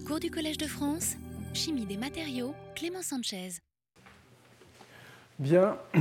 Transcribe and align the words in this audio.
Cours 0.00 0.20
du 0.20 0.30
Collège 0.30 0.56
de 0.56 0.66
France, 0.66 1.16
Chimie 1.52 1.84
des 1.84 1.98
matériaux, 1.98 2.54
Clément 2.74 3.02
Sanchez. 3.02 3.50
Bien. 5.38 5.76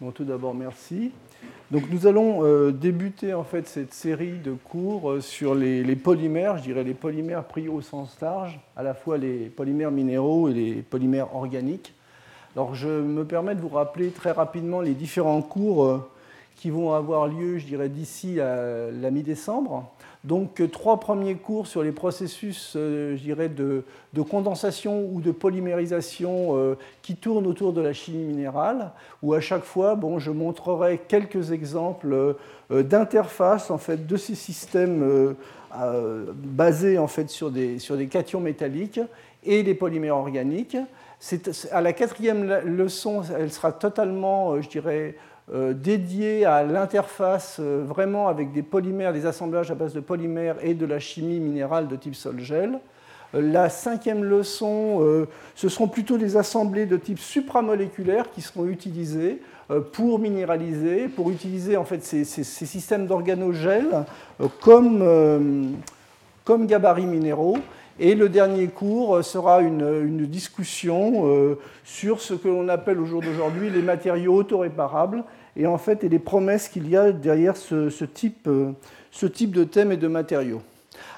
Bon, 0.00 0.10
tout 0.10 0.24
d'abord, 0.24 0.54
merci. 0.54 1.12
Donc, 1.70 1.84
nous 1.88 2.06
allons 2.06 2.44
euh, 2.44 2.72
débuter 2.72 3.32
en 3.32 3.44
fait 3.44 3.66
cette 3.68 3.94
série 3.94 4.38
de 4.38 4.52
cours 4.52 5.12
euh, 5.12 5.20
sur 5.20 5.54
les, 5.54 5.84
les, 5.84 5.96
polymères, 5.96 6.58
je 6.58 6.64
dirais 6.64 6.82
les 6.82 6.94
polymères 6.94 7.44
pris 7.44 7.68
au 7.68 7.80
sens 7.80 8.20
large, 8.20 8.58
à 8.76 8.82
la 8.82 8.92
fois 8.92 9.16
les 9.18 9.48
polymères 9.48 9.92
minéraux 9.92 10.48
et 10.48 10.52
les 10.52 10.74
polymères 10.82 11.34
organiques. 11.34 11.94
Alors, 12.56 12.74
je 12.74 12.88
me 12.88 13.24
permets 13.24 13.54
de 13.54 13.60
vous 13.60 13.68
rappeler 13.68 14.10
très 14.10 14.32
rapidement 14.32 14.80
les 14.80 14.94
différents 14.94 15.42
cours 15.42 15.84
euh, 15.84 16.10
qui 16.56 16.70
vont 16.70 16.92
avoir 16.92 17.26
lieu, 17.26 17.58
je 17.58 17.66
dirais, 17.66 17.88
d'ici 17.88 18.40
à 18.40 18.90
la 18.90 19.10
mi-décembre. 19.10 19.90
Donc, 20.24 20.62
trois 20.72 21.00
premiers 21.00 21.34
cours 21.34 21.66
sur 21.66 21.82
les 21.82 21.92
processus, 21.92 22.70
je 22.74 23.20
dirais, 23.20 23.50
de, 23.50 23.84
de, 24.14 24.22
condensation 24.22 25.06
ou 25.12 25.20
de 25.20 25.30
polymérisation 25.30 26.56
euh, 26.56 26.78
qui 27.02 27.14
tournent 27.14 27.46
autour 27.46 27.74
de 27.74 27.82
la 27.82 27.92
chimie 27.92 28.24
minérale, 28.24 28.92
où 29.22 29.34
à 29.34 29.40
chaque 29.40 29.64
fois, 29.64 29.96
bon, 29.96 30.18
je 30.18 30.30
montrerai 30.30 31.02
quelques 31.08 31.52
exemples 31.52 32.36
euh, 32.70 32.82
d'interface 32.82 33.70
en 33.70 33.76
fait, 33.76 34.06
de 34.06 34.16
ces 34.16 34.34
systèmes 34.34 35.36
euh, 35.76 36.32
basés 36.34 36.98
en 36.98 37.06
fait, 37.08 37.28
sur, 37.28 37.50
des, 37.50 37.78
sur 37.78 37.96
des 37.96 38.06
cations 38.06 38.40
métalliques 38.40 39.00
et 39.42 39.62
les 39.62 39.74
polymères 39.74 40.16
organiques. 40.16 40.76
à 41.70 41.80
la 41.80 41.92
quatrième 41.92 42.60
leçon, 42.64 43.22
elle 43.36 43.50
sera 43.50 43.72
totalement, 43.72 44.60
je 44.62 44.68
dirais, 44.68 45.16
euh, 45.16 45.33
dédié 45.52 46.46
à 46.46 46.62
l'interface 46.62 47.58
euh, 47.60 47.84
vraiment 47.86 48.28
avec 48.28 48.52
des 48.52 48.62
polymères, 48.62 49.12
des 49.12 49.26
assemblages 49.26 49.70
à 49.70 49.74
base 49.74 49.92
de 49.92 50.00
polymères 50.00 50.56
et 50.62 50.72
de 50.72 50.86
la 50.86 50.98
chimie 50.98 51.38
minérale 51.38 51.86
de 51.86 51.96
type 51.96 52.14
sol-gel. 52.14 52.78
Euh, 53.34 53.42
la 53.42 53.68
cinquième 53.68 54.24
leçon, 54.24 55.26
ce 55.54 55.68
seront 55.68 55.88
plutôt 55.88 56.16
des 56.16 56.38
assemblées 56.38 56.86
de 56.86 56.96
type 56.96 57.18
supramoléculaire 57.18 58.30
qui 58.30 58.40
seront 58.40 58.66
utilisées 58.66 59.40
pour 59.92 60.18
minéraliser, 60.18 61.08
pour 61.08 61.30
utiliser 61.30 61.76
en 61.76 61.84
fait 61.84 62.02
ces, 62.02 62.24
systèmes 62.24 63.06
d'organogèles 63.06 64.04
comme, 64.60 65.74
comme 66.44 66.66
gabarits 66.66 67.06
minéraux. 67.06 67.56
Et 67.98 68.14
le 68.14 68.28
dernier 68.28 68.66
cours 68.68 69.24
sera 69.24 69.60
une, 69.62 70.04
une 70.04 70.26
discussion 70.26 71.56
sur 71.82 72.20
ce 72.20 72.34
que 72.34 72.48
l'on 72.48 72.68
appelle 72.68 73.00
au 73.00 73.06
jour 73.06 73.22
d'aujourd'hui 73.22 73.70
les 73.70 73.82
matériaux 73.82 74.34
autoréparables 74.34 75.24
et 75.56 75.66
en 75.66 75.78
fait 75.78 76.04
et 76.04 76.08
les 76.08 76.18
promesses 76.18 76.68
qu'il 76.68 76.88
y 76.88 76.96
a 76.96 77.12
derrière 77.12 77.56
ce, 77.56 78.04
type, 78.04 78.48
ce 79.10 79.26
type 79.26 79.52
de 79.52 79.64
thème 79.64 79.92
et 79.92 79.96
de 79.96 80.08
matériaux. 80.08 80.62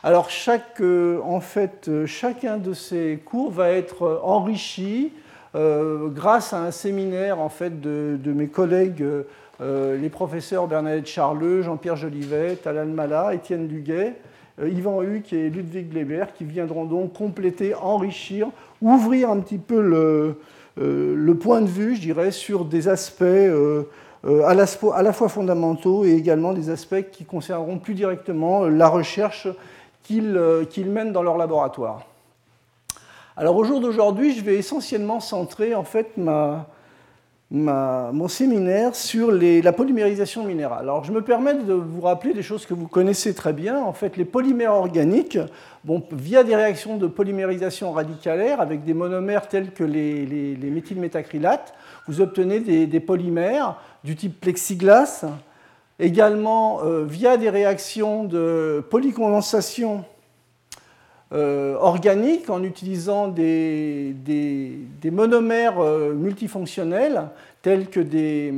Alors 0.02 0.30
chaque, 0.30 0.80
en 0.80 1.40
fait, 1.40 1.90
chacun 2.06 2.58
de 2.58 2.72
ces 2.72 3.20
cours 3.24 3.50
va 3.50 3.70
être 3.70 4.20
enrichi 4.22 5.12
euh, 5.54 6.08
grâce 6.08 6.52
à 6.52 6.58
un 6.58 6.70
séminaire 6.70 7.38
en 7.40 7.48
fait, 7.48 7.80
de, 7.80 8.18
mes 8.26 8.48
collègues, 8.48 9.04
euh, 9.60 9.96
les 9.96 10.10
professeurs 10.10 10.66
Bernadette 10.66 11.06
Charleux, 11.06 11.62
Jean-Pierre 11.62 11.96
Jolivet, 11.96 12.58
Alan 12.66 12.86
Mala, 12.86 13.34
Étienne 13.34 13.66
Duguet, 13.66 14.16
euh, 14.60 14.68
Yvan 14.68 15.02
Huck 15.02 15.32
et 15.32 15.48
Ludwig 15.48 15.94
Leber, 15.94 16.26
qui 16.36 16.44
viendront 16.44 16.84
donc 16.84 17.14
compléter, 17.14 17.74
enrichir, 17.74 18.48
ouvrir 18.82 19.30
un 19.30 19.40
petit 19.40 19.58
peu 19.58 19.80
le, 19.80 20.36
euh, 20.78 21.34
point 21.34 21.62
de 21.62 21.68
vue, 21.68 21.94
je 21.94 22.00
dirais, 22.00 22.30
sur 22.30 22.64
des 22.64 22.88
aspects 22.88 23.22
euh, 23.22 23.84
à 24.26 24.54
la, 24.54 24.64
à 24.94 25.02
la, 25.02 25.12
fois 25.12 25.28
fondamentaux 25.28 26.04
et 26.04 26.12
également 26.12 26.52
des 26.52 26.70
aspects 26.70 27.10
qui 27.12 27.24
concerneront 27.24 27.78
plus 27.78 27.94
directement 27.94 28.64
la 28.64 28.88
recherche 28.88 29.48
qu'ils 30.02 30.40
qu 30.70 30.84
mènent 30.84 31.12
dans 31.12 31.22
leur 31.22 31.36
laboratoire. 31.36 32.06
Alors 33.36 33.56
au 33.56 33.64
jour 33.64 33.80
d'aujourd'hui, 33.80 34.32
je 34.32 34.42
vais 34.42 34.56
essentiellement 34.56 35.20
centrer 35.20 35.74
en 35.74 35.84
fait 35.84 36.16
mon 37.50 38.28
séminaire 38.28 38.94
sur 38.96 39.30
la 39.30 39.72
polymérisation 39.72 40.44
minérale. 40.44 40.80
Alors, 40.80 41.04
je 41.04 41.12
me 41.12 41.20
permets 41.20 41.54
de 41.54 41.72
vous 41.74 42.00
rappeler 42.00 42.32
des 42.32 42.42
choses 42.42 42.66
que 42.66 42.74
vous 42.74 42.88
connaissez 42.88 43.34
très 43.34 43.52
bien. 43.52 43.78
En 43.78 43.92
fait, 43.92 44.16
les 44.16 44.24
polymères 44.24 44.72
organiques, 44.72 45.38
via 46.12 46.44
des 46.44 46.56
réactions 46.56 46.96
de 46.96 47.06
polymérisation 47.06 47.92
radicalaire 47.92 48.60
avec 48.60 48.84
des 48.84 48.94
monomères 48.94 49.48
tels 49.48 49.70
que 49.70 49.84
les, 49.84 50.24
les, 50.24 50.56
les 50.56 50.70
vous 52.08 52.20
obtenez 52.20 52.60
des, 52.60 53.00
polymères 53.00 53.76
du 54.04 54.16
type 54.16 54.40
plexiglas. 54.40 55.24
Également, 55.98 56.84
euh, 56.84 57.04
via 57.04 57.36
des 57.36 57.48
réactions 57.48 58.24
de 58.24 58.84
polycondensation 58.90 60.04
euh, 61.32 61.74
organiques 61.80 62.50
en 62.50 62.62
utilisant 62.62 63.28
des, 63.28 64.14
monomères 65.10 65.80
euh, 65.80 66.14
multifonctionnels 66.14 67.28
tels 67.62 67.88
que, 67.88 68.00
des, 68.00 68.52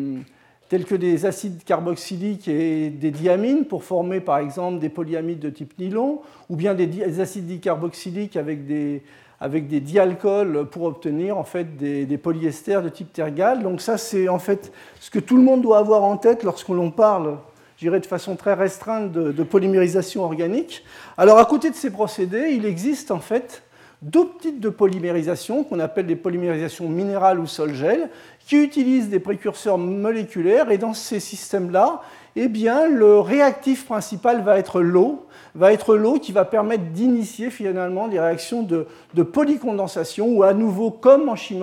tels 0.69 0.85
que 0.85 0.97
des 0.97 1.25
acides 1.25 1.63
carboxyliques 1.65 2.49
et 2.49 2.91
des 2.91 3.11
diamines 3.13 3.65
pour 3.65 3.85
former 3.85 4.21
par 4.21 4.39
exemple 4.39 4.81
des 4.81 4.91
polyamides 4.91 5.39
de 5.39 5.49
type 5.49 5.79
nylon 5.79 6.21
ou 6.51 6.57
bien 6.57 6.75
des, 6.75 6.87
des 6.87 7.21
acides 7.21 7.47
dicarboxyliques 7.47 8.37
avec 8.37 8.67
des, 8.67 9.03
avec 9.41 9.69
des 9.69 9.81
dialcools 9.81 10.67
pour 10.71 10.85
obtenir 10.85 11.39
en 11.39 11.45
fait 11.45 11.77
des, 11.77 12.19
polyesters 12.19 12.83
de 12.83 12.89
type 12.89 13.13
tergal. 13.13 13.63
Donc 13.63 13.81
ça 13.81 13.99
c'est 13.99 14.29
en 14.29 14.39
fait 14.39 14.73
ce 15.01 15.11
que 15.11 15.19
tout 15.19 15.37
le 15.37 15.43
monde 15.43 15.63
doit 15.63 15.79
avoir 15.79 16.05
en 16.05 16.17
tête 16.17 16.43
lorsque 16.43 16.69
l'on 16.69 16.91
parle 16.91 17.39
je 17.77 17.85
dirais 17.85 18.01
de 18.01 18.07
façon 18.07 18.35
très 18.35 18.55
restreinte, 18.55 19.13
de, 19.13 19.31
de, 19.31 19.43
polymérisation 19.45 20.25
organique. 20.25 20.85
Alors, 21.17 21.39
à 21.39 21.45
côté 21.45 21.71
de 21.71 21.77
ces 21.77 21.93
procédés, 21.93 22.51
il 22.51 22.67
existe 22.67 23.13
en 23.13 23.21
fait 23.21 23.63
d'autres 24.03 24.37
types 24.39 24.59
de 24.59 24.69
polymérisation 24.69 25.63
qu'on 25.63 25.79
appelle 25.79 26.07
des 26.07 26.17
polymérisations 26.17 26.89
minérales 26.89 27.39
ou 27.39 27.47
sol-gel, 27.47 28.11
qui 28.47 28.57
utilisent 28.57 29.11
des 29.11 29.21
précurseurs 29.21 29.79
moléculaires. 29.79 30.73
Et 30.73 30.79
dans 30.79 30.93
ces 30.93 31.21
systèmes-là, 31.21 32.03
eh 32.35 32.49
bien, 32.49 32.89
le 32.89 33.21
réactif 33.21 33.87
principal 33.87 34.43
va 34.43 34.59
être 34.59 34.81
l'eau, 34.81 35.27
va 35.59 35.73
être 35.73 35.97
l'eau 35.97 36.19
qui 36.19 36.33
va 36.33 36.45
permettre 36.45 36.85
d'initier 36.85 37.51
finalement 37.51 38.09
des 38.09 38.21
réactions 38.21 38.63
de, 38.63 38.87
de, 39.15 39.23
polycondensation 39.23 40.29
où 40.29 40.43
à 40.45 40.55
nouveau, 40.55 40.91
comme 40.91 41.29
en 41.29 41.37
chimie 41.37 41.63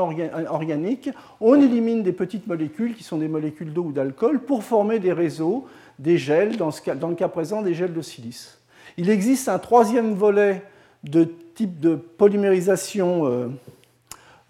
organique, 0.50 1.10
on 1.40 1.56
élimine 1.56 2.04
des 2.04 2.12
petites 2.12 2.46
molécules 2.48 2.94
qui 2.94 3.04
sont 3.04 3.18
des 3.18 3.30
molécules 3.30 3.74
d'eau 3.74 3.84
ou 3.84 3.92
d'alcool 3.94 4.42
pour 4.42 4.64
former 4.64 5.00
des 5.00 5.14
réseaux 5.14 5.66
des 5.98 6.18
gels, 6.18 6.58
dans, 6.58 6.70
le 6.70 7.16
cas 7.16 7.28
présent 7.30 7.62
des 7.62 7.74
gels 7.74 7.94
de 7.94 8.02
silice. 8.02 8.60
Il 8.98 9.10
existe 9.10 9.48
un 9.50 9.60
troisième 9.60 10.14
volet 10.14 10.64
de 11.04 11.30
type 11.56 11.80
de 11.80 11.96
polymérisation 11.96 13.28
euh, 13.28 13.48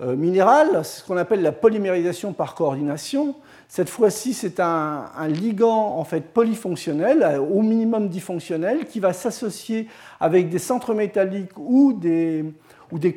euh, 0.02 0.16
minérale, 0.16 0.84
ce 0.84 1.04
qu'on 1.04 1.18
appelle 1.18 1.42
la 1.42 1.52
polymérisation 1.52 2.34
par 2.34 2.56
coordination. 2.56 3.36
Cette 3.68 3.90
fois-ci, 3.90 4.34
c'est 4.34 4.60
un, 4.60 5.10
ligand 5.28 5.98
en 5.98 6.04
fait 6.04 6.22
polyfonctionnel, 6.22 7.40
au 7.40 7.62
minimum 7.62 8.10
difonctionnel, 8.10 8.86
qui 8.86 9.00
va 9.00 9.12
s'associer 9.12 9.88
avec 10.20 10.50
des 10.50 10.60
centres 10.60 10.94
métalliques 10.94 11.58
ou 11.58 11.94
des, 11.94 12.54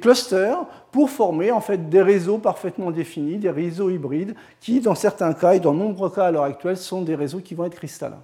clusters 0.01 0.59
pour 0.91 1.11
former 1.11 1.53
en 1.53 1.61
fait 1.61 1.89
des 1.89 2.03
réseaux 2.03 2.39
parfaitement 2.39 2.91
définis, 2.91 3.37
des 3.37 3.51
réseaux 3.51 3.91
hybrides 3.91 4.35
qui, 4.61 4.81
dans 4.81 4.95
certains 4.95 5.35
cas 5.35 5.53
et 5.53 5.61
dans 5.61 5.75
nombreux 5.75 6.11
cas 6.11 6.27
à 6.27 6.31
l'heure 6.31 6.45
actuelle, 6.45 6.77
sont 6.77 7.03
des 7.03 7.15
réseaux 7.15 7.41
qui 7.41 7.55
vont 7.55 7.65
être 7.65 7.77
cristallins. 7.77 8.23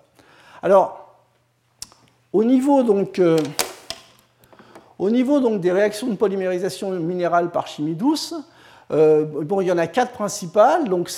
Alors, 0.62 1.14
au 2.32 2.42
niveau 2.42 2.80
euh, 3.20 3.38
des 5.58 5.72
réactions 5.72 6.08
de 6.08 6.16
polymérisation 6.16 6.90
minérale 6.92 7.50
par 7.50 7.66
chimie 7.66 7.94
douce, 7.94 8.34
euh, 8.90 9.24
bon, 9.24 9.60
il 9.60 9.66
y 9.66 9.72
en 9.72 9.78
a 9.78 9.86
quatre 9.86 10.12
principales. 10.12 10.88
Donc 10.88 11.10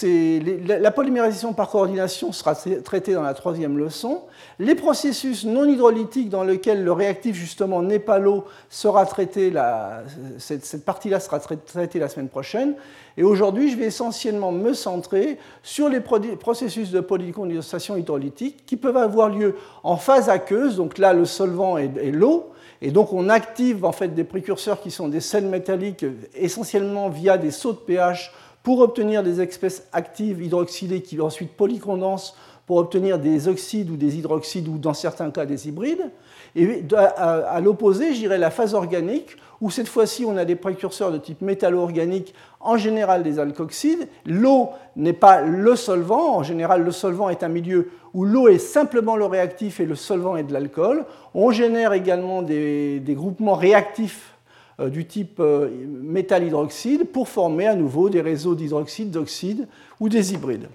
la 0.66 0.90
polymérisation 0.90 1.52
par 1.52 1.68
coordination 1.70 2.32
sera 2.32 2.54
traitée 2.54 3.14
dans 3.14 3.22
la 3.22 3.34
troisième 3.34 3.78
leçon. 3.78 4.22
Les 4.58 4.74
processus 4.74 5.44
non 5.44 5.64
hydrolytiques 5.64 6.28
dans 6.28 6.44
lesquels 6.44 6.84
le 6.84 6.92
réactif 6.92 7.36
justement 7.36 7.82
n'est 7.82 7.98
pas 7.98 8.18
l'eau 8.18 8.44
sera 8.70 9.04
traité, 9.06 9.50
la, 9.50 10.02
cette, 10.38 10.84
partie-là 10.84 11.20
sera 11.20 11.40
traitée 11.40 11.98
la 11.98 12.08
semaine 12.08 12.28
prochaine. 12.28 12.74
Et 13.16 13.22
aujourd'hui, 13.22 13.70
je 13.70 13.76
vais 13.76 13.86
essentiellement 13.86 14.52
me 14.52 14.74
centrer 14.74 15.38
sur 15.62 15.88
les 15.88 16.00
processus 16.00 16.90
de 16.90 17.00
polycondensation 17.00 17.96
hydrolytique 17.96 18.64
qui 18.66 18.76
peuvent 18.76 18.96
avoir 18.96 19.30
lieu 19.30 19.56
en 19.82 19.96
phase 19.96 20.28
aqueuse. 20.28 20.76
Donc 20.76 20.98
là, 20.98 21.12
le 21.12 21.24
solvant 21.24 21.78
est 21.78 22.12
l'eau. 22.12 22.52
Et 22.82 22.90
donc 22.90 23.12
on 23.12 23.28
active 23.28 23.84
en 23.84 23.92
fait 23.92 24.08
des 24.08 24.24
précurseurs 24.24 24.80
qui 24.80 24.90
sont 24.90 25.08
des 25.08 25.20
sels 25.20 25.46
métalliques 25.46 26.04
essentiellement 26.34 27.08
via 27.08 27.38
des 27.38 27.50
sauts 27.50 27.72
de 27.72 27.78
pH 27.78 28.32
pour 28.62 28.80
obtenir 28.80 29.22
des 29.22 29.40
espèces 29.40 29.86
actives 29.92 30.42
hydroxylées 30.42 31.02
qui 31.02 31.20
ensuite 31.20 31.52
polycondensent 31.52 32.34
pour 32.66 32.78
obtenir 32.78 33.18
des 33.18 33.46
oxydes 33.46 33.90
ou 33.90 33.96
des 33.96 34.18
hydroxydes 34.18 34.66
ou 34.66 34.76
dans 34.76 34.92
certains 34.92 35.30
cas 35.30 35.46
des 35.46 35.68
hybrides. 35.68 36.10
Et 36.56 36.84
à, 36.96 37.60
l'opposé, 37.60 38.12
je 38.12 38.18
dirais 38.18 38.38
la 38.38 38.50
phase 38.50 38.74
organique, 38.74 39.36
où 39.60 39.70
cette 39.70 39.88
fois-ci 39.88 40.24
on 40.24 40.36
a 40.36 40.44
des 40.44 40.56
précurseurs 40.56 41.12
de 41.12 41.18
type 41.18 41.42
métallo-organique, 41.42 42.34
en 42.60 42.76
général 42.76 43.22
des 43.22 43.38
alkoxydes. 43.38 44.08
L'eau 44.24 44.70
n'est 44.96 45.12
pas 45.12 45.42
le 45.42 45.76
solvant, 45.76 46.36
en 46.36 46.42
général 46.42 46.82
le 46.82 46.90
solvant 46.90 47.28
est 47.28 47.44
un 47.44 47.48
milieu 47.48 47.90
où 48.16 48.24
l'eau 48.24 48.48
est 48.48 48.58
simplement 48.58 49.14
le 49.14 49.26
réactif 49.26 49.78
et 49.78 49.84
le 49.84 49.94
solvant 49.94 50.38
est 50.38 50.42
de 50.42 50.52
l'alcool. 50.54 51.04
On 51.34 51.50
génère 51.50 51.92
également 51.92 52.40
des, 52.40 53.02
groupements 53.10 53.54
réactifs 53.54 54.32
euh, 54.80 54.88
du 54.88 55.04
type 55.04 55.38
euh, 55.38 55.68
métal 55.86 56.42
hydroxyde 56.42 57.04
pour 57.04 57.28
former 57.28 57.66
à 57.66 57.74
nouveau 57.74 58.08
des 58.08 58.22
réseaux 58.22 58.54
d'hydroxyde, 58.54 59.10
d'oxyde 59.10 59.68
ou 60.00 60.08
des 60.08 60.32
hybrides. 60.32 60.70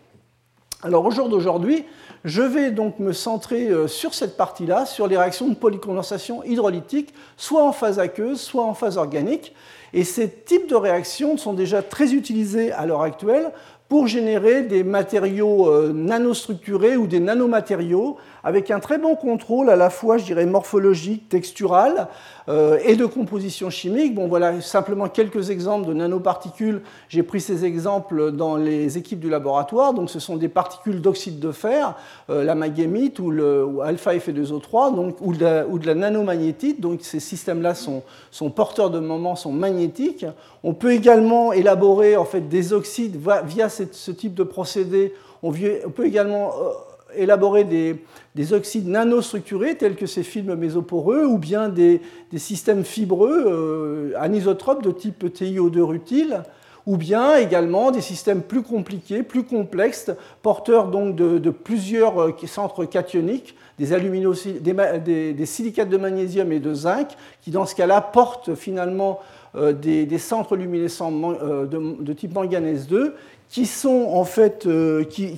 Alors 0.84 1.04
au 1.04 1.10
jour 1.10 1.30
d'aujourd'hui, 1.30 1.84
je 2.26 2.44
vais 2.44 2.70
donc 2.70 3.00
me 3.00 3.12
centrer 3.12 3.70
euh, 3.70 3.88
sur 3.88 4.14
cette 4.14 4.38
partie-là, 4.38 4.86
sur 4.86 5.08
les 5.08 5.18
réactions 5.18 5.48
de 5.48 5.56
polycondensation 5.56 6.44
hydrolytique, 6.44 7.12
soit 7.38 7.64
en 7.64 7.72
phase 7.72 7.98
aqueuse, 7.98 8.40
soit 8.40 8.64
en 8.64 8.76
phase 8.76 8.98
organique. 8.98 9.56
Et 9.94 10.04
ces 10.04 10.30
types 10.30 10.70
de 10.70 10.76
réactions 10.76 11.38
sont 11.38 11.54
déjà 11.54 11.82
très 11.82 12.14
utilisés 12.14 12.72
à 12.72 12.86
l'heure 12.86 13.02
actuelle 13.02 13.52
pour 13.92 14.08
générer 14.08 14.62
des 14.62 14.86
matériaux 14.86 15.70
euh, 15.70 15.92
nanostructurés 15.92 16.96
ou 16.96 17.08
des 17.08 17.20
nanomatériaux 17.20 18.16
avec 18.44 18.72
un 18.72 18.80
très 18.80 18.98
bon 18.98 19.16
contrôle 19.16 19.70
à 19.70 19.76
la 19.76 19.90
fois, 19.90 20.18
je 20.18 20.26
dirais, 20.26 20.46
morphologique, 20.46 21.30
textural 21.30 22.08
euh, 22.50 22.80
et 22.84 22.96
de 22.96 23.06
composition 23.06 23.70
chimique. 23.70 24.16
Bon, 24.16 24.28
voilà 24.28 24.62
simplement 24.62 25.08
quelques 25.10 25.50
exemples 25.50 25.88
de 25.88 25.94
nanoparticules. 25.94 26.82
J'ai 27.10 27.24
pris 27.24 27.42
ces 27.42 27.66
exemples 27.66 28.32
dans 28.32 28.56
les 28.56 28.98
équipes 28.98 29.20
du 29.20 29.30
laboratoire. 29.30 29.94
Donc, 29.94 30.10
ce 30.10 30.20
sont 30.20 30.38
des 30.38 30.50
particules 30.50 31.02
d'oxyde 31.02 31.40
de 31.40 31.52
fer, 31.52 31.96
euh, 32.30 32.44
la 32.44 32.56
magnémite 32.56 33.20
ou, 33.20 33.30
le, 33.30 33.68
alpha 33.84 34.16
Fe2O3, 34.16 34.96
donc, 34.96 35.18
ou, 35.22 35.34
de 35.34 35.44
la, 35.44 35.68
ou 35.68 35.80
de 35.80 35.88
la 35.88 35.96
nanomagnétite. 35.96 36.82
Donc, 36.82 37.02
ces 37.02 37.20
systèmes-là 37.20 37.76
sont, 37.76 38.04
sont, 38.32 38.50
porteurs 38.50 38.90
de 38.90 39.00
moments, 39.00 39.36
sont 39.36 39.52
magnétiques. 39.52 40.26
On 40.64 40.74
peut 40.74 40.92
également 40.92 41.54
élaborer 41.54 42.18
en 42.18 42.26
fait, 42.26 42.42
des 42.42 42.74
oxydes 42.74 43.20
via 43.46 43.70
ce 43.70 44.12
type 44.12 44.34
de 44.34 44.44
procédé. 44.44 45.14
On, 45.44 45.52
peut 45.52 46.06
également 46.06 46.50
euh, 46.50 46.70
élaborer 47.16 47.64
des, 47.64 48.54
oxydes 48.54 48.88
nanostructurés 48.88 49.76
tels 49.76 49.96
que 49.96 50.06
ces 50.06 50.24
films 50.24 50.56
mésoporeux 50.56 51.26
ou 51.26 51.38
bien 51.38 51.70
des, 51.70 52.02
systèmes 52.38 52.84
fibreux 52.84 53.46
euh, 53.46 54.14
anisotropes 54.18 54.84
de 54.84 54.92
type 54.92 55.26
TiO2 55.26 55.80
rutile 55.82 56.44
ou 56.88 56.98
bien 56.98 57.36
également 57.36 57.92
des 57.92 58.02
systèmes 58.02 58.42
plus 58.42 58.64
compliqués, 58.64 59.22
plus 59.22 59.44
complexes, 59.44 60.10
porteurs 60.42 60.88
donc 60.88 61.16
de, 61.16 61.50
plusieurs 61.52 62.20
euh, 62.20 62.32
centres 62.48 62.86
cationiques, 62.86 63.56
des, 63.78 63.88
des, 63.88 65.34
des, 65.34 65.46
silicates 65.46 65.90
de 65.90 65.98
magnésium 65.98 66.52
et 66.52 66.60
de 66.60 66.74
zinc, 66.74 67.10
qui 67.42 67.52
dans 67.52 67.66
ce 67.66 67.76
cas-là 67.76 68.02
portent 68.02 68.56
finalement 68.56 69.20
euh, 69.56 69.74
des, 69.74 70.18
centres 70.18 70.56
luminescents 70.56 71.12
de, 71.12 72.14
type 72.14 72.34
manganèse 72.34 72.88
2, 72.88 73.16
qui 73.48 73.68
sont 73.68 74.08
en 74.12 74.24
fait, 74.24 74.68
qui, 75.10 75.38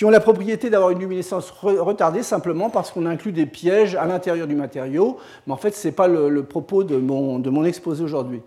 qui 0.00 0.06
ont 0.06 0.10
la 0.10 0.20
propriété 0.20 0.70
d'avoir 0.70 0.92
une 0.92 0.98
luminescence 0.98 1.50
retardée 1.50 2.22
simplement 2.22 2.70
parce 2.70 2.90
qu'on 2.90 3.04
inclut 3.04 3.32
des 3.32 3.44
pièges 3.44 3.96
à 3.96 4.06
l'intérieur 4.06 4.46
du 4.46 4.54
matériau. 4.54 5.18
Mais 5.46 5.52
en 5.52 5.58
fait, 5.58 5.72
ce 5.72 5.86
n'est 5.86 5.92
pas 5.92 6.08
le, 6.08 6.42
propos 6.42 6.84
de 6.84 6.96
mon, 6.96 7.64
exposé 7.66 8.02
aujourd'hui. 8.02 8.40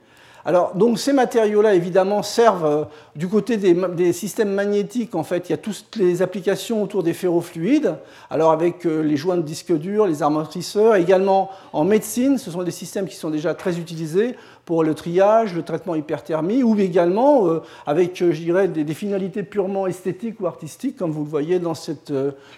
Alors, 0.45 0.73
donc 0.73 0.97
ces 0.97 1.13
matériaux-là, 1.13 1.75
évidemment, 1.75 2.23
servent 2.23 2.65
euh, 2.65 2.85
du 3.15 3.27
côté 3.27 3.57
des, 3.57 4.13
systèmes 4.13 4.51
magnétiques. 4.51 5.13
En 5.13 5.23
fait, 5.23 5.47
il 5.47 5.51
y 5.51 5.53
a 5.53 5.57
toutes 5.57 5.95
les 5.95 6.23
applications 6.23 6.81
autour 6.81 7.03
des 7.03 7.13
ferrofluides. 7.13 7.97
Alors, 8.31 8.51
avec 8.51 8.87
euh, 8.87 9.01
les 9.03 9.15
joints 9.15 9.37
de 9.37 9.43
disques 9.43 9.77
durs, 9.77 10.07
les 10.07 10.23
amortisseurs, 10.23 10.95
également 10.95 11.51
en 11.71 11.83
médecine, 11.83 12.39
ce 12.39 12.49
sont 12.49 12.63
des 12.63 12.71
systèmes 12.71 13.07
qui 13.07 13.15
sont 13.15 13.29
déjà 13.29 13.53
très 13.53 13.77
utilisés 13.77 14.35
pour 14.65 14.83
le 14.83 14.93
triage, 14.93 15.53
le 15.53 15.63
traitement 15.63 15.95
hyperthermie, 15.95 16.63
ou 16.63 16.77
également 16.79 17.47
euh, 17.47 17.61
avec, 17.85 18.17
je 18.17 18.31
dirais, 18.31 18.67
des, 18.67 18.93
finalités 18.93 19.43
purement 19.43 19.87
esthétiques 19.87 20.39
ou 20.39 20.47
artistiques, 20.47 20.97
comme 20.97 21.11
vous 21.11 21.23
le 21.23 21.29
voyez 21.29 21.59
dans 21.59 21.73
cette, 21.73 22.13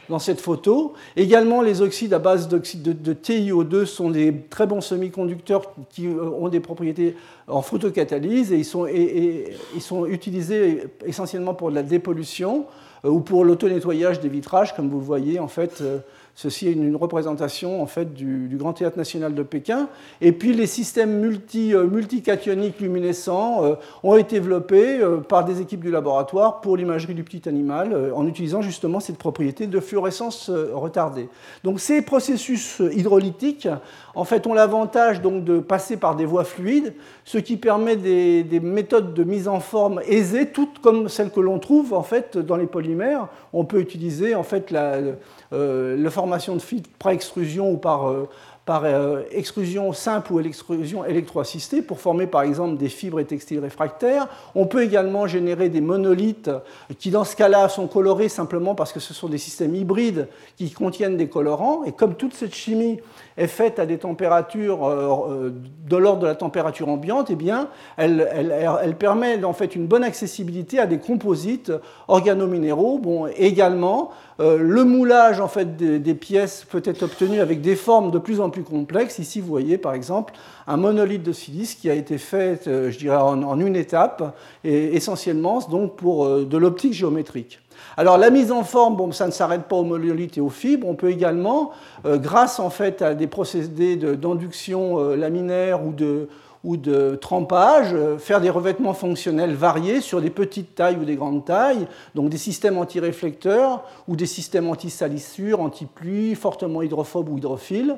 dans 0.09 0.19
cette 0.19 0.41
photo. 0.41 0.93
Également, 1.15 1.61
les 1.61 1.81
oxydes 1.81 2.13
à 2.13 2.19
base 2.19 2.47
d'oxyde 2.47 2.83
de, 2.83 2.93
de, 2.93 3.13
TiO2 3.13 3.85
sont 3.85 4.09
des 4.09 4.33
très 4.49 4.67
bons 4.67 4.81
semi-conducteurs 4.81 5.73
qui 5.89 6.07
ont 6.07 6.49
des 6.49 6.59
propriétés 6.59 7.15
en 7.47 7.61
photocatalyse 7.61 8.51
et 8.51 8.57
ils 8.57 8.65
sont, 8.65 8.87
ils 8.87 9.81
sont 9.81 10.05
utilisés 10.05 10.83
essentiellement 11.05 11.53
pour 11.53 11.69
la 11.69 11.83
dépollution 11.83 12.65
euh, 13.05 13.09
ou 13.09 13.19
pour 13.19 13.45
l'auto-nettoyage 13.45 14.19
des 14.19 14.29
vitrages, 14.29 14.75
comme 14.75 14.89
vous 14.89 14.99
le 14.99 15.05
voyez 15.05 15.39
en 15.39 15.47
fait 15.47 15.81
euh, 15.81 15.99
Ceci 16.37 16.67
est 16.67 16.73
une 16.73 16.97
représentation 16.97 17.81
en 17.81 17.85
fait 17.85 18.13
du, 18.13 18.49
Grand 18.55 18.73
Théâtre 18.73 18.97
national 18.97 19.33
de 19.33 19.43
Pékin. 19.43 19.87
Et 20.19 20.33
puis 20.33 20.51
les 20.53 20.67
systèmes 20.67 21.19
multi, 21.19 21.73
euh, 21.73 21.85
multicationiques 21.87 22.81
luminescents 22.81 23.63
euh, 23.63 23.75
ont 24.03 24.17
été 24.17 24.35
développés 24.35 24.99
euh, 24.99 25.17
par 25.17 25.45
des 25.45 25.61
équipes 25.61 25.81
du 25.81 25.91
laboratoire 25.91 26.59
pour 26.59 26.75
l'imagerie 26.75 27.13
du 27.13 27.23
petit 27.23 27.47
animal 27.47 28.11
en 28.13 28.27
utilisant 28.27 28.61
justement 28.61 28.99
cette 28.99 29.17
propriété 29.17 29.65
de 29.67 29.79
fluorescence 29.79 30.49
retardée. 30.49 31.29
Donc 31.63 31.79
ces 31.79 32.01
processus 32.01 32.81
hydrolytiques 32.91 33.69
en 34.13 34.25
fait 34.25 34.45
ont 34.45 34.53
l'avantage 34.53 35.21
donc 35.21 35.45
de 35.45 35.59
passer 35.59 35.95
par 35.95 36.17
des 36.17 36.25
voies 36.25 36.43
fluides, 36.43 36.93
ce 37.23 37.38
qui 37.38 37.55
permet 37.55 37.95
des, 37.95 38.43
des 38.43 38.59
méthodes 38.59 39.13
de 39.13 39.23
mise 39.23 39.47
en 39.47 39.61
forme 39.61 40.01
aisées, 40.05 40.47
toutes 40.47 40.79
comme 40.79 41.07
celles 41.07 41.31
que 41.31 41.39
l'on 41.39 41.59
trouve 41.59 41.93
en 41.93 42.03
fait 42.03 42.38
dans 42.38 42.57
les 42.57 42.67
polymères. 42.67 43.27
On 43.53 43.63
peut 43.63 43.79
utiliser 43.79 44.35
en 44.35 44.43
fait 44.43 44.71
la 44.71 44.99
euh, 45.05 45.13
la 45.55 46.09
formation 46.09 46.55
de 46.55 46.61
filtres 46.61 46.89
par 46.99 47.11
extrusion 47.11 47.71
ou 47.71 47.77
par, 47.77 48.09
euh, 48.09 48.27
par 48.65 48.83
euh, 48.83 49.21
extrusion 49.31 49.93
simple 49.93 50.33
ou 50.33 50.39
l'extrusion 50.39 51.05
électroassistée 51.05 51.81
pour 51.81 51.99
former 51.99 52.27
par 52.27 52.41
exemple 52.41 52.77
des 52.77 52.89
fibres 52.89 53.19
et 53.19 53.25
textiles 53.25 53.59
réfractaires. 53.59 54.27
On 54.55 54.65
peut 54.65 54.83
également 54.83 55.27
générer 55.27 55.69
des 55.69 55.81
monolithes 55.81 56.49
qui 56.97 57.11
dans 57.11 57.23
ce 57.23 57.35
cas-là 57.35 57.69
sont 57.69 57.87
colorés 57.87 58.29
simplement 58.29 58.75
parce 58.75 58.91
que 58.91 58.99
ce 58.99 59.13
sont 59.13 59.29
des 59.29 59.37
systèmes 59.37 59.75
hybrides 59.75 60.27
qui 60.57 60.71
contiennent 60.71 61.17
des 61.17 61.29
colorants. 61.29 61.83
Et 61.83 61.91
comme 61.91 62.15
toute 62.15 62.33
cette 62.33 62.55
chimie 62.55 62.99
est 63.37 63.47
faite 63.47 63.79
à 63.79 63.85
des 63.85 63.97
températures 63.97 64.85
euh, 64.85 65.09
euh, 65.29 65.53
de 65.87 65.97
l'ordre 65.97 66.21
de 66.21 66.27
la 66.27 66.35
température 66.35 66.87
ambiante, 66.87 67.27
eh 67.29 67.35
bien, 67.35 67.67
elle, 67.97 68.27
elle, 68.31 68.95
permet 68.95 69.43
en 69.43 69.53
fait 69.53 69.75
une 69.75 69.87
bonne 69.87 70.03
accessibilité 70.03 70.79
à 70.79 70.85
des 70.85 70.99
composites 70.99 71.71
organominéraux. 72.07 72.97
Bon, 72.97 73.27
également, 73.27 74.11
euh, 74.39 74.57
le 74.57 74.83
moulage 74.83 75.41
en 75.41 75.47
fait 75.47 75.75
des, 75.75 76.15
pièces 76.15 76.65
peut 76.69 76.81
être 76.85 77.03
obtenu 77.03 77.39
avec 77.39 77.61
des 77.61 77.75
formes 77.75 78.09
de 78.09 78.19
plus 78.19 78.39
en 78.39 78.49
plus 78.49 78.63
complexes. 78.63 79.19
Ici, 79.19 79.41
vous 79.41 79.47
voyez 79.47 79.77
par 79.77 79.93
exemple 79.93 80.33
un 80.65 80.77
monolithe 80.77 81.23
de 81.23 81.33
silice 81.33 81.75
qui 81.75 81.89
a 81.89 81.93
été 81.93 82.17
fait, 82.17 82.61
je 82.65 82.97
dirais, 82.97 83.17
en, 83.17 83.43
en 83.43 83.59
une 83.59 83.75
étape, 83.75 84.35
et 84.63 84.95
essentiellement 84.95 85.59
donc 85.69 85.95
pour 85.95 86.27
de 86.27 86.57
l'optique 86.57 86.93
géométrique. 86.93 87.59
Alors 87.98 88.18
la 88.18 88.30
mise 88.30 88.51
en 88.51 88.63
forme, 88.63 88.95
bon, 88.95 89.12
ça 89.12 89.27
ne 89.27 89.31
s'arrête 89.31 89.63
pas 89.63 89.75
aux 89.75 89.83
monolithes 89.83 90.38
et 90.38 90.42
aux 90.42 90.50
fibres. 90.50 90.88
On 90.88 90.95
peut 90.95 91.10
également, 91.10 91.72
euh, 92.06 92.18
grâce 92.18 92.60
en 92.60 92.69
fait 92.69 93.01
à 93.01 93.16
des 93.16 93.27
procédés 93.27 93.95
d'induction 93.95 95.00
euh, 95.00 95.16
laminaire 95.16 95.86
ou 95.86 95.92
de, 95.92 96.27
ou 96.66 96.77
de 96.77 97.16
trempage, 97.16 97.94
euh, 97.94 98.17
faire 98.17 98.41
des 98.41 98.50
revêtements 98.50 98.96
fonctionnels 98.96 99.53
variés 99.53 100.01
sur 100.01 100.20
des 100.20 100.32
petites 100.32 100.75
tailles 100.75 100.98
ou 101.00 101.05
des 101.05 101.15
grandes 101.15 101.46
tailles, 101.46 101.88
donc 102.15 102.29
des 102.29 102.39
systèmes 102.39 102.77
anti-réflecteurs 102.77 103.84
ou 104.08 104.15
des 104.15 104.25
systèmes 104.25 104.67
anti-salissure, 104.67 105.62
anti-pluie, 105.62 106.34
fortement 106.36 106.82
hydrophobes 106.82 107.29
ou 107.29 107.38
hydrophiles. 107.38 107.98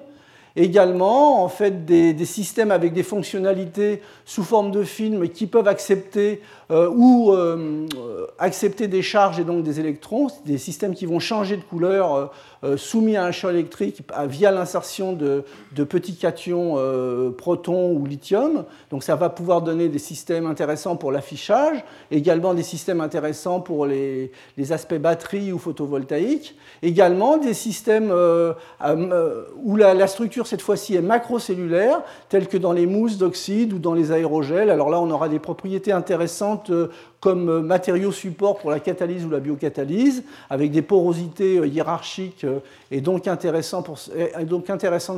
Également, 0.57 1.43
en 1.43 1.49
fait, 1.49 1.85
des, 1.85 2.25
systèmes 2.25 2.71
avec 2.71 2.91
des 2.91 3.03
fonctionnalités 3.03 4.01
sous 4.25 4.43
forme 4.43 4.71
de 4.71 4.83
film 4.83 5.29
qui 5.29 5.45
peuvent 5.45 5.67
accepter 5.67 6.41
euh, 6.69 6.89
ou 6.93 7.31
euh, 7.31 7.85
accepter 8.39 8.89
des 8.89 9.01
charges 9.01 9.39
et 9.39 9.45
donc 9.45 9.63
des 9.63 9.79
électrons, 9.79 10.27
des 10.45 10.57
systèmes 10.57 10.95
qui 10.95 11.05
vont 11.05 11.19
changer 11.19 11.55
de 11.55 11.63
couleur 11.63 12.29
euh, 12.65 12.75
soumis 12.75 13.15
à 13.15 13.23
un 13.23 13.31
champ 13.31 13.49
électrique 13.49 14.01
via 14.25 14.51
l'insertion 14.51 15.13
de, 15.13 15.45
petits 15.85 16.17
cations 16.17 16.75
protons 17.37 17.93
ou 17.93 18.05
lithium. 18.05 18.65
Donc 18.89 19.03
ça 19.03 19.15
va 19.15 19.29
pouvoir 19.29 19.61
donner 19.61 19.87
des 19.87 19.99
systèmes 19.99 20.45
intéressants 20.45 20.97
pour 20.97 21.13
l'affichage, 21.13 21.85
également 22.11 22.53
des 22.53 22.63
systèmes 22.63 22.99
intéressants 22.99 23.61
pour 23.61 23.85
les, 23.85 24.31
aspects 24.71 24.95
batterie 24.95 25.53
ou 25.53 25.59
photovoltaïques, 25.59 26.57
également 26.81 27.37
des 27.37 27.53
systèmes 27.53 28.11
où 28.81 29.75
la 29.77 30.07
structure 30.07 30.47
cette 30.47 30.61
fois-ci 30.61 30.95
est 30.95 31.01
macrocellulaire, 31.01 32.01
telle 32.27 32.47
que 32.47 32.57
dans 32.57 32.73
les 32.73 32.87
mousses 32.87 33.17
d'oxyde 33.17 33.71
ou 33.71 33.79
dans 33.79 33.93
les 33.93 34.11
aérogels. 34.11 34.69
Alors 34.69 34.89
là, 34.89 34.99
on 34.99 35.09
aura 35.09 35.29
des 35.29 35.39
propriétés 35.39 35.93
intéressantes 35.93 36.56
euh, 36.69 36.91
comme 37.19 37.49
euh, 37.49 37.61
matériaux 37.61 38.11
support 38.11 38.57
pour 38.57 38.71
la 38.71 38.79
catalyse 38.79 39.25
ou 39.25 39.29
la 39.29 39.39
biocatalyse, 39.39 40.23
avec 40.49 40.71
des 40.71 40.81
porosités 40.81 41.57
euh, 41.57 41.67
hiérarchiques 41.67 42.45
et 42.91 43.01
donc, 43.01 43.27
intéressantes 43.27 43.85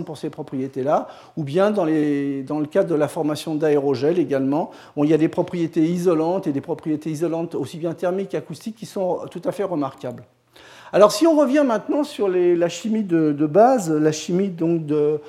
pour 0.05 0.17
ces 0.17 0.29
propriétés-là, 0.29 1.07
ou 1.37 1.43
bien 1.43 1.71
dans, 1.71 1.85
le 1.85 2.65
cadre 2.65 2.89
de 2.89 2.95
la 2.95 3.07
formation 3.07 3.55
d'aérogels 3.55 4.19
également, 4.19 4.71
où 4.95 5.03
il 5.05 5.11
y 5.11 5.13
a 5.13 5.17
des 5.17 5.29
propriétés 5.29 5.83
isolantes 5.83 6.47
et 6.47 6.51
des 6.51 6.61
propriétés 6.61 7.09
isolantes 7.09 7.55
aussi 7.55 7.77
bien 7.77 7.93
thermiques 7.93 8.29
qu'acoustiques 8.29 8.75
qui 8.75 8.85
sont 8.85 9.19
tout 9.31 9.41
à 9.45 9.51
fait 9.51 9.63
remarquables. 9.63 10.23
Alors 10.91 11.11
si 11.11 11.27
on 11.27 11.37
revient 11.37 11.63
maintenant 11.65 12.03
sur 12.03 12.27
la 12.27 12.69
chimie 12.69 13.03
de, 13.03 13.31
base, 13.45 13.91
la 13.91 14.11
chimie 14.11 14.49
donc 14.49 14.87
de, 14.87 15.19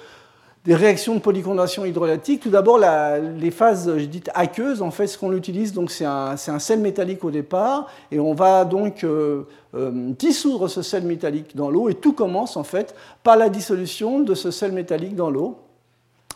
des 0.65 0.75
réactions 0.75 1.15
de 1.15 1.21
polycondensation 1.21 1.85
hydrolytique. 1.87 2.43
Tout 2.43 2.51
d'abord, 2.51 2.79
les 2.79 3.51
phases 3.51 3.89
dites 3.89 4.31
aqueuses, 4.35 4.83
en 4.83 4.91
fait, 4.91 5.07
ce 5.07 5.17
qu'on 5.17 5.33
utilise, 5.33 5.73
donc 5.73 5.91
c'est 5.91 6.05
un, 6.05 6.37
sel 6.37 6.81
métallique 6.81 7.25
au 7.25 7.31
départ, 7.31 7.87
et 8.13 8.21
on 8.21 8.35
va 8.35 8.65
donc 8.65 9.03
euh, 9.03 9.45
euh, 9.75 10.11
dissoudre 10.19 10.69
ce 10.69 10.83
sel 10.83 11.05
métallique 11.05 11.57
dans 11.57 11.71
l'eau, 11.71 11.89
et 11.89 11.95
tout 11.95 12.13
commence 12.13 12.57
en 12.57 12.65
fait 12.65 12.95
par 13.23 13.37
la 13.37 13.49
dissolution 13.49 14.21
de 14.21 14.35
ce 14.35 14.51
sel 14.51 14.73
métallique 14.73 15.17
dans 15.17 15.31
l'eau. 15.31 15.57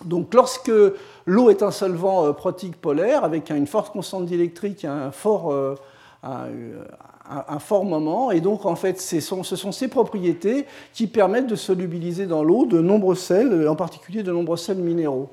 Donc, 0.05 0.33
lorsque 0.35 0.73
l'eau 1.27 1.51
est 1.51 1.63
un 1.63 1.71
solvant 1.71 2.25
euh, 2.25 2.33
protique 2.33 2.81
polaire 2.81 3.25
avec 3.25 3.51
une 3.51 3.67
forte 3.67 3.93
constante 3.93 4.27
d'électrique, 4.27 4.87
un 4.87 5.11
fort 5.11 5.55
fort 7.59 7.85
moment. 7.85 8.31
Et 8.31 8.41
donc, 8.41 8.67
en 8.67 8.77
fait, 8.77 9.01
ce 9.01 9.21
sont 9.21 9.73
ces 9.73 9.89
propriétés 9.89 10.67
qui 10.93 11.07
permettent 11.07 11.47
de 11.47 11.57
solubiliser 11.57 12.27
dans 12.27 12.43
l'eau 12.43 12.67
de 12.67 12.81
nombreux 12.81 13.15
sels, 13.15 13.69
en 13.69 13.77
particulier 13.77 14.23
de 14.23 14.33
nombreux 14.33 14.57
sels 14.57 14.79
minéraux. 14.79 15.31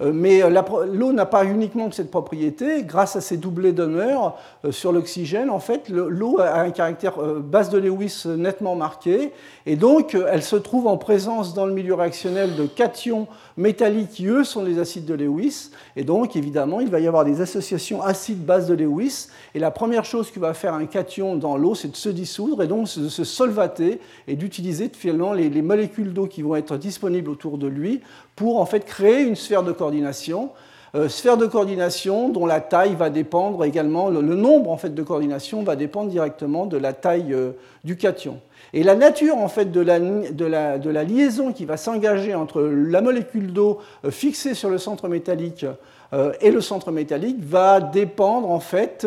Euh, 0.00 0.12
mais 0.14 0.42
euh, 0.42 0.62
l'eau 0.86 1.12
n'a 1.12 1.26
pas 1.26 1.44
uniquement 1.44 1.90
cette 1.90 2.10
propriété. 2.10 2.82
Grâce 2.84 3.16
à 3.16 3.20
ses 3.20 3.36
doublés 3.36 3.72
d'honneur 3.72 4.36
euh, 4.64 4.72
sur 4.72 4.92
l'oxygène, 4.92 5.50
en 5.50 5.58
fait, 5.58 5.88
l'eau 5.88 6.38
a 6.40 6.60
un 6.60 6.70
caractère 6.70 7.18
base 7.18 7.70
de 7.70 7.78
Lewis 7.78 8.24
nettement 8.26 8.76
marqué. 8.76 9.32
Et 9.66 9.76
donc, 9.76 10.14
elle 10.14 10.42
se 10.42 10.56
trouve 10.56 10.86
en 10.86 10.96
présence 10.96 11.54
dans 11.54 11.66
le 11.66 11.72
milieu 11.72 11.94
réactionnel 11.94 12.54
de 12.56 12.66
cations 12.66 13.26
métalliques 13.56 14.10
qui, 14.10 14.26
eux, 14.26 14.44
sont 14.44 14.62
les 14.62 14.78
acides 14.78 15.04
de 15.04 15.14
Lewis. 15.14 15.70
Et 15.96 16.04
donc, 16.04 16.36
évidemment, 16.36 16.80
il 16.80 16.90
va 16.90 17.00
y 17.00 17.06
avoir 17.06 17.24
des 17.24 17.40
associations 17.40 18.02
acides-base 18.02 18.68
de 18.68 18.74
Lewis. 18.74 19.28
Et 19.54 19.58
la 19.58 19.70
première 19.70 20.04
chose 20.04 20.30
que 20.30 20.40
va 20.40 20.54
faire 20.54 20.74
un 20.74 20.86
cation 20.86 21.36
dans 21.36 21.56
l'eau, 21.56 21.74
c'est 21.74 21.88
de 21.88 21.96
se 21.96 22.08
dissoudre 22.08 22.62
et 22.62 22.66
donc 22.66 22.86
de 22.98 23.08
se 23.08 23.24
solvater 23.24 24.00
et 24.26 24.36
d'utiliser 24.36 24.90
finalement 24.92 25.32
les 25.32 25.62
molécules 25.62 26.12
d'eau 26.12 26.26
qui 26.26 26.42
vont 26.42 26.56
être 26.56 26.76
disponibles 26.76 27.30
autour 27.30 27.58
de 27.58 27.66
lui 27.66 28.00
pour 28.38 28.60
en 28.60 28.66
fait 28.66 28.84
créer 28.84 29.22
une 29.22 29.34
sphère 29.34 29.64
de 29.64 29.72
coordination. 29.72 30.50
Euh, 30.94 31.08
sphère 31.08 31.36
de 31.36 31.44
coordination 31.44 32.28
dont 32.28 32.46
la 32.46 32.60
taille 32.60 32.94
va 32.94 33.10
dépendre 33.10 33.64
également, 33.64 34.08
le, 34.08 34.22
nombre 34.22 34.70
en 34.70 34.76
fait 34.76 34.94
de 34.94 35.02
coordination 35.02 35.64
va 35.64 35.74
dépendre 35.74 36.08
directement 36.08 36.64
de 36.64 36.76
la 36.76 36.92
taille 36.92 37.34
euh, 37.34 37.50
du 37.82 37.96
cation. 37.96 38.40
Et 38.72 38.84
la 38.84 38.94
nature 38.94 39.36
en 39.36 39.48
fait 39.48 39.72
de 39.72 39.80
la, 39.80 39.98
de 39.98 40.44
la, 40.44 40.78
de 40.78 40.88
la 40.88 41.02
liaison 41.02 41.52
qui 41.52 41.64
va 41.64 41.76
s'engager 41.76 42.34
entre 42.34 42.62
la 42.62 43.00
molécule 43.00 43.52
d'eau 43.52 43.80
euh, 44.04 44.12
fixée 44.12 44.54
sur 44.54 44.70
le 44.70 44.78
centre 44.78 45.08
métallique 45.08 45.66
et 46.40 46.50
le 46.50 46.60
centre 46.62 46.90
métallique 46.90 47.38
va 47.40 47.80
dépendre 47.80 48.50
en 48.50 48.60
fait 48.60 49.06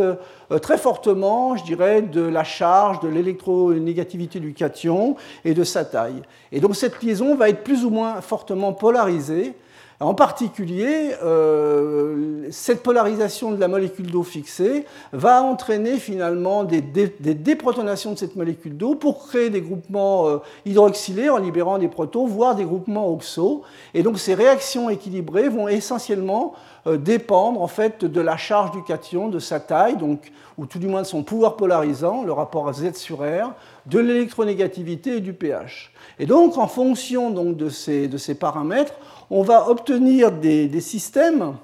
très 0.62 0.78
fortement, 0.78 1.58
je 1.58 1.64
dirais, 1.64 2.04
de 2.04 2.22
la 2.22 2.44
charge, 2.44 3.00
de 3.00 3.08
l'électronégativité 3.08 4.40
du 4.40 4.54
cation 4.54 5.16
et 5.44 5.56
de 5.56 5.64
sa 5.64 5.84
taille. 5.84 6.22
Et 6.52 6.60
donc 6.60 6.76
cette 6.76 7.02
liaison 7.02 7.36
va 7.36 7.50
être 7.50 7.64
plus 7.64 7.86
ou 7.86 7.90
moins 7.90 8.22
fortement 8.22 8.74
polarisée 8.74 9.56
en 10.02 10.16
particulier, 10.16 11.12
euh, 11.24 12.48
cette 12.50 12.82
polarisation 12.82 13.52
de 13.52 13.60
la 13.60 13.68
molécule 13.68 14.10
d'eau 14.10 14.24
fixée 14.24 14.86
va 15.14 15.44
entraîner 15.44 15.98
finalement 15.98 16.64
des, 16.64 16.82
déprotonations 16.82 18.14
de 18.14 18.18
cette 18.18 18.36
molécule 18.36 18.76
d'eau 18.76 18.96
pour 18.96 19.28
créer 19.28 19.52
des 19.52 19.62
groupements 19.62 20.28
euh, 20.28 20.38
hydroxylés 20.66 21.30
en 21.30 21.38
libérant 21.38 21.78
des 21.78 21.88
protons, 21.88 22.26
voire 22.26 22.56
des 22.56 22.64
groupements 22.64 23.14
oxo. 23.14 23.62
Et 23.94 24.02
donc 24.02 24.18
ces 24.18 24.34
réactions 24.34 24.90
équilibrées 24.90 25.50
vont 25.50 25.68
essentiellement 25.68 26.56
euh, 26.56 26.58
dépendre 26.86 27.62
en 27.62 27.68
fait 27.68 28.06
de 28.06 28.22
la 28.22 28.38
charge 28.38 28.72
du 28.72 28.84
cation, 28.84 29.30
de 29.30 29.40
sa 29.40 29.60
taille, 29.60 29.98
donc, 29.98 30.32
ou 30.58 30.66
tout 30.66 30.80
du 30.80 30.88
moins 30.88 31.02
de 31.02 31.08
son 31.08 31.24
pouvoir 31.24 31.56
polarisant, 31.56 32.24
le 32.24 32.32
rapport 32.32 32.72
Z 32.74 32.94
sur 32.96 33.20
R, 33.20 33.54
de 33.86 34.00
l'électronégativité 34.00 35.18
et 35.18 35.20
du 35.20 35.34
pH. 35.34 35.92
Et 36.20 36.26
donc 36.26 36.58
en 36.58 36.68
fonction 36.68 37.32
donc, 37.32 37.58
de, 37.58 37.70
ces, 37.70 38.08
de 38.08 38.18
ces 38.18 38.36
paramètres, 38.36 38.94
on 39.32 39.44
va 39.44 39.70
obtenir 39.70 40.32
des, 40.32 40.82
systèmes 40.82 41.56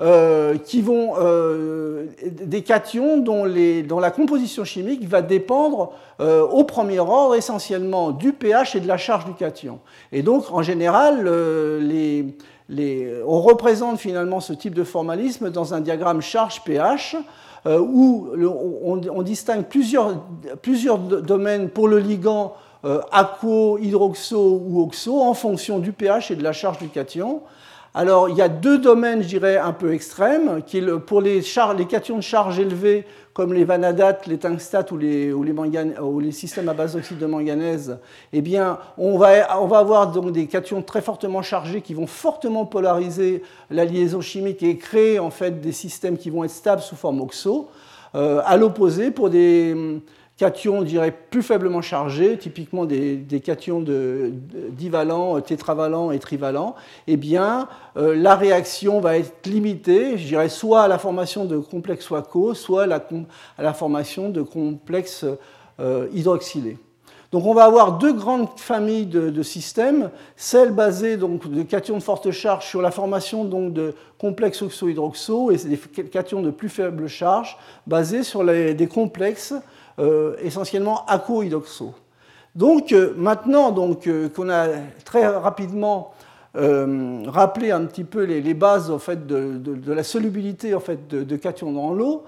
euh, 0.00 0.56
qui 0.56 0.82
vont 0.82 1.14
euh, 1.18 2.06
des 2.22 2.62
cations 2.62 3.16
dont, 3.16 3.44
la 3.44 4.10
composition 4.10 4.62
chimique 4.64 5.08
va 5.08 5.22
dépendre 5.22 5.92
euh, 6.20 6.42
au 6.42 6.64
premier 6.64 7.00
ordre 7.00 7.34
essentiellement 7.34 8.10
du 8.10 8.32
pH 8.32 8.76
et 8.76 8.80
de 8.80 8.86
la 8.86 8.98
charge 8.98 9.24
du 9.24 9.32
cation. 9.32 9.80
Et 10.12 10.22
donc 10.22 10.52
en 10.52 10.62
général, 10.62 11.24
on 12.70 13.40
représente 13.40 13.98
finalement 13.98 14.40
ce 14.40 14.52
type 14.52 14.74
de 14.74 14.84
formalisme 14.84 15.50
dans 15.50 15.74
un 15.74 15.80
diagramme 15.80 16.20
charge 16.20 16.62
pH 16.64 17.16
où 17.66 18.28
on, 18.84 19.22
distingue 19.22 19.64
plusieurs, 19.64 20.22
plusieurs 20.62 20.98
domaines 20.98 21.70
pour 21.70 21.88
le 21.88 21.98
ligand 21.98 22.54
euh, 22.84 23.00
aquo, 23.10 23.76
hydroxo 23.78 24.62
ou 24.64 24.82
oxo 24.82 25.20
en 25.20 25.34
fonction 25.34 25.80
du 25.80 25.92
pH 25.92 26.30
et 26.30 26.36
de 26.36 26.44
la 26.44 26.52
charge 26.52 26.78
du 26.78 26.88
cation. 26.88 27.42
Alors, 27.92 28.28
il 28.28 28.36
y 28.36 28.42
a 28.42 28.48
deux 28.48 28.78
domaines, 28.78 29.20
je 29.22 29.26
dirais, 29.26 29.58
un 29.58 29.72
peu 29.72 29.92
extrêmes. 29.92 30.62
Qui, 30.64 30.82
pour 31.04 31.20
les, 31.20 31.42
les 31.76 31.86
cations 31.86 32.16
de 32.16 32.22
charge 32.22 32.60
élevée, 32.60 33.04
comme 33.38 33.54
les 33.54 33.64
vanadates, 33.64 34.26
les 34.26 34.36
tungstats 34.36 34.86
ou 34.90 34.96
les, 34.96 36.32
systèmes 36.32 36.68
à 36.68 36.74
base 36.74 36.94
d'oxyde 36.94 37.18
de 37.18 37.26
manganèse, 37.26 37.96
eh 38.32 38.40
bien, 38.40 38.80
on 38.98 39.16
va, 39.16 39.60
on 39.62 39.68
va 39.68 39.78
avoir 39.78 40.10
donc 40.10 40.32
des 40.32 40.48
cations 40.48 40.82
très 40.82 41.00
fortement 41.00 41.40
chargés 41.40 41.80
qui 41.80 41.94
vont 41.94 42.08
fortement 42.08 42.66
polariser 42.66 43.44
la 43.70 43.84
liaison 43.84 44.20
chimique 44.20 44.64
et 44.64 44.76
créer 44.76 45.20
en 45.20 45.30
fait 45.30 45.60
des 45.60 45.70
systèmes 45.70 46.18
qui 46.18 46.30
vont 46.30 46.42
être 46.42 46.50
stables 46.50 46.82
sous 46.82 46.96
forme 46.96 47.20
oxo. 47.20 47.68
Euh, 48.16 48.42
à 48.44 48.56
l'opposé, 48.56 49.12
pour 49.12 49.30
des, 49.30 50.00
cations, 50.38 50.78
on 50.78 50.82
dirait, 50.82 51.10
plus 51.10 51.42
faiblement 51.42 51.82
chargés, 51.82 52.38
typiquement 52.38 52.86
des, 52.86 53.42
cations 53.44 53.84
divalents, 54.70 55.40
tétravalents 55.40 56.12
et 56.12 56.20
trivalents, 56.20 56.76
eh 57.08 57.16
bien, 57.16 57.68
euh, 57.96 58.14
la 58.14 58.36
réaction 58.36 59.00
va 59.00 59.18
être 59.18 59.46
limitée, 59.46 60.16
je 60.16 60.26
dirais, 60.28 60.48
soit 60.48 60.82
à 60.82 60.88
la 60.88 60.98
formation 60.98 61.44
de 61.44 61.58
complexes 61.58 62.08
WACO, 62.08 62.54
soit 62.54 62.84
à 62.84 63.62
la, 63.62 63.74
formation 63.74 64.30
de 64.30 64.40
complexes 64.40 65.26
euh, 65.80 66.06
hydroxylés. 66.14 66.78
Donc 67.30 67.44
on 67.44 67.52
va 67.52 67.64
avoir 67.64 67.98
deux 67.98 68.14
grandes 68.14 68.48
familles 68.56 69.04
de, 69.04 69.42
systèmes, 69.42 70.10
celle 70.34 70.70
basée 70.70 71.18
donc, 71.18 71.50
de 71.50 71.62
cations 71.62 71.98
de 71.98 72.02
forte 72.02 72.30
charge 72.30 72.64
sur 72.66 72.80
la 72.80 72.90
formation 72.90 73.44
donc, 73.44 73.74
de 73.74 73.94
complexes 74.18 74.62
oxo-hydroxo 74.62 75.50
et 75.50 75.56
des 75.56 75.76
cations 76.04 76.40
de 76.40 76.50
plus 76.50 76.70
faible 76.70 77.06
charge 77.06 77.58
basées 77.86 78.22
sur 78.22 78.44
des 78.44 78.88
complexes 78.88 79.52
euh, 79.52 79.60
essentiellement 80.42 81.04
aquo-hydroxo. 81.06 81.94
Donc 82.58 82.90
euh, 82.90 83.14
maintenant 83.16 83.70
donc, 83.70 84.08
euh, 84.08 84.28
qu'on 84.28 84.50
a 84.50 84.66
très 85.04 85.26
rapidement 85.26 86.12
rappelé 86.54 87.70
un 87.70 87.84
petit 87.84 88.02
peu 88.02 88.24
les, 88.24 88.54
bases 88.54 88.90
en 88.90 88.98
fait, 88.98 89.28
de, 89.28 89.92
la 89.92 90.02
solubilité 90.02 90.74
en 90.74 90.80
fait, 90.80 91.06
de, 91.06 91.36
cations 91.36 91.70
dans 91.70 91.92
l'eau, 91.92 92.24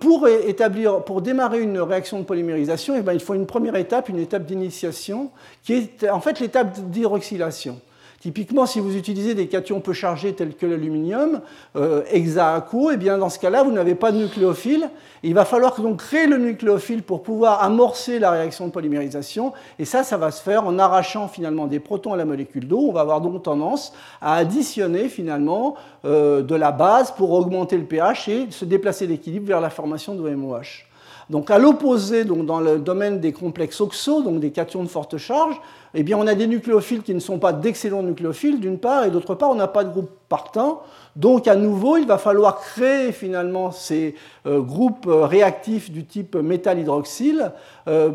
pour, 0.00 0.28
établir, 0.28 1.02
pour 1.02 1.22
démarrer 1.22 1.62
une 1.62 1.80
réaction 1.80 2.18
de 2.18 2.24
polymérisation, 2.24 2.96
eh 2.98 3.00
bien, 3.00 3.14
il 3.14 3.20
faut 3.20 3.32
une 3.32 3.46
première 3.46 3.76
étape, 3.76 4.10
une 4.10 4.18
étape 4.18 4.44
d'initiation, 4.44 5.30
qui 5.62 5.72
est 5.72 6.10
en 6.10 6.20
fait 6.20 6.40
l'étape 6.40 6.78
d'hydroxylation. 6.90 7.80
Typiquement, 8.20 8.66
si 8.66 8.80
vous 8.80 8.98
utilisez 8.98 9.34
des 9.34 9.46
cations 9.46 9.80
peu 9.80 9.94
chargés 9.94 10.34
tels 10.34 10.54
que 10.54 10.66
l'aluminium, 10.66 11.40
euh, 11.74 12.02
hexaaco, 12.10 12.90
eh 12.90 12.98
bien 12.98 13.16
dans 13.16 13.30
ce 13.30 13.38
cas-là, 13.38 13.62
vous 13.62 13.72
n'avez 13.72 13.94
pas 13.94 14.12
de 14.12 14.18
nucléophile. 14.18 14.90
Il 15.22 15.32
va 15.32 15.46
falloir 15.46 15.80
donc 15.80 16.00
créer 16.00 16.26
le 16.26 16.36
nucléophile 16.36 17.02
pour 17.02 17.22
pouvoir 17.22 17.62
amorcer 17.62 18.18
la 18.18 18.30
réaction 18.30 18.66
de 18.66 18.72
polymérisation. 18.72 19.54
Et 19.78 19.86
ça, 19.86 20.02
ça 20.02 20.18
va 20.18 20.30
se 20.32 20.42
faire 20.42 20.66
en 20.66 20.78
arrachant 20.78 21.28
finalement 21.28 21.66
des 21.66 21.80
protons 21.80 22.12
à 22.12 22.18
la 22.18 22.26
molécule 22.26 22.68
d'eau. 22.68 22.80
On 22.90 22.92
va 22.92 23.00
avoir 23.00 23.22
donc 23.22 23.42
tendance 23.42 23.94
à 24.20 24.34
additionner 24.34 25.08
finalement 25.08 25.76
euh, 26.04 26.42
de 26.42 26.54
la 26.54 26.72
base 26.72 27.12
pour 27.12 27.32
augmenter 27.32 27.78
le 27.78 27.84
pH 27.84 28.28
et 28.28 28.50
se 28.50 28.66
déplacer 28.66 29.06
d'équilibre 29.06 29.46
vers 29.46 29.62
la 29.62 29.70
formation 29.70 30.14
de 30.14 30.28
MOH. 30.28 30.89
Donc 31.30 31.50
à 31.52 31.58
l'opposé, 31.58 32.24
dans 32.24 32.58
le 32.58 32.78
domaine 32.78 33.20
des 33.20 33.32
complexes 33.32 33.80
oxo, 33.80 34.20
donc 34.20 34.40
des 34.40 34.50
cations 34.50 34.82
de 34.82 34.88
forte 34.88 35.16
charge, 35.16 35.54
eh 35.94 36.02
bien, 36.02 36.18
on 36.18 36.26
a 36.26 36.34
des 36.34 36.48
nucléophiles 36.48 37.02
qui 37.02 37.14
ne 37.14 37.20
sont 37.20 37.38
pas 37.38 37.52
d'excellents 37.52 38.02
nucléophiles, 38.02 38.58
d'une 38.58 38.78
part, 38.78 39.04
et 39.04 39.10
d'autre 39.10 39.36
part, 39.36 39.50
on 39.50 39.54
n'a 39.54 39.68
pas 39.68 39.84
de 39.84 39.90
groupe 39.90 40.10
partant. 40.28 40.82
Donc, 41.14 41.46
à 41.46 41.54
nouveau, 41.54 41.96
il 41.96 42.06
va 42.06 42.18
falloir 42.18 42.60
créer 42.60 43.12
finalement 43.12 43.70
ces 43.70 44.16
euh, 44.46 44.60
groupes 44.60 45.06
euh, 45.06 45.24
réactifs 45.24 45.90
du 45.90 46.04
type 46.04 46.34
métal 46.34 46.80
hydroxyle, 46.80 47.52
euh, 47.86 48.12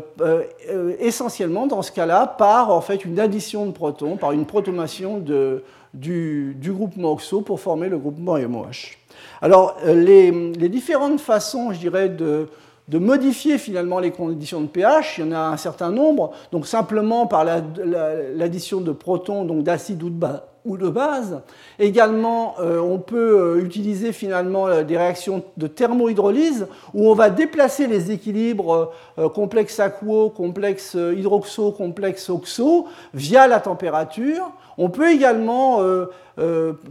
essentiellement 0.98 1.66
dans 1.66 1.82
ce 1.82 1.92
cas-là 1.92 2.26
par 2.26 2.70
en 2.70 2.80
fait 2.80 3.04
une 3.04 3.18
addition 3.20 3.66
de 3.66 3.72
protons, 3.72 4.16
par 4.16 4.32
une 4.32 4.46
protomation 4.46 5.18
de, 5.18 5.62
du, 5.92 6.54
du, 6.58 6.72
groupement 6.72 7.12
oxo 7.12 7.40
pour 7.40 7.60
former 7.60 7.88
le 7.88 7.98
groupement 7.98 8.38
MOH. 8.38 8.96
Alors, 9.42 9.76
les, 9.84 10.30
les 10.30 10.68
différentes 10.70 11.20
façons, 11.20 11.72
je 11.72 11.78
dirais, 11.78 12.08
de 12.08 12.48
de 12.88 12.98
modifier 12.98 13.58
finalement 13.58 13.98
les 13.98 14.10
conditions 14.10 14.60
de 14.60 14.66
pH. 14.66 15.18
Il 15.18 15.26
y 15.26 15.28
en 15.28 15.32
a 15.32 15.38
un 15.38 15.56
certain 15.56 15.90
nombre. 15.90 16.32
Donc 16.52 16.66
simplement 16.66 17.26
par 17.26 17.44
l'addition 17.44 18.80
de 18.80 18.92
protons, 18.92 19.44
donc 19.44 19.64
d'acide 19.64 20.02
ou 20.02 20.76
de 20.76 20.88
base. 20.88 21.40
Également, 21.78 22.54
euh, 22.60 22.78
on 22.80 22.98
peut 22.98 23.38
euh, 23.38 23.64
utiliser 23.64 24.12
finalement 24.12 24.66
euh, 24.66 24.82
des 24.82 24.96
réactions 24.96 25.42
de 25.56 25.66
thermohydrolyse 25.66 26.66
où 26.94 27.08
on 27.08 27.14
va 27.14 27.30
déplacer 27.30 27.86
les 27.86 28.10
équilibres 28.10 28.92
complexe 29.34 29.80
aquo, 29.80 30.30
complexe 30.30 30.94
hydroxo, 30.94 31.72
complexe 31.72 32.28
oxo 32.30 32.86
via 33.14 33.46
la 33.46 33.60
température. 33.60 34.50
On 34.78 34.90
peut 34.90 35.10
également 35.10 35.80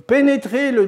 pénétrer 0.07 0.71
le, 0.71 0.85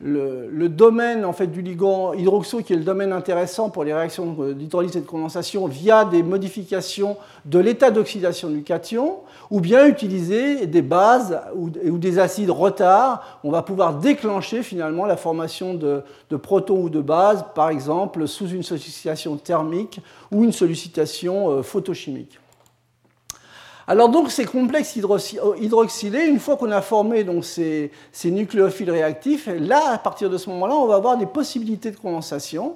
domaine 0.00 1.24
en 1.24 1.32
fait, 1.32 1.46
du 1.46 1.62
ligand 1.62 2.12
hydroxo, 2.12 2.62
qui 2.62 2.72
est 2.72 2.76
le 2.76 2.84
domaine 2.84 3.12
intéressant 3.12 3.70
pour 3.70 3.84
les 3.84 3.94
réactions 3.94 4.36
d'hydrolyse 4.52 4.96
et 4.96 5.00
de 5.00 5.06
condensation, 5.06 5.66
via 5.66 6.04
des 6.04 6.22
modifications 6.22 7.16
de 7.44 7.58
l'état 7.58 7.90
d'oxydation 7.90 8.50
du 8.50 8.62
cation, 8.62 9.20
ou 9.50 9.60
bien 9.60 9.86
utiliser 9.86 10.66
des 10.66 10.82
bases 10.82 11.40
ou, 11.54 11.70
des 11.70 12.18
acides 12.18 12.50
retard. 12.50 13.40
On 13.44 13.50
va 13.50 13.62
pouvoir 13.62 13.94
déclencher 13.94 14.62
finalement 14.62 15.06
la 15.06 15.16
formation 15.16 15.74
de, 15.74 16.02
de 16.30 16.36
protons 16.36 16.82
ou 16.82 16.88
de 16.90 17.00
bases, 17.00 17.44
par 17.54 17.70
exemple 17.70 18.26
sous 18.28 18.48
une 18.48 18.62
sollicitation 18.62 19.36
thermique 19.36 20.00
ou 20.30 20.44
une 20.44 20.52
sollicitation 20.52 21.50
euh, 21.50 21.62
photochimique. 21.62 22.38
Alors 23.88 24.08
donc 24.08 24.32
ces 24.32 24.44
complexes 24.44 24.96
hydroxylés, 24.96 26.26
une 26.26 26.40
fois 26.40 26.56
qu'on 26.56 26.72
a 26.72 26.82
formé 26.82 27.22
donc, 27.22 27.44
ces, 27.44 27.90
nucléophiles 28.24 28.90
réactifs, 28.90 29.48
là, 29.60 29.92
à 29.92 29.98
partir 29.98 30.28
de 30.28 30.38
ce 30.38 30.50
moment-là, 30.50 30.74
on 30.74 30.86
va 30.86 30.96
avoir 30.96 31.16
des 31.16 31.26
possibilités 31.26 31.92
de 31.92 31.96
condensation. 31.96 32.74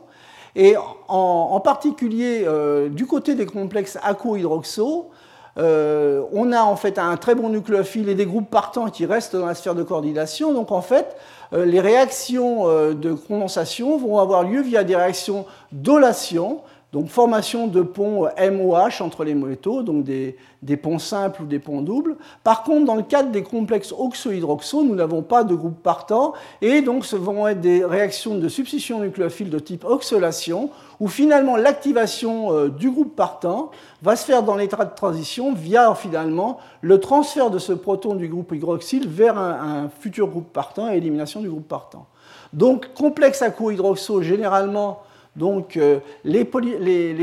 Et 0.55 0.77
en, 1.09 1.61
particulier, 1.61 2.45
euh, 2.45 2.89
du 2.89 3.07
côté 3.07 3.35
des 3.35 3.47
complexes 3.47 3.99
aquo-hydroxo, 4.03 5.11
euh, 5.59 6.23
on 6.33 6.53
a 6.53 6.63
en 6.63 6.77
fait 6.77 6.97
un 6.99 7.17
très 7.17 7.35
bon 7.35 7.49
nucléophile 7.49 8.09
et 8.09 8.15
des 8.15 8.27
groupes 8.27 8.49
partants 8.49 8.89
qui 8.89 9.05
restent 9.05 9.35
dans 9.35 9.47
la 9.47 9.55
sphère 9.55 9.75
de 9.75 9.83
coordination. 9.83 10.53
Donc 10.53 10.71
en 10.71 10.81
fait, 10.81 11.17
euh, 11.53 11.65
les 11.65 11.81
réactions 11.81 12.67
de 12.93 13.13
condensation 13.15 13.99
vont 13.99 14.19
avoir 14.19 14.45
lieu 14.45 14.63
via 14.63 14.85
des 14.85 14.95
réactions 14.95 15.45
d'olation 15.73 16.61
donc 16.93 17.07
formation 17.07 17.69
de 17.69 17.83
ponts 17.83 18.27
MOH 18.37 19.01
entre 19.01 19.23
les 19.23 19.35
métaux, 19.35 19.83
donc 19.83 20.03
des, 20.03 20.37
ponts 20.77 20.99
simples 20.99 21.43
ou 21.43 21.47
des 21.47 21.61
ponts 21.61 21.83
doubles. 21.83 22.17
Par 22.43 22.65
contre, 22.65 22.85
dans 22.85 22.97
le 22.97 23.03
cadre 23.03 23.31
des 23.31 23.45
complexes 23.45 23.95
oxo-hydroxo, 23.97 24.83
nous 24.83 24.97
n'avons 24.97 25.23
pas 25.23 25.45
de 25.45 25.55
groupe 25.55 25.81
partant, 25.83 26.33
et 26.61 26.83
donc 26.83 27.05
ce 27.05 27.15
vont 27.15 27.47
être 27.47 27.61
des 27.61 27.85
réactions 27.85 28.37
de 28.37 28.49
substitution 28.49 28.99
nucléophile 28.99 29.51
de 29.51 29.59
type 29.61 29.85
oxylation, 29.85 30.71
où 30.99 31.07
finalement 31.07 31.57
l'activation 31.57 32.53
euh, 32.53 32.69
du 32.69 32.91
groupe 32.91 33.15
partant 33.15 33.71
va 34.03 34.17
se 34.17 34.25
faire 34.25 34.43
dans 34.43 34.57
l'état 34.57 34.85
de 34.85 34.95
transition 34.95 35.55
via 35.55 35.95
finalement 35.95 36.59
le 36.81 36.99
transfert 36.99 37.51
de 37.51 37.59
ce 37.59 37.73
proton 37.73 38.17
du 38.17 38.27
groupe 38.27 38.53
hydroxyle 38.53 39.09
vers 39.09 39.39
un, 39.39 39.89
futur 40.01 40.27
groupe 40.27 40.53
partant 40.53 40.91
et 40.91 40.97
élimination 40.97 41.41
du 41.41 41.49
groupe 41.49 41.69
partant. 41.69 42.07
Donc 42.53 42.93
complexe 42.95 43.43
aquo-hydroxo, 43.43 44.23
généralement, 44.23 45.03
donc 45.37 45.77
euh, 45.77 46.01
les, 46.25 46.45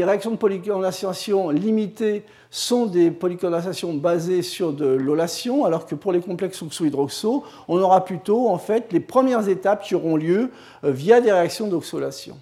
réactions 0.04 0.32
de 0.32 0.38
polycondensation 0.38 1.50
limitées 1.50 2.24
sont 2.50 2.86
des 2.86 3.12
polycondensations 3.12 3.94
basées 3.94 4.42
sur 4.42 4.72
de 4.72 4.86
l'olation, 4.86 5.66
alors 5.66 5.86
que 5.86 5.96
pour 5.96 6.14
les 6.14 6.22
complexes 6.22 6.62
oxo-hydroxo, 6.62 7.44
on 7.68 7.82
aura 7.82 8.06
plutôt 8.06 8.48
en 8.48 8.58
fait 8.58 8.94
les 8.94 9.02
premières 9.02 9.50
étapes 9.50 9.84
qui 9.84 9.96
auront 9.96 10.16
lieu 10.16 10.52
euh, 10.84 10.92
via 10.92 11.20
des 11.20 11.32
réactions 11.32 11.68
d'oxolation. 11.68 12.38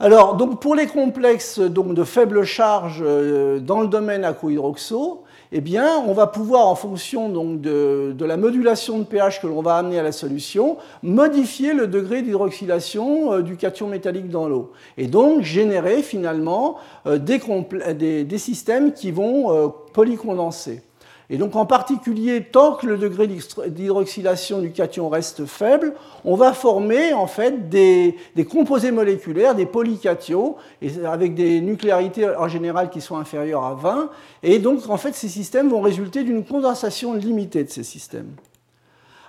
Alors, 0.00 0.36
donc 0.36 0.60
pour 0.60 0.74
les 0.74 0.86
complexes 0.86 1.58
donc, 1.58 1.94
de 1.94 2.04
faible 2.04 2.44
charge 2.44 3.02
euh, 3.04 3.58
dans 3.58 3.80
le 3.80 3.88
domaine 3.88 4.24
aquo-hydroxo, 4.24 5.24
eh 5.50 5.60
bien, 5.60 6.02
on 6.06 6.12
va 6.12 6.26
pouvoir, 6.26 6.66
en 6.66 6.74
fonction 6.74 7.28
donc, 7.28 7.60
de, 7.60 8.14
la 8.20 8.36
modulation 8.36 8.98
de 8.98 9.04
pH 9.04 9.40
que 9.40 9.46
l'on 9.46 9.62
va 9.62 9.76
amener 9.76 9.98
à 9.98 10.02
la 10.02 10.12
solution, 10.12 10.76
modifier 11.02 11.72
le 11.72 11.86
degré 11.86 12.22
d'hydroxylation 12.22 13.32
euh, 13.32 13.42
du 13.42 13.56
cation 13.56 13.88
métallique 13.88 14.28
dans 14.28 14.48
l'eau. 14.48 14.72
Et 14.98 15.06
donc 15.06 15.42
générer 15.42 16.02
finalement 16.02 16.76
euh, 17.06 17.18
des, 17.18 18.38
systèmes 18.38 18.92
qui 18.92 19.10
vont 19.10 19.52
euh, 19.52 19.68
polycondenser. 19.94 20.82
Et 21.30 21.36
donc 21.36 21.56
en 21.56 21.66
particulier, 21.66 22.42
tant 22.42 22.72
que 22.72 22.86
le 22.86 22.96
degré 22.96 23.26
d'hydroxylation 23.26 24.60
du 24.60 24.70
cation 24.70 25.10
reste 25.10 25.44
faible, 25.44 25.92
on 26.24 26.36
va 26.36 26.54
former 26.54 27.12
en 27.12 27.26
fait 27.26 27.68
des, 27.68 28.16
composés 28.50 28.92
moléculaires, 28.92 29.54
des 29.54 29.66
polycations, 29.66 30.56
avec 31.04 31.34
des 31.34 31.60
nucléarités 31.60 32.26
en 32.26 32.48
général 32.48 32.88
qui 32.88 33.02
sont 33.02 33.18
inférieures 33.18 33.64
à 33.64 33.74
20. 33.74 34.10
Et 34.42 34.58
donc 34.58 34.88
en 34.88 34.96
fait, 34.96 35.14
ces 35.14 35.28
systèmes 35.28 35.68
vont 35.68 35.82
résulter 35.82 36.24
d'une 36.24 36.44
condensation 36.44 37.12
limitée 37.12 37.62
de 37.62 37.70
ces 37.70 37.84
systèmes. 37.84 38.30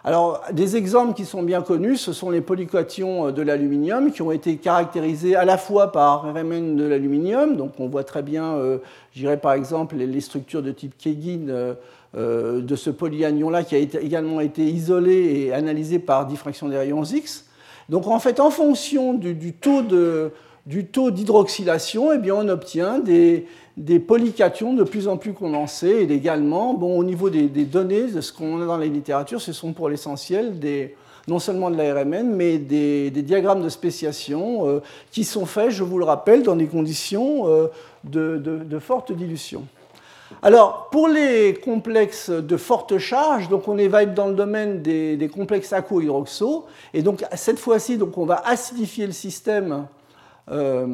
Alors, 0.05 0.41
des 0.53 0.77
exemples 0.77 1.13
qui 1.13 1.25
sont 1.25 1.43
bien 1.43 1.61
connus, 1.61 1.97
ce 1.97 2.13
sont 2.13 2.29
les 2.29 2.39
polycations 2.39 3.31
de 3.31 3.41
l'aluminium 3.41 4.11
qui 4.11 4.21
ont 4.21 4.31
été 4.31 4.55
caractérisés 4.55 5.35
à 5.35 5.43
la 5.43 5.57
fois 5.57 5.91
par 5.91 6.23
RMN 6.23 6.77
de 6.77 6.85
l'aluminium, 6.85 7.57
donc 7.57 7.73
on 7.79 7.87
voit 7.87 8.05
très 8.05 8.23
bien, 8.23 8.55
euh, 8.55 8.77
je 9.13 9.19
dirais 9.19 9.37
par 9.37 9.53
exemple, 9.53 9.97
les 9.97 10.21
structures 10.21 10.63
de 10.63 10.71
type 10.71 10.97
Kegin 10.97 11.49
euh, 11.49 11.73
de 12.15 12.75
ce 12.75 12.89
polyanion-là 12.89 13.63
qui 13.63 13.75
a 13.75 13.77
également 13.77 14.39
été 14.41 14.63
isolé 14.63 15.45
et 15.45 15.53
analysé 15.53 15.99
par 15.99 16.25
diffraction 16.25 16.67
des 16.67 16.77
rayons 16.77 17.03
X. 17.03 17.45
Donc 17.89 18.07
en 18.07 18.19
fait, 18.19 18.39
en 18.39 18.51
fonction 18.51 19.13
du, 19.13 19.53
taux 19.53 19.81
d'hydroxylation, 20.65 22.11
eh 22.13 22.31
on 22.31 22.47
obtient 22.47 22.99
des, 22.99 23.45
polycations 23.99 24.73
de 24.73 24.83
plus 24.83 25.07
en 25.07 25.17
plus 25.17 25.33
condensés 25.33 26.07
et 26.07 26.13
également, 26.13 26.75
bon, 26.75 26.97
au 26.97 27.03
niveau 27.03 27.29
des, 27.29 27.47
données, 27.47 28.03
de 28.03 28.21
ce 28.21 28.31
qu'on 28.31 28.61
a 28.61 28.65
dans 28.65 28.77
la 28.77 28.85
littérature, 28.85 29.41
ce 29.41 29.53
sont 29.53 29.73
pour 29.73 29.89
l'essentiel 29.89 30.53
non 31.27 31.39
seulement 31.39 31.69
de 31.69 31.77
la 31.77 31.93
RMN, 31.93 32.27
mais 32.35 32.57
des, 32.57 33.11
diagrammes 33.11 33.63
de 33.63 33.69
spéciation 33.69 34.67
euh, 34.67 34.79
qui 35.11 35.23
sont 35.23 35.45
faits, 35.45 35.69
je 35.69 35.83
vous 35.83 35.99
le 35.99 36.05
rappelle, 36.05 36.43
dans 36.43 36.55
des 36.55 36.65
conditions 36.67 37.47
euh, 37.47 37.67
de, 38.03 38.79
forte 38.79 39.11
dilution. 39.11 39.65
Alors, 40.41 40.89
pour 40.89 41.09
les 41.09 41.53
complexes 41.53 42.29
de 42.29 42.57
forte 42.57 42.97
charge, 42.97 43.49
donc 43.49 43.67
on 43.67 43.77
être 44.03 44.13
dans 44.13 44.27
le 44.27 44.35
domaine 44.35 44.81
des, 44.81 45.29
complexes 45.33 45.73
aquo-hydroxo, 45.73 46.65
et 46.93 47.01
donc 47.01 47.25
cette 47.33 47.59
fois-ci, 47.59 47.97
on 48.17 48.25
va 48.25 48.41
acidifier 48.45 49.05
le 49.05 49.11
système. 49.11 49.87
Euh, 50.49 50.87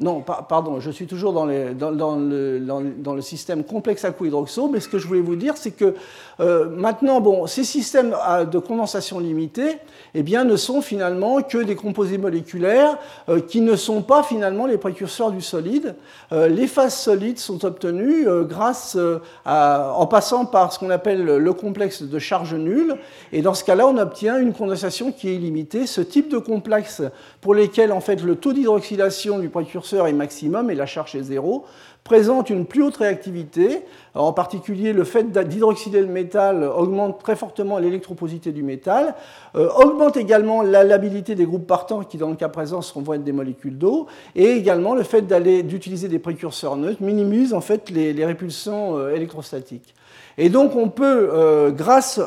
non, 0.00 0.22
pardon, 0.22 0.80
je 0.80 0.90
suis 0.90 1.06
toujours 1.06 1.32
dans, 1.32 1.46
le, 1.46 3.20
système 3.20 3.62
complexe 3.62 4.04
aquo-hydroxo, 4.04 4.68
mais 4.68 4.80
ce 4.80 4.88
que 4.88 4.98
je 4.98 5.06
voulais 5.06 5.20
vous 5.20 5.36
dire, 5.36 5.56
c'est 5.56 5.72
que 5.72 5.94
euh, 6.40 6.68
maintenant, 6.74 7.20
bon, 7.20 7.46
ces 7.46 7.64
systèmes 7.64 8.16
de 8.50 8.58
condensation 8.58 9.18
limitée 9.18 9.76
eh 10.14 10.22
bien, 10.22 10.44
ne 10.44 10.56
sont 10.56 10.80
finalement 10.80 11.42
que 11.42 11.58
des 11.58 11.76
composés 11.76 12.18
moléculaires 12.18 12.96
euh, 13.28 13.40
qui 13.40 13.60
ne 13.60 13.76
sont 13.76 14.02
pas 14.02 14.22
finalement 14.22 14.66
les 14.66 14.78
précurseurs 14.78 15.32
du 15.32 15.42
solide. 15.42 15.94
Euh, 16.32 16.48
les 16.48 16.66
phases 16.66 16.96
solides 16.96 17.38
sont 17.38 17.64
obtenues 17.64 18.26
grâce 18.48 18.96
en 19.44 20.06
passant 20.06 20.46
par 20.46 20.72
ce 20.72 20.78
qu'on 20.78 20.90
appelle 20.90 21.24
le 21.24 21.52
complexe 21.52 22.02
de 22.02 22.18
charge 22.18 22.54
nulle, 22.54 22.96
et 23.32 23.42
dans 23.42 23.54
ce 23.54 23.64
cas-là, 23.64 23.86
on 23.86 23.98
obtient 23.98 24.38
une 24.38 24.52
condensation 24.52 25.12
qui 25.12 25.28
est 25.28 25.34
illimitée. 25.34 25.86
Ce 25.86 26.00
type 26.00 26.30
de 26.30 26.38
complexe 26.38 27.02
pour 27.40 27.54
lesquels 27.54 27.92
en 27.92 28.00
fait 28.00 28.22
le 28.22 28.36
taux 28.36 28.52
d'hydroxylation 28.52 29.38
du 29.38 29.48
précurseur 29.48 30.06
est 30.06 30.12
maximum 30.12 30.70
et 30.70 30.74
la 30.74 30.86
charge 30.86 31.14
est 31.14 31.22
zéro, 31.22 31.64
présente 32.04 32.50
une 32.50 32.66
plus 32.66 32.82
haute 32.82 32.96
réactivité. 32.96 33.82
En 34.14 34.32
particulier, 34.32 34.92
le 34.92 35.04
fait 35.04 35.30
d'hydroxyder 35.30 36.00
le 36.00 36.08
métal 36.08 36.64
augmente 36.64 37.22
très 37.22 37.36
fortement 37.36 37.78
l'électroposité 37.78 38.50
du 38.50 38.64
métal, 38.64 39.14
euh, 39.54 39.68
augmente 39.76 40.16
également 40.16 40.62
la 40.62 40.82
labilité 40.82 41.36
des 41.36 41.44
groupes 41.44 41.66
partants 41.66 42.02
qui, 42.02 42.16
dans 42.16 42.30
le 42.30 42.34
cas 42.34 42.48
présent, 42.48 42.80
vont 42.96 43.14
être 43.14 43.24
des 43.24 43.32
molécules 43.32 43.78
d'eau, 43.78 44.06
et 44.34 44.50
également 44.50 44.94
le 44.94 45.04
fait 45.04 45.22
d'utiliser 45.66 46.08
des 46.08 46.18
précurseurs 46.18 46.76
neutres 46.76 47.02
minimise 47.02 47.54
en 47.54 47.60
fait 47.60 47.88
les, 47.90 48.24
répulsions 48.24 48.98
euh, 48.98 49.14
électrostatiques. 49.14 49.94
Et 50.38 50.48
donc 50.48 50.74
on 50.74 50.88
peut, 50.88 51.30
euh, 51.32 51.70
grâce 51.70 52.20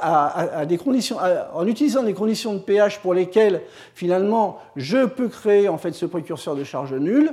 à, 0.00 0.64
des 0.66 0.78
conditions, 0.78 1.16
en 1.54 1.66
utilisant 1.66 2.02
des 2.02 2.12
conditions 2.14 2.54
de 2.54 2.58
pH 2.58 3.00
pour 3.00 3.14
lesquelles 3.14 3.62
finalement 3.94 4.58
je 4.76 5.06
peux 5.06 5.28
créer 5.28 5.68
en 5.68 5.78
fait 5.78 5.92
ce 5.92 6.06
précurseur 6.06 6.54
de 6.54 6.64
charge 6.64 6.94
nulle, 6.94 7.32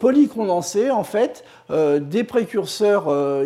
polycondenser 0.00 0.90
en 0.90 1.04
fait 1.04 1.44
des 1.70 2.24
précurseurs 2.24 2.89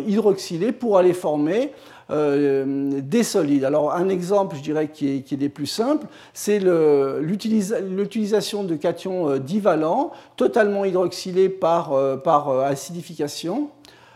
hydroxylés 0.07 0.71
pour 0.71 0.97
aller 0.97 1.13
former 1.13 1.71
des 2.09 3.23
solides. 3.23 3.63
Alors 3.63 3.93
un 3.93 4.09
exemple, 4.09 4.55
je 4.55 4.61
dirais, 4.61 4.89
qui 4.89 5.09
est, 5.09 5.35
des 5.35 5.49
plus 5.49 5.65
simples, 5.65 6.05
c'est 6.33 6.59
l'utilisation 6.59 8.63
de 8.63 8.75
cations 8.75 9.37
divalents 9.37 10.11
totalement 10.35 10.85
hydroxylés 10.85 11.49
par, 11.49 11.93
par 12.23 12.49
acidification. 12.59 13.69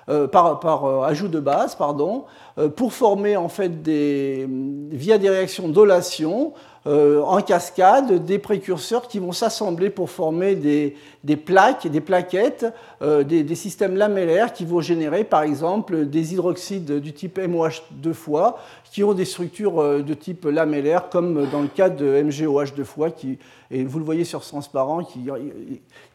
Euh, 0.10 0.28
par, 0.28 0.86
euh, 0.86 1.04
ajout 1.04 1.28
de 1.28 1.40
base, 1.40 1.76
pardon, 1.76 2.24
euh, 2.58 2.68
pour 2.68 2.94
former 2.94 3.38
en 3.38 3.48
fait 3.48 3.84
des, 3.84 4.48
via 4.90 5.20
des 5.20 5.30
réactions 5.30 5.70
d'olation 5.70 6.54
euh, 6.88 7.22
en 7.24 7.42
cascade 7.42 8.24
des 8.24 8.40
précurseurs 8.40 9.10
qui 9.10 9.20
vont 9.20 9.34
s'assembler 9.34 9.90
pour 9.90 10.10
former 10.10 10.56
des, 10.56 10.96
plaques, 11.36 11.88
des 11.88 12.00
plaquettes, 12.00 12.66
euh, 13.02 13.24
des, 13.24 13.56
systèmes 13.56 13.98
lamellaires 13.98 14.54
qui 14.54 14.64
vont 14.64 14.80
générer 14.80 15.26
par 15.26 15.44
exemple 15.44 16.06
des 16.06 16.34
hydroxydes 16.34 17.00
du 17.00 17.12
type 17.12 17.38
MOH 17.38 17.84
deux 17.92 18.14
fois 18.14 18.60
qui 18.92 19.04
ont 19.04 19.14
des 19.14 19.26
structures 19.26 19.82
euh, 19.82 20.02
de 20.02 20.14
type 20.14 20.46
lamellaire 20.46 21.10
comme 21.10 21.50
dans 21.50 21.62
le 21.62 21.68
cas 21.68 21.90
de 21.90 22.24
MGOH 22.24 22.72
deux 22.78 22.86
fois 22.86 23.12
qui, 23.12 23.38
et 23.72 23.84
vous 23.84 24.00
le 24.00 24.06
voyez 24.06 24.24
sur 24.24 24.40
transparent 24.40 25.04
qui, 25.04 25.28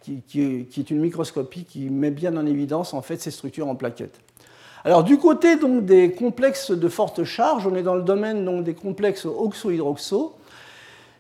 qui, 0.01 0.23
qui, 0.27 0.81
est 0.81 0.91
une 0.91 1.01
microscopie 1.01 1.65
qui 1.65 1.91
met 1.91 2.11
bien 2.11 2.35
en 2.39 2.47
évidence 2.47 2.95
en 2.95 3.03
fait 3.03 3.21
ces 3.21 3.31
structures 3.31 3.69
en 3.69 3.75
plaquettes. 3.75 4.19
Alors 4.87 5.05
du 5.05 5.19
côté 5.19 5.57
donc, 5.57 5.85
des 5.85 6.13
complexes 6.13 6.71
de 6.71 6.89
forte 6.89 7.25
charge, 7.25 7.67
on 7.67 7.75
est 7.75 7.83
dans 7.83 7.95
le 7.95 8.03
domaine 8.03 8.45
donc, 8.45 8.65
des 8.65 8.75
complexes 8.75 9.27
oxo-hydroxo. 9.27 10.33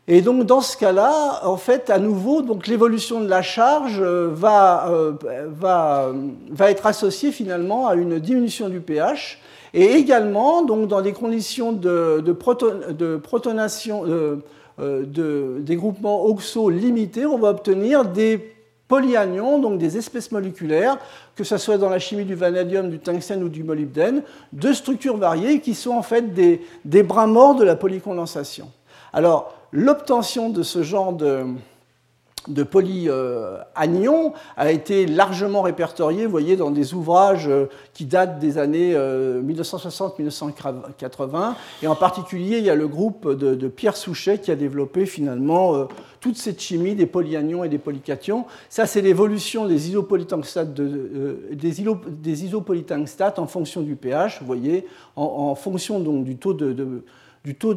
Et 0.06 0.20
donc 0.20 0.44
dans 0.44 0.60
ce 0.60 0.76
cas-là, 0.76 1.40
en 1.44 1.56
fait, 1.56 1.88
à 1.88 1.98
nouveau, 1.98 2.42
donc 2.42 2.66
l'évolution 2.66 3.20
de 3.20 3.28
la 3.28 3.40
charge 3.40 4.00
euh, 4.02 4.28
va, 4.30 4.90
euh, 4.90 5.12
va, 5.48 6.12
va, 6.50 6.70
être 6.70 6.84
associée 6.84 7.32
finalement 7.32 7.88
à 7.88 7.94
une 7.94 8.18
diminution 8.18 8.68
du 8.68 8.80
pH 8.80 9.40
et 9.72 9.92
également 9.94 10.62
donc 10.62 10.88
dans 10.88 11.00
des 11.00 11.14
conditions 11.14 11.72
de, 11.72 12.32
protonation 12.32 14.04
euh, 14.06 14.36
de, 14.78 15.56
des 15.60 15.76
groupements 15.76 16.26
oxo 16.26 16.68
limités, 16.68 17.24
on 17.24 17.38
va 17.38 17.48
obtenir 17.48 18.04
des 18.04 18.52
polyanions, 18.88 19.58
donc 19.58 19.78
des 19.78 19.96
espèces 19.96 20.30
moléculaires, 20.30 20.98
que 21.34 21.44
ce 21.44 21.56
soit 21.56 21.78
dans 21.78 21.88
la 21.88 21.98
chimie 21.98 22.26
du 22.26 22.34
vanadium, 22.34 22.90
du 22.90 22.98
tungstène 22.98 23.42
ou 23.42 23.48
du 23.48 23.64
molybdène, 23.64 24.22
de 24.52 24.72
structures 24.74 25.16
variées 25.16 25.60
qui 25.60 25.74
sont 25.74 25.92
en 25.92 26.02
fait 26.02 26.34
des, 26.34 26.60
des 26.84 27.02
bras 27.02 27.26
morts 27.26 27.54
de 27.54 27.64
la 27.64 27.74
polycondensation. 27.74 28.68
Alors, 29.14 29.54
l'obtention 29.74 30.48
de 30.48 30.62
ce 30.62 30.82
genre 30.82 31.12
de, 31.12 31.44
polyanions 32.62 34.32
a 34.56 34.70
été 34.70 35.06
largement 35.06 35.62
répertoriée, 35.62 36.26
voyez, 36.26 36.56
dans 36.56 36.70
des 36.70 36.94
ouvrages 36.94 37.48
euh, 37.48 37.66
qui 37.92 38.04
datent 38.04 38.38
des 38.38 38.56
années 38.58 38.94
1960-1980. 38.94 40.54
Euh, 41.34 41.52
Et 41.82 41.88
en 41.88 41.96
particulier, 41.96 42.58
il 42.58 42.64
y 42.64 42.70
a 42.70 42.76
le 42.76 42.87
groupe 42.87 43.28
de, 43.28 43.68
Pierre 43.68 43.96
Souchet 43.96 44.38
qui 44.38 44.52
a 44.52 44.56
développé 44.56 45.06
finalement 45.06 45.74
euh, 45.74 45.87
toute 46.20 46.37
cette 46.37 46.60
chimie 46.60 46.94
des 46.94 47.06
polyanions 47.06 47.64
et 47.64 47.68
des 47.68 47.78
polycations. 47.78 48.44
Ça, 48.68 48.87
c'est 48.87 49.00
l'évolution 49.00 49.66
des 49.66 49.92
isopolystangstates 52.44 53.38
en 53.40 53.46
fonction 53.48 53.80
du 53.82 53.96
pH, 53.96 54.38
vous 54.40 54.46
voyez, 54.46 54.87
en, 55.16 55.56
fonction 55.56 55.98
donc 55.98 56.24
du 56.24 56.37
taux 56.37 56.54
de 56.54 57.02
du 57.44 57.54
taux 57.54 57.74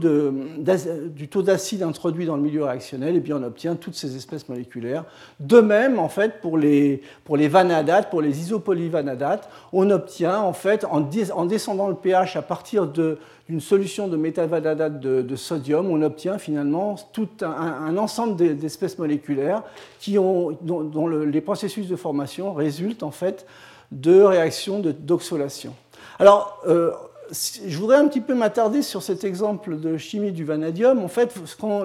d'acide 1.41 1.84
introduit 1.84 2.25
dans 2.25 2.38
le 2.38 2.41
milieu 2.41 2.63
réactionnel, 2.63 3.17
et 3.17 3.19
bien 3.19 3.36
on 3.36 3.43
obtient 3.43 3.75
toutes 3.75 3.95
ces 3.95 4.15
espèces 4.15 4.47
moléculaires. 4.47 5.03
De 5.41 5.60
même, 5.60 5.99
en 5.99 6.08
fait, 6.08 6.39
pour 6.39 6.58
les, 6.58 7.01
vanadates, 7.27 8.10
pour 8.10 8.21
les 8.21 8.39
isopolyvanadates, 8.39 9.49
on 9.73 9.89
obtient, 9.89 10.39
en 10.39 10.53
fait, 10.53 10.86
en, 10.86 11.10
en 11.34 11.45
descendant 11.45 11.89
le 11.89 11.95
pH 11.95 12.38
à 12.38 12.41
partir 12.41 12.88
d'une 12.88 13.60
solution 13.60 14.08
de 14.08 14.15
métavanadate 14.15 15.01
de, 15.01 15.36
sodium, 15.36 15.91
on 15.91 16.01
obtient 16.01 16.38
finalement 16.38 16.95
tout 17.12 17.27
un, 17.41 17.97
ensemble 17.97 18.38
d'espèces 18.58 18.97
moléculaires 18.97 19.63
qui 19.99 20.17
ont, 20.17 20.58
dont, 20.62 21.08
les 21.08 21.41
processus 21.41 21.89
de 21.89 21.97
formation 21.97 22.53
résultent 22.53 23.03
en 23.03 23.12
fait 23.12 23.45
de 23.91 24.21
réactions 24.21 24.80
d'oxolation. 24.80 25.73
Alors, 26.19 26.62
euh, 26.67 26.91
je 27.31 27.77
voudrais 27.77 27.97
un 27.97 28.07
petit 28.07 28.21
peu 28.21 28.33
m'attarder 28.33 28.81
sur 28.81 29.01
cet 29.01 29.23
exemple 29.23 29.79
de 29.79 29.97
chimie 29.97 30.31
du 30.31 30.43
vanadium. 30.43 31.03
En 31.03 31.07
fait, 31.07 31.33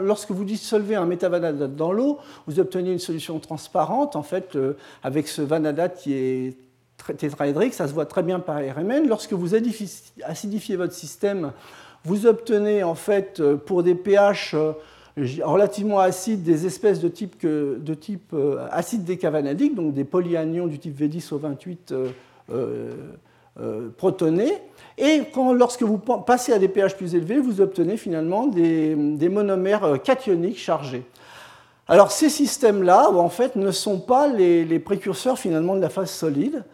lorsque 0.00 0.30
vous 0.30 0.44
dissolvez 0.44 0.94
un 0.94 1.06
métavanadate 1.06 1.74
dans 1.76 1.92
l'eau, 1.92 2.18
vous 2.46 2.60
obtenez 2.60 2.92
une 2.92 2.98
solution 2.98 3.38
transparente, 3.38 4.16
en 4.16 4.22
fait, 4.22 4.56
euh, 4.56 4.74
avec 5.02 5.28
ce 5.28 5.42
vanadate 5.42 5.98
qui 5.98 6.14
est 6.14 6.56
tétraédrique, 7.18 7.74
ça 7.74 7.88
se 7.88 7.92
voit 7.92 8.06
très 8.06 8.22
bien 8.22 8.40
par 8.40 8.56
RMN. 8.56 9.08
Lorsque 9.08 9.32
vous 9.32 9.54
acidifiez 9.54 10.76
votre 10.76 10.94
système, 10.94 11.52
vous 12.04 12.26
obtenez, 12.26 12.84
en 12.84 12.94
fait, 12.94 13.40
euh, 13.40 13.56
pour 13.56 13.82
des 13.82 13.94
pH 13.94 14.54
euh, 14.54 14.72
relativement 15.42 15.98
acides, 15.98 16.42
des 16.42 16.66
espèces 16.66 17.00
de 17.00 17.08
type, 17.08 17.44
de 17.44 17.94
type 17.94 18.34
acide 18.70 19.04
décavanadique, 19.04 19.74
donc 19.74 19.92
des 19.92 20.04
polyanions 20.04 20.66
du 20.66 20.78
type 20.78 20.98
V10 20.98 21.34
au 21.34 21.38
28 21.38 21.94
protonés. 23.96 24.52
Et 24.98 25.22
lorsque 25.56 25.82
vous 25.82 25.98
passez 25.98 26.52
à 26.52 26.58
des 26.58 26.68
pH 26.68 26.96
plus 26.96 27.14
élevés, 27.14 27.38
vous 27.38 27.60
obtenez 27.60 27.96
finalement 27.96 28.46
des, 28.46 28.94
monomères 28.94 29.84
euh, 29.84 29.96
cationiques 29.96 30.58
chargés. 30.58 31.04
Alors 31.88 32.12
ces 32.12 32.28
systèmes-là, 32.28 33.10
en 33.10 33.28
fait, 33.28 33.56
ne 33.56 33.70
sont 33.70 33.98
pas 33.98 34.28
les, 34.28 34.78
précurseurs 34.78 35.38
finalement 35.38 35.74
de 35.74 35.80
la 35.80 35.88
phase 35.88 36.10
solide. 36.10 36.64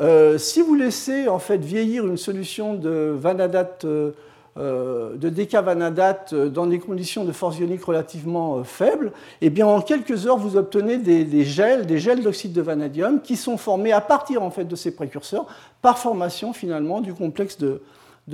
Euh, 0.00 0.38
si 0.38 0.62
vous 0.62 0.74
laissez 0.74 1.28
en 1.28 1.38
fait 1.38 1.58
vieillir 1.58 2.06
une 2.06 2.16
solution 2.16 2.74
de 2.74 3.14
vanadate 3.14 3.84
euh, 3.84 4.12
euh, 4.12 4.12
de 4.56 5.28
décavanadate 5.30 6.34
dans 6.34 6.66
des 6.66 6.78
conditions 6.78 7.24
de 7.24 7.32
force 7.32 7.58
ionique 7.58 7.84
relativement 7.84 8.58
euh, 8.58 8.64
faibles, 8.64 9.12
eh 9.40 9.50
bien 9.50 9.66
en 9.66 9.80
quelques 9.80 10.26
heures, 10.26 10.36
vous 10.36 10.56
obtenez 10.56 10.98
des, 10.98 11.44
gels, 11.44 11.86
des 11.86 11.98
gels 11.98 12.22
d'oxyde 12.22 12.52
de 12.52 12.62
vanadium 12.62 13.20
qui 13.20 13.36
sont 13.36 13.56
formés 13.56 13.92
à 13.92 14.00
partir 14.00 14.42
en 14.42 14.50
fait 14.50 14.64
de 14.64 14.76
ces 14.76 14.94
précurseurs 14.94 15.46
par 15.80 15.98
formation 15.98 16.52
finalement 16.52 17.00
du 17.00 17.14
complexe 17.14 17.58
de, 17.58 17.80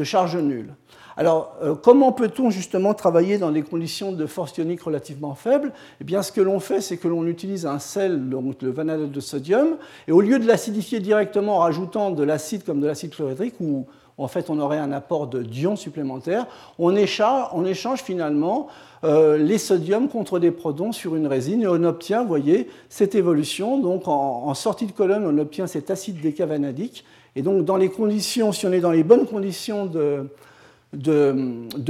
charge 0.02 0.37
nulle. 0.37 0.74
Alors, 1.16 1.57
euh, 1.62 1.74
comment 1.74 2.12
peut-on 2.12 2.50
justement 2.50 2.94
travailler 2.94 3.38
dans 3.38 3.50
des 3.50 3.62
conditions 3.62 4.12
de 4.12 4.26
force 4.26 4.57
ionique 4.57 4.83
relativement 4.83 5.35
faibles? 5.35 5.72
Eh 6.00 6.04
bien, 6.04 6.22
ce 6.22 6.31
que 6.31 6.40
l'on 6.40 6.61
fait, 6.61 6.81
c'est 6.81 6.96
que 6.96 7.09
l'on 7.09 7.26
utilise 7.26 7.66
un 7.66 7.81
sel, 7.81 8.28
le 8.31 8.70
vanadate 8.70 9.11
de 9.11 9.20
sodium, 9.20 9.76
et 10.07 10.12
au 10.12 10.20
lieu 10.20 10.38
de 10.38 10.46
l'acidifier 10.46 11.00
directement 11.00 11.57
en 11.57 11.59
rajoutant 11.61 12.12
de 12.12 12.22
l'acide 12.22 12.64
comme 12.64 12.81
de 12.81 12.87
l'acide 12.87 13.11
chlorhydrique 13.11 13.54
ou 13.61 13.87
en 14.18 14.28
fait 14.28 14.50
on 14.50 14.59
aurait 14.59 14.78
un 14.78 14.92
apport 14.92 15.28
d'ions 15.28 15.76
supplémentaires, 15.76 16.46
on 16.78 16.94
échange, 16.94 18.02
finalement 18.02 18.68
euh, 19.04 19.38
les 19.38 19.59
sodiums 19.59 20.09
contre 20.09 20.38
des 20.38 20.50
protons 20.50 20.92
sur 20.92 21.14
une 21.14 21.26
résine 21.26 21.62
et 21.62 21.68
on 21.68 21.85
obtient, 21.85 22.22
vous 22.22 22.28
voyez, 22.28 22.68
cette 22.88 23.14
évolution. 23.14 23.78
Donc 23.78 24.09
en, 24.09 24.52
sortie 24.54 24.87
de 24.87 24.92
colonne, 24.92 25.24
on 25.24 25.38
obtient 25.38 25.66
cet 25.66 25.90
acide 25.90 26.20
décavanadique. 26.20 27.04
Et 27.37 27.42
donc 27.42 27.64
dans 27.64 27.76
les 27.76 27.88
conditions, 27.88 28.52
si 28.52 28.66
on 28.66 28.72
est 28.72 28.81
dans 28.81 28.90
les 28.90 29.04
bonnes 29.04 29.26
conditions 29.26 29.87
de, 29.87 30.28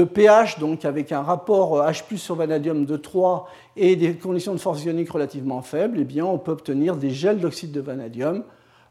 pH, 0.05 0.59
donc 0.59 0.85
avec 0.85 1.13
un 1.13 1.23
rapport 1.23 1.83
H 1.83 2.17
sur 2.17 2.35
vanadium 2.35 2.85
de 2.85 2.97
3 2.97 3.49
et 3.77 3.97
des 3.97 4.15
conditions 4.15 4.53
de 4.53 4.59
force 4.59 4.85
ionique 4.85 5.11
relativement 5.11 5.63
faibles, 5.63 5.99
eh 6.01 6.05
bien, 6.05 6.27
on 6.27 6.37
peut 6.37 6.53
obtenir 6.53 6.97
des 6.97 7.11
gels 7.11 7.41
d'oxyde 7.41 7.73
de 7.73 7.81
vanadium 7.81 8.43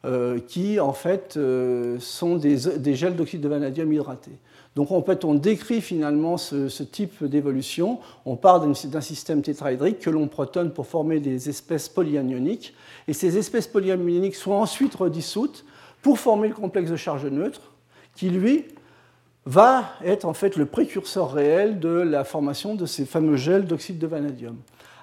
euh, 0.05 0.39
qui 0.39 0.79
en 0.79 0.93
fait 0.93 1.35
euh, 1.37 1.97
sont 1.99 2.35
des, 2.35 2.95
gels 2.95 3.15
d'oxyde 3.15 3.41
de 3.41 3.47
vanadium 3.47 3.91
hydratés. 3.91 4.37
Donc 4.75 4.91
en 4.91 5.01
fait, 5.01 5.25
on 5.25 5.33
décrit 5.33 5.81
finalement 5.81 6.37
ce, 6.37 6.83
type 6.83 7.23
d'évolution. 7.23 7.99
On 8.23 8.35
part 8.35 8.61
d'un 8.61 9.01
système 9.01 9.41
tétraédrique 9.41 9.97
que 9.99 10.11
l'on 10.11 10.27
protonne 10.27 10.71
pour 10.71 10.85
former 10.85 11.19
des 11.19 11.49
espèces 11.49 11.89
polyanioniques. 11.89 12.75
Et 13.07 13.13
ces 13.13 13.39
espèces 13.39 13.65
polyanioniques 13.65 14.35
sont 14.35 14.51
ensuite 14.51 14.93
redissoutes 14.93 15.65
pour 16.03 16.19
former 16.19 16.49
le 16.49 16.53
complexe 16.53 16.91
de 16.91 16.95
charge 16.95 17.25
neutre, 17.25 17.71
qui 18.15 18.29
lui 18.29 18.65
va 19.47 19.93
être 20.03 20.25
en 20.25 20.33
fait 20.33 20.57
le 20.57 20.67
précurseur 20.67 21.31
réel 21.33 21.79
de 21.79 21.89
la 21.89 22.23
formation 22.23 22.75
de 22.75 22.85
ces 22.85 23.05
fameux 23.05 23.37
gels 23.37 23.65
d'oxyde 23.65 23.97
de 23.97 24.05
vanadium. 24.05 24.57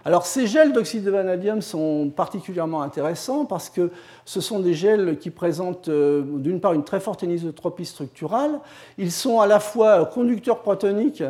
Alors 0.07 0.27
ces 0.27 0.47
gels 0.47 0.73
d'oxyde 0.73 1.03
de 1.03 1.11
vanadium 1.11 1.63
sont 1.63 2.11
particulièrement 2.15 2.83
intéressants 2.83 3.47
parce 3.47 3.71
que 3.71 3.91
ce 4.27 4.43
sont 4.43 4.61
des 4.61 4.75
gels 4.75 5.17
qui 5.19 5.31
présentent 5.31 5.89
euh, 5.89 6.23
d'une 6.23 6.61
part 6.61 6.75
une 6.75 6.85
très 6.85 7.01
forte 7.01 7.23
anisotropie 7.23 7.87
structurale. 7.87 8.61
Ils 8.99 9.13
sont 9.13 9.41
à 9.41 9.47
la 9.47 9.61
fois 9.61 10.05
conducteurs 10.05 10.61
protoniques 10.61 11.25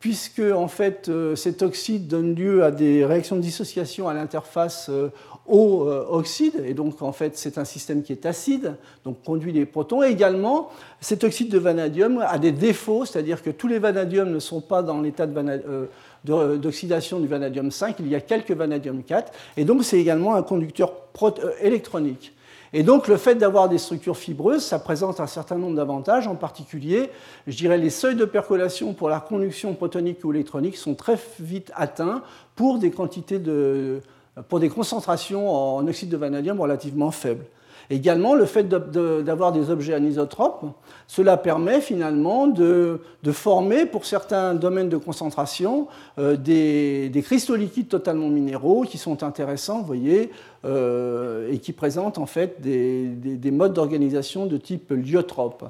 puisque 0.00 0.40
en 0.40 0.66
fait 0.66 1.08
euh, 1.08 1.36
cet 1.36 1.62
oxyde 1.62 2.08
donne 2.08 2.34
lieu 2.34 2.64
à 2.64 2.72
des 2.72 3.04
réactions 3.04 3.36
de 3.36 3.40
dissociation 3.40 4.08
à 4.08 4.14
l'interface 4.14 4.88
euh, 4.90 5.08
eau-oxyde, 5.46 6.62
et 6.66 6.74
donc 6.74 7.02
en 7.02 7.12
fait 7.12 7.38
c'est 7.38 7.56
un 7.56 7.64
système 7.64 8.02
qui 8.02 8.12
est 8.12 8.26
acide, 8.26 8.74
donc 9.04 9.22
conduit 9.24 9.52
des 9.52 9.64
protons. 9.64 10.02
Et 10.02 10.08
également, 10.08 10.70
cet 11.00 11.24
oxyde 11.24 11.50
de 11.50 11.58
vanadium 11.58 12.22
a 12.26 12.38
des 12.38 12.52
défauts, 12.52 13.04
c'est-à-dire 13.04 13.42
que 13.42 13.50
tous 13.50 13.68
les 13.68 13.78
vanadiums 13.78 14.30
ne 14.30 14.40
sont 14.40 14.60
pas 14.60 14.82
dans 14.82 15.00
l'état 15.00 15.26
de 15.26 15.32
vanadium 15.32 15.86
d'oxydation 16.26 17.20
du 17.20 17.26
vanadium 17.26 17.70
5, 17.70 17.96
il 18.00 18.08
y 18.08 18.14
a 18.14 18.20
quelques 18.20 18.50
vanadium 18.50 19.02
4, 19.02 19.32
et 19.56 19.64
donc 19.64 19.84
c'est 19.84 19.98
également 19.98 20.34
un 20.34 20.42
conducteur 20.42 20.92
euh, 21.22 21.50
électronique. 21.60 22.32
Et 22.72 22.82
donc 22.82 23.08
le 23.08 23.16
fait 23.16 23.36
d'avoir 23.36 23.68
des 23.68 23.78
structures 23.78 24.16
fibreuses, 24.16 24.62
ça 24.62 24.78
présente 24.78 25.20
un 25.20 25.26
certain 25.26 25.56
nombre 25.56 25.76
d'avantages, 25.76 26.26
en 26.26 26.34
particulier, 26.34 27.10
je 27.46 27.56
dirais, 27.56 27.78
les 27.78 27.90
seuils 27.90 28.16
de 28.16 28.24
percolation 28.24 28.92
pour 28.92 29.08
la 29.08 29.20
conduction 29.20 29.72
protonique 29.74 30.24
ou 30.24 30.32
électronique 30.32 30.76
sont 30.76 30.94
très 30.94 31.18
vite 31.40 31.72
atteints 31.74 32.22
pour 32.54 32.78
des 32.78 32.90
quantités 32.90 33.38
de, 33.38 34.00
pour 34.48 34.60
des 34.60 34.68
concentrations 34.68 35.50
en 35.50 35.86
oxyde 35.86 36.10
de 36.10 36.16
vanadium 36.16 36.60
relativement 36.60 37.10
faibles. 37.10 37.46
Également, 37.88 38.34
le 38.34 38.46
fait 38.46 38.68
d'avoir 38.68 39.52
des 39.52 39.70
objets 39.70 39.94
anisotropes, 39.94 40.64
cela 41.06 41.36
permet 41.36 41.80
finalement 41.80 42.48
de, 42.48 43.00
former, 43.30 43.86
pour 43.86 44.06
certains 44.06 44.54
domaines 44.54 44.88
de 44.88 44.96
concentration, 44.96 45.86
euh, 46.18 46.36
des, 46.36 47.22
cristaux 47.22 47.54
liquides 47.54 47.88
totalement 47.88 48.28
minéraux 48.28 48.82
qui 48.82 48.98
sont 48.98 49.22
intéressants, 49.22 49.78
vous 49.78 49.86
voyez, 49.86 50.30
euh, 50.64 51.50
et 51.52 51.58
qui 51.58 51.72
présentent 51.72 52.18
en 52.18 52.26
fait 52.26 52.60
des, 52.60 53.50
modes 53.50 53.74
d'organisation 53.74 54.46
de 54.46 54.56
type 54.56 54.90
lyotrope. 54.90 55.64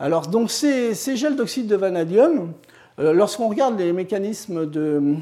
Alors, 0.00 0.26
donc, 0.26 0.50
ces, 0.50 0.94
gels 1.16 1.36
d'oxyde 1.36 1.66
de 1.68 1.76
vanadium, 1.76 2.52
euh, 2.98 3.12
lorsqu'on 3.12 3.48
regarde 3.48 3.78
les 3.78 3.92
mécanismes 3.92 4.68
de, 4.68 5.14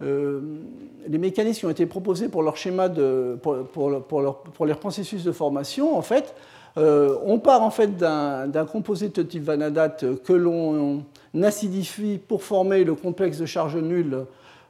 les 0.00 1.18
mécanismes 1.18 1.60
qui 1.60 1.66
ont 1.66 1.70
été 1.70 1.86
proposés 1.86 2.28
pour 2.28 2.42
leur 2.42 2.56
schéma 2.56 2.88
de, 2.88 3.38
pour, 3.42 3.64
pour, 3.66 4.02
pour, 4.02 4.66
leur, 4.66 4.78
processus 4.78 5.24
de 5.24 5.32
formation, 5.32 5.96
en 5.96 6.02
fait, 6.02 6.34
euh, 6.78 7.16
on 7.24 7.38
part 7.38 7.62
en 7.62 7.70
fait 7.70 7.96
d'un 7.96 8.66
composé 8.66 9.08
de 9.08 9.22
type 9.22 9.42
vanadate 9.42 10.04
que 10.22 10.32
l'on 10.32 11.04
acidifie 11.42 12.18
pour 12.18 12.42
former 12.42 12.84
le 12.84 12.94
complexe 12.94 13.38
de 13.38 13.46
charge 13.46 13.76
nulle 13.76 14.24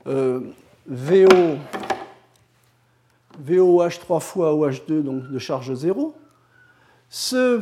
euh, 0.07 0.41
VO, 0.87 1.29
VOH 3.39 4.01
3 4.01 4.21
fois 4.21 4.55
OH2, 4.55 5.03
donc 5.03 5.31
de 5.31 5.39
charge 5.39 5.75
0. 5.75 6.15
Ce, 7.11 7.61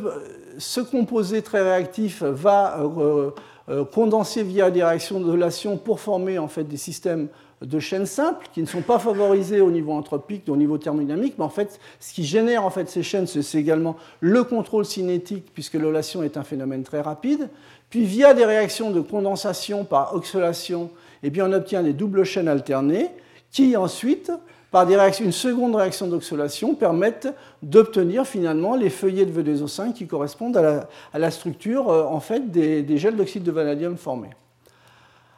ce 0.59 0.81
composé 0.81 1.43
très 1.43 1.63
réactif 1.63 2.23
va 2.23 2.79
euh, 2.81 3.85
condenser 3.85 4.43
via 4.43 4.71
des 4.71 4.85
réactions 4.85 5.21
de 5.21 5.31
relation 5.31 5.77
pour 5.79 6.01
former 6.01 6.39
en 6.39 6.49
fait 6.49 6.65
des 6.65 6.77
systèmes 6.77 7.29
de 7.63 7.81
chaînes 7.81 8.07
simples 8.07 8.47
qui 8.53 8.61
ne 8.61 8.67
sont 8.67 8.83
pas 8.83 8.99
favorisées 8.99 9.61
au 9.61 9.71
niveau 9.71 9.93
anthropique, 9.93 10.45
au 10.49 10.57
niveau 10.57 10.79
thermodynamique, 10.79 11.35
mais 11.39 11.45
en 11.45 11.49
fait, 11.49 11.81
ce 11.99 12.13
qui 12.13 12.25
génère 12.25 12.65
en 12.65 12.71
fait 12.71 12.89
ces 12.89 13.03
chaînes, 13.03 13.27
c'est 13.27 13.59
également 13.59 13.97
le 14.21 14.45
contrôle 14.45 14.85
cinétique, 14.85 15.47
puisque 15.53 15.75
l'olation 15.75 16.23
est 16.23 16.37
un 16.37 16.45
phénomène 16.45 16.85
très 16.85 17.01
rapide. 17.01 17.49
Puis, 17.91 18.05
via 18.05 18.35
des 18.35 18.45
réactions 18.45 18.91
de 18.91 19.01
condensation 19.01 19.85
par 19.85 20.15
oxydation, 20.15 20.91
eh 21.23 21.31
bien, 21.31 21.49
on 21.49 21.53
obtient 21.53 21.83
des 21.83 21.95
doubles 21.95 22.25
chaînes 22.25 22.49
alternées 22.49 23.11
qui 23.51 23.77
ensuite, 23.77 24.31
par 24.71 24.89
une 24.89 25.33
seconde 25.33 25.75
réaction 25.75 26.07
d'oxydation, 26.07 26.75
permettent 26.75 27.29
d'obtenir 27.63 28.27
finalement 28.27 28.77
les 28.77 28.91
feuillets 28.91 29.25
de 29.25 29.43
V2O5 29.43 29.95
qui 29.95 30.07
correspondent 30.07 30.59
à 30.59 31.19
la, 31.19 31.31
structure 31.31 31.89
euh, 31.89 32.05
en 32.05 32.21
fait, 32.21 32.51
des, 32.51 32.83
des 32.83 32.99
gels 32.99 33.17
d'oxyde 33.17 33.43
de 33.43 33.51
vanadium 33.51 33.97
formés. 33.97 34.31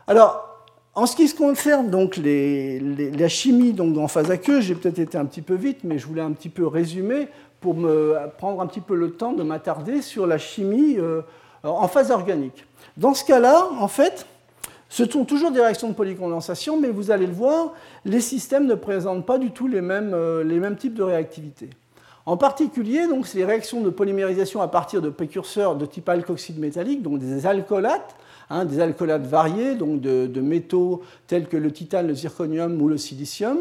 Alors, 0.09 0.50
en 0.95 1.07
ce 1.07 1.15
qui 1.17 1.29
se 1.29 1.35
concerne 1.35 1.91
donc 1.91 2.19
la 2.19 3.29
chimie 3.29 3.73
donc 3.73 3.97
en 3.97 4.09
phase 4.09 4.31
aqueuse, 4.31 4.65
j'ai 4.65 4.75
peut-être 4.75 4.99
été 4.99 5.17
un 5.17 5.25
petit 5.25 5.43
peu 5.43 5.55
vite, 5.55 5.79
mais 5.85 5.99
je 5.99 6.07
voulais 6.07 6.23
un 6.23 6.33
petit 6.33 6.49
peu 6.49 6.67
résumer 6.67 7.29
pour 7.61 7.75
me 7.75 8.17
prendre 8.39 8.61
un 8.61 8.67
petit 8.67 8.81
peu 8.81 8.95
le 8.97 9.13
temps 9.13 9.33
de 9.33 9.43
m'attarder 9.43 10.03
sur 10.03 10.27
la 10.27 10.39
chimie 10.39 10.97
euh, 10.99 11.23
en 11.63 11.89
phase 11.89 12.11
organique. 12.11 12.65
Dans 12.97 13.15
ce 13.15 13.25
cas-là, 13.25 13.69
en 13.79 13.89
fait, 13.89 14.27
ce 14.89 15.09
sont 15.09 15.25
toujours 15.25 15.53
des 15.53 15.61
réactions 15.61 15.89
de 15.89 15.95
polycondensation, 15.95 16.81
mais 16.81 16.89
vous 16.89 17.11
allez 17.11 17.27
le 17.27 17.33
voir, 17.33 17.75
les 18.05 18.21
systèmes 18.21 18.67
ne 18.67 18.75
présentent 18.75 19.25
pas 19.25 19.39
du 19.39 19.53
tout 19.53 19.69
les 19.69 19.81
mêmes, 19.81 20.13
euh, 20.15 20.43
les 20.43 20.59
mêmes 20.59 20.77
types 20.77 20.95
de 20.95 21.03
réactivité. 21.03 21.71
En 22.27 22.37
particulier, 22.37 23.07
donc, 23.07 23.33
les 23.33 23.45
réactions 23.45 23.81
de 23.81 23.91
polymérisation 23.91 24.61
à 24.61 24.69
partir 24.69 25.01
de 25.01 25.11
précurseurs 25.11 25.77
de 25.77 25.87
type 25.87 26.09
alkoxyde 26.09 26.59
métallique, 26.59 27.03
donc 27.03 27.19
des 27.19 27.47
alcoolates, 27.47 28.17
Hein, 28.53 28.65
des 28.65 28.81
alcoolates 28.81 29.27
variés, 29.27 29.77
donc 29.77 30.01
de, 30.01 30.41
métaux 30.41 31.03
tels 31.29 31.47
que 31.47 31.57
le 31.57 31.71
titane, 31.71 32.09
le 32.09 32.15
zirconium 32.15 32.83
ou 32.83 32.89
le 32.89 32.99
silicium, 32.99 33.59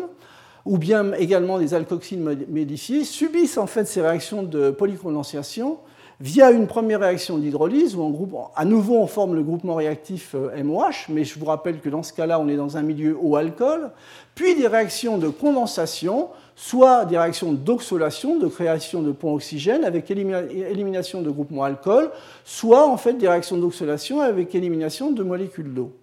ou 0.65 0.80
bien 0.80 1.13
également 1.13 1.60
des 1.60 1.75
alkoxydes 1.75 2.21
modifiés, 2.49 3.04
subissent 3.04 3.60
en 3.60 3.67
fait 3.67 3.86
ces 3.86 4.02
réactions 4.02 4.41
de 4.41 4.71
polycondensation 4.71 5.78
via 6.19 6.49
une 6.49 6.65
première 6.65 7.02
réaction 7.02 7.38
d'hydrolyse, 7.38 7.95
où 7.95 8.49
à 8.56 8.65
nouveau 8.65 8.95
on 8.97 9.06
forme 9.06 9.36
le 9.36 9.43
groupement 9.43 9.75
réactif 9.75 10.34
MOH, 10.34 10.82
euh, 10.82 10.91
mais 11.10 11.23
je 11.23 11.38
vous 11.38 11.45
rappelle 11.45 11.80
que 11.80 11.89
dans 11.89 12.04
ce 12.04 12.12
cas-là, 12.12 12.39
on 12.39 12.47
est 12.49 12.58
dans 12.58 12.75
un 12.75 12.82
milieu 12.82 13.15
haut 13.21 13.36
alcool, 13.36 13.91
puis 14.34 14.56
des 14.56 14.67
réactions 14.67 15.19
de 15.19 15.30
condensation, 15.30 16.30
soit 16.60 17.06
des 17.06 17.17
réactions 17.17 17.54
d'oxolation, 17.54 18.38
de 18.38 18.48
création 18.48 19.02
de 19.02 19.13
ponts 19.13 19.34
oxygène 19.34 19.86
avec 19.86 20.12
élimination 20.12 21.22
de 21.22 21.30
groupements 21.30 21.63
alcool, 21.63 22.12
soit 22.43 22.86
en 22.86 22.98
fait 22.98 23.13
des 23.13 23.30
réactions 23.30 23.58
d'oxolation 23.58 24.19
avec 24.19 24.54
élimination 24.54 25.12
de 25.12 25.24
molécules 25.24 25.74
d'eau. 25.74 25.93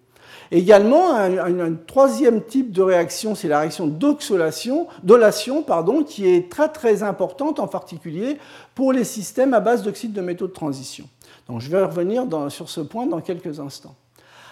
Également, 0.49 1.13
un, 1.13 1.73
troisième 1.85 2.41
type 2.41 2.71
de 2.71 2.81
réaction, 2.81 3.35
c'est 3.35 3.47
la 3.47 3.59
réaction 3.59 3.85
d'oxolation, 3.85 4.87
d'olation, 5.03 5.61
pardon, 5.61 6.03
qui 6.03 6.27
est 6.27 6.49
très 6.49 6.69
très 6.69 7.03
importante 7.03 7.59
en 7.59 7.67
particulier 7.67 8.37
pour 8.73 8.93
les 8.93 9.03
systèmes 9.03 9.53
à 9.53 9.59
base 9.59 9.83
d'oxyde 9.83 10.13
de 10.13 10.21
métaux 10.21 10.47
de 10.47 10.53
transition. 10.53 11.05
Donc 11.47 11.61
je 11.61 11.69
vais 11.69 11.83
revenir 11.83 12.25
sur 12.49 12.67
ce 12.67 12.81
point 12.81 13.05
dans 13.05 13.21
quelques 13.21 13.59
instants. 13.59 13.95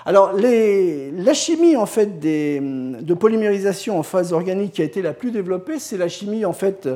Alors, 0.07 0.33
la 0.33 1.33
chimie 1.33 1.75
en 1.75 1.87
fait 1.87 2.19
de 2.19 3.13
polymérisation 3.15 3.97
en 3.97 4.03
phase 4.03 4.33
organique 4.33 4.73
qui 4.73 4.83
a 4.83 4.85
été 4.85 5.01
la 5.01 5.13
plus 5.13 5.31
développée, 5.31 5.79
c'est 5.79 5.97
la 5.97 6.07
chimie 6.07 6.45
en 6.45 6.53
fait 6.53 6.87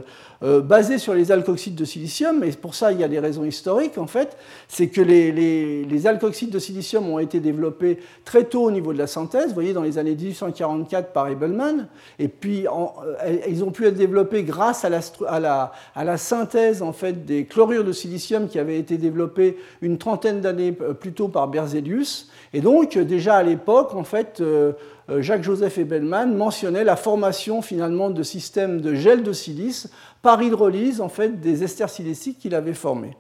euh, 0.42 0.62
basée 0.62 1.00
sur 1.00 1.16
les 1.16 1.32
alkoxydes 1.32 1.76
de 1.76 1.84
silicium. 1.86 2.44
Et 2.44 2.52
pour 2.52 2.76
ça, 2.76 2.92
il 2.92 3.00
y 3.00 3.04
a 3.04 3.08
des 3.08 3.18
raisons 3.20 3.44
historiques 3.44 3.98
en 3.98 4.06
fait. 4.06 4.38
C'est 4.68 4.88
que 4.88 5.02
les, 5.02 6.08
alkoxydes 6.08 6.52
de 6.52 6.60
silicium 6.60 7.10
ont 7.10 7.18
été 7.18 7.40
développés 7.40 7.98
très 8.26 8.44
tôt 8.44 8.64
au 8.64 8.72
niveau 8.72 8.94
de 8.94 9.00
la 9.00 9.08
synthèse. 9.08 9.48
Vous 9.48 9.56
voyez, 9.56 9.74
dans 9.74 9.82
les 9.82 9.98
années 9.98 10.16
1844 10.16 11.12
par 11.12 11.28
Ebelman. 11.30 11.88
Et 12.20 12.28
puis, 12.28 12.68
euh, 12.68 13.38
ils 13.50 13.64
ont 13.64 13.72
pu 13.72 13.88
être 13.88 13.96
développés 13.96 14.44
grâce 14.44 14.86
à 14.86 14.90
la, 14.90 15.72
à 15.96 16.04
la 16.04 16.18
synthèse 16.18 16.84
en 16.84 16.94
fait 16.94 17.26
des 17.26 17.46
chlorures 17.46 17.84
de 17.84 17.92
silicium 17.92 18.48
qui 18.48 18.60
avaient 18.60 18.80
été 18.80 18.98
développés 18.98 19.58
une 19.82 19.98
trentaine 19.98 20.42
d'années 20.42 20.72
plus 20.72 21.14
tôt 21.14 21.28
par 21.28 21.48
Berzelius. 21.48 22.30
Et 22.54 22.62
donc, 22.62 22.99
déjà 23.04 23.38
à 23.38 23.44
l'époque, 23.44 23.94
en 23.96 24.04
fait, 24.04 24.40
euh, 24.42 24.74
euh, 25.10 25.22
Jacques-Joseph 25.22 25.78
Ebelman 25.78 26.36
mentionnait 26.36 26.84
la 26.84 26.96
formation 26.96 27.62
finalement 27.62 28.10
de 28.10 28.24
systèmes 28.24 28.82
de 28.82 28.94
gel 28.94 29.24
de 29.24 29.34
silice 29.34 29.90
par 30.22 30.42
hydrolyse 30.42 31.02
en 31.02 31.10
fait, 31.10 31.40
des 31.40 31.64
esters 31.64 31.90
siliciques 31.90 32.40
qu'il 32.40 32.56
avait 32.56 32.74
formés. 32.74 33.18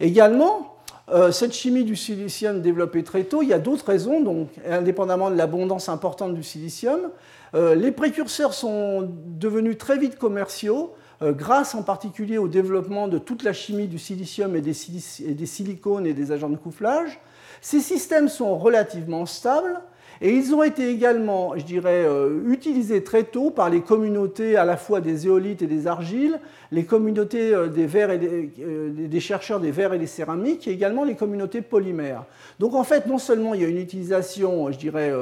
Également, 0.00 0.76
euh, 1.10 1.32
cette 1.32 1.52
chimie 1.52 1.84
du 1.84 1.96
silicium 1.96 2.60
développée 2.60 3.02
très 3.02 3.24
tôt, 3.24 3.42
il 3.42 3.48
y 3.48 3.52
a 3.52 3.58
d'autres 3.58 3.86
raisons, 3.86 4.20
donc 4.20 4.48
indépendamment 4.68 5.30
de 5.30 5.36
l'abondance 5.36 5.88
importante 5.88 6.34
du 6.34 6.42
silicium. 6.42 7.10
les 7.54 7.92
précurseurs 7.92 8.52
sont 8.52 9.08
devenus 9.26 9.78
très 9.78 9.96
vite 9.96 10.18
commerciaux, 10.18 10.94
grâce 11.22 11.74
en 11.74 11.82
particulier 11.82 12.36
au 12.36 12.46
développement 12.46 13.08
de 13.08 13.16
toute 13.16 13.42
la 13.42 13.54
chimie 13.54 13.88
du 13.88 13.98
silicium 13.98 14.54
et 14.54 14.60
des, 14.60 14.74
silicones 14.74 16.06
et 16.06 16.12
des 16.12 16.30
agents 16.30 16.50
de 16.50 16.58
couplage. 16.58 17.18
Ces 17.60 17.80
systèmes 17.80 18.28
sont 18.28 18.56
relativement 18.56 19.26
stables 19.26 19.80
et 20.20 20.34
ils 20.34 20.52
ont 20.54 20.64
été 20.64 20.90
également, 20.90 21.54
euh, 21.54 22.40
utilisés 22.48 23.04
très 23.04 23.22
tôt 23.22 23.50
par 23.50 23.70
les 23.70 23.82
communautés 23.82 24.56
à 24.56 24.64
la 24.64 24.76
fois 24.76 25.00
des 25.00 25.26
éolites 25.26 25.62
et 25.62 25.68
des 25.68 25.86
argiles, 25.86 26.40
les 26.72 26.84
communautés 26.84 27.54
euh, 27.54 27.68
des, 27.68 27.84
et 27.84 28.50
euh, 28.60 28.90
des, 28.90 29.20
chercheurs 29.20 29.60
des 29.60 29.70
verres 29.70 29.94
et 29.94 29.98
des 29.98 30.08
céramiques, 30.08 30.66
et 30.66 30.72
également 30.72 31.04
les 31.04 31.14
communautés 31.14 31.62
polymères. 31.62 32.24
Donc 32.58 32.74
en 32.74 32.82
fait, 32.82 33.06
non 33.06 33.18
seulement 33.18 33.54
il 33.54 33.62
y 33.62 33.64
a 33.64 33.68
une 33.68 33.78
utilisation, 33.78 34.72
je 34.72 34.78
dirais, 34.78 35.12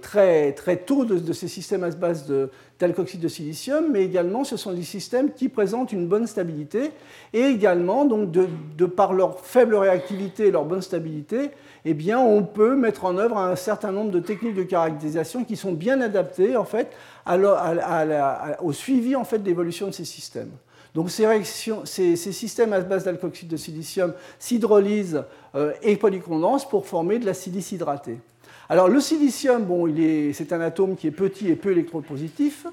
très, 0.00 0.52
très 0.52 0.76
tôt 0.78 1.04
de, 1.04 1.32
ces 1.32 1.48
systèmes 1.48 1.84
à 1.84 1.90
base 1.90 2.32
d'alcoxyde 2.78 3.20
de, 3.20 3.28
silicium, 3.28 3.86
mais 3.90 4.04
également 4.04 4.42
ce 4.42 4.56
sont 4.56 4.72
des 4.72 4.82
systèmes 4.82 5.32
qui 5.32 5.48
présentent 5.48 5.92
une 5.92 6.06
bonne 6.06 6.26
stabilité, 6.26 6.92
et 7.32 7.42
également, 7.42 8.04
donc, 8.04 8.30
de, 8.30 8.86
par 8.86 9.12
leur 9.12 9.40
faible 9.40 9.74
réactivité 9.74 10.46
et 10.46 10.50
leur 10.50 10.64
bonne 10.64 10.82
stabilité, 10.82 11.50
eh 11.84 11.94
bien, 11.94 12.18
on 12.18 12.42
peut 12.42 12.74
mettre 12.74 13.04
en 13.04 13.16
œuvre 13.16 13.38
un 13.38 13.56
certain 13.56 13.92
nombre 13.92 14.10
de 14.10 14.20
techniques 14.20 14.54
de 14.54 14.62
caractérisation 14.62 15.44
qui 15.44 15.56
sont 15.56 15.72
bien 15.72 16.00
adaptées 16.00 16.56
en 16.56 16.64
fait, 16.64 16.88
au 18.62 18.72
suivi 18.72 19.16
en 19.16 19.24
fait, 19.24 19.38
d'évolution 19.38 19.86
de 19.86 19.92
ces 19.92 20.04
systèmes. 20.04 20.50
Donc 20.94 21.10
ces, 21.10 21.44
systèmes 22.16 22.72
à 22.72 22.80
base 22.80 23.04
d'alkoxyde 23.04 23.48
de 23.48 23.56
silicium 23.56 24.12
s'hydrolysent 24.38 25.24
euh, 25.54 25.72
et 25.82 25.96
polycondensent 25.96 26.68
pour 26.68 26.86
former 26.86 27.18
de 27.18 27.26
la 27.26 27.34
silice 27.34 27.72
hydratée. 27.72 28.18
Alors 28.70 28.86
le 28.86 29.00
silicium, 29.00 29.64
bon, 29.64 29.92
c'est 30.32 30.52
un 30.52 30.60
atome 30.60 30.94
qui 30.94 31.08
est 31.08 31.10
petit 31.10 31.48
et 31.48 31.56
peu 31.56 31.72
électropositif. 31.72 32.68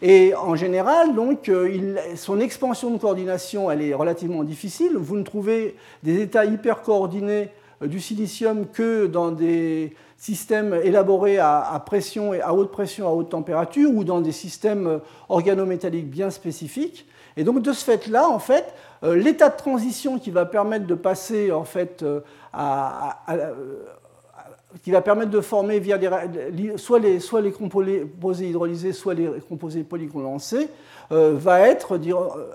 Et 0.00 0.34
en 0.34 0.54
général, 0.56 1.14
donc, 1.14 1.50
euh, 1.50 1.96
son 2.16 2.40
expansion 2.40 2.90
de 2.90 2.96
coordination, 2.96 3.70
elle 3.70 3.82
est 3.82 3.92
relativement 3.92 4.42
difficile. 4.42 4.96
Vous 4.96 5.16
ne 5.18 5.22
trouvez 5.22 5.76
des 6.02 6.22
états 6.22 6.46
hyper 6.46 6.80
coordonnés 6.80 7.50
euh, 7.82 7.86
du 7.86 8.00
silicium 8.00 8.66
que 8.66 9.04
dans 9.04 9.32
des 9.32 9.94
systèmes 10.16 10.80
élaborés 10.82 11.36
à, 11.38 11.82
pression 11.84 12.32
et 12.32 12.40
à 12.40 12.54
haute 12.54 12.72
pression, 12.72 13.06
à 13.06 13.10
haute 13.10 13.28
température, 13.28 13.90
ou 13.94 14.02
dans 14.02 14.22
des 14.22 14.32
systèmes 14.32 14.86
euh, 14.86 14.98
organométalliques 15.28 16.08
bien 16.08 16.30
spécifiques. 16.30 17.06
Et 17.36 17.44
donc 17.44 17.60
de 17.60 17.72
ce 17.74 17.84
fait-là, 17.84 18.30
en 18.30 18.38
fait, 18.38 18.72
l'état 19.02 19.50
de 19.50 19.56
transition 19.56 20.18
qui 20.18 20.30
va 20.30 20.46
permettre 20.46 20.86
de 20.86 20.94
passer 20.94 21.50
en 21.50 21.64
fait 21.64 22.04
à, 22.52 23.18
qui 24.82 24.90
va 24.90 25.00
permettre 25.00 25.30
de 25.30 25.40
former 25.40 25.82
soit, 26.76 26.98
les, 26.98 27.52
composés 27.52 28.48
hydrolysés, 28.48 28.92
soit 28.92 29.14
les 29.14 29.28
composés 29.48 29.84
polycondensés, 29.84 30.68
euh, 31.12 31.34
va 31.36 31.60
être 31.60 32.00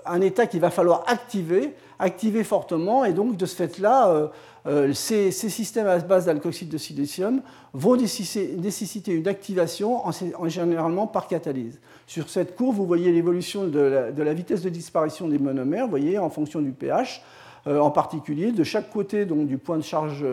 un 0.06 0.20
état 0.20 0.46
qu'il 0.46 0.60
va 0.60 0.70
falloir 0.70 1.04
activer, 1.06 1.74
activer 1.98 2.44
fortement, 2.44 3.04
et 3.04 3.12
donc 3.12 3.36
de 3.36 3.46
ce 3.46 3.54
fait-là, 3.54 4.08
euh, 4.08 4.26
euh, 4.66 4.92
ces, 4.92 5.30
systèmes 5.30 5.86
à 5.86 5.98
base 5.98 6.26
d'alcoxyde 6.26 6.68
de 6.68 6.76
silicium 6.76 7.42
vont 7.72 7.96
nécessiter 7.96 9.12
une 9.12 9.28
activation 9.28 10.06
en, 10.06 10.48
généralement 10.48 11.06
par 11.06 11.28
catalyse. 11.28 11.80
Sur 12.06 12.28
cette 12.28 12.56
courbe, 12.56 12.76
vous 12.76 12.86
voyez 12.86 13.12
l'évolution 13.12 13.66
de, 13.66 14.12
la 14.16 14.34
vitesse 14.34 14.62
de 14.62 14.68
disparition 14.68 15.28
des 15.28 15.38
monomères, 15.38 15.84
vous 15.84 15.90
voyez, 15.90 16.18
en 16.18 16.28
fonction 16.28 16.60
du 16.60 16.72
pH, 16.72 17.22
en 17.66 17.90
particulier 17.90 18.52
de 18.52 18.64
chaque 18.64 18.90
côté 18.90 19.26
du 19.26 19.58
point 19.58 19.76
de 19.76 19.82
charge 19.82 20.24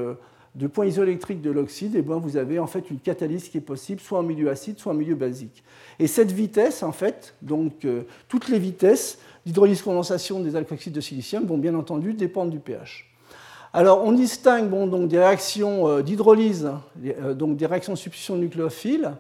de 0.58 0.66
point 0.66 0.88
isoélectrique 0.88 1.42
de 1.42 1.52
l'oxyde, 1.52 1.94
eh 1.96 2.02
bien 2.02 2.18
vous 2.18 2.36
avez 2.36 2.58
en 2.58 2.66
fait 2.66 2.90
une 2.90 3.00
catalyse 3.00 3.48
qui 3.48 3.60
est 3.60 3.62
possible, 3.62 4.02
soit 4.02 4.20
en 4.20 4.24
milieu 4.24 4.50
acide, 4.50 4.80
soit 4.80 4.92
en 4.92 4.96
milieu 4.96 5.14
basique. 5.14 5.64
Et 6.00 6.08
cette 6.08 6.32
vitesse, 6.32 6.82
en 6.82 6.92
fait, 6.92 7.36
donc 7.44 7.86
euh, 7.86 8.04
toutes 8.28 8.50
les 8.50 8.58
vitesses 8.58 9.20
d'hydrolyse-condensation 9.46 10.40
des 10.40 10.56
alkoxydes 10.56 10.94
de 10.94 11.02
silicium 11.02 11.46
vont 11.46 11.60
bien 11.60 11.76
entendu 11.76 12.14
dépendre 12.14 12.50
du 12.52 12.60
pH. 12.60 13.08
Alors 13.72 14.04
on 14.04 14.12
distingue 14.12 14.70
donc, 14.70 15.08
des 15.08 15.20
réactions 15.20 15.88
euh, 15.88 16.02
d'hydrolyse, 16.02 16.72
euh, 17.06 17.36
donc 17.36 17.56
des 17.56 17.68
réactions 17.68 17.94
de 17.94 17.98
substitution 17.98 18.36
nucléophile, 18.36 19.12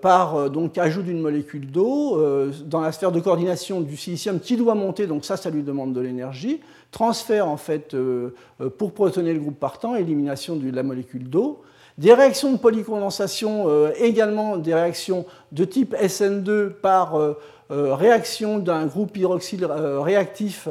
par 0.00 0.50
donc, 0.50 0.78
ajout 0.78 1.02
d'une 1.02 1.20
molécule 1.20 1.70
d'eau 1.70 2.20
dans 2.64 2.80
la 2.80 2.92
sphère 2.92 3.12
de 3.12 3.20
coordination 3.20 3.80
du 3.80 3.96
silicium 3.96 4.40
qui 4.40 4.56
doit 4.56 4.74
monter, 4.74 5.06
donc 5.06 5.24
ça, 5.24 5.36
ça 5.36 5.50
lui 5.50 5.62
demande 5.62 5.92
de 5.92 6.00
l'énergie 6.00 6.60
transfert 6.90 7.48
en 7.48 7.56
fait 7.56 7.94
euh, 7.94 8.34
euh, 8.60 8.70
pour 8.70 8.92
protoner 8.92 9.32
le 9.32 9.40
groupe 9.40 9.58
partant, 9.58 9.94
élimination 9.94 10.56
de 10.56 10.70
la 10.70 10.82
molécule 10.82 11.28
d'eau. 11.28 11.62
Des 11.98 12.14
réactions 12.14 12.52
de 12.52 12.56
polycondensation, 12.56 13.64
euh, 13.68 13.92
également 13.98 14.56
des 14.56 14.74
réactions 14.74 15.26
de 15.52 15.64
type 15.64 15.94
SN2 15.94 16.70
par 16.70 17.14
réaction 17.68 18.58
d'un 18.58 18.86
groupe 18.86 19.16
hydroxyle 19.16 19.64
réactif, 19.64 20.68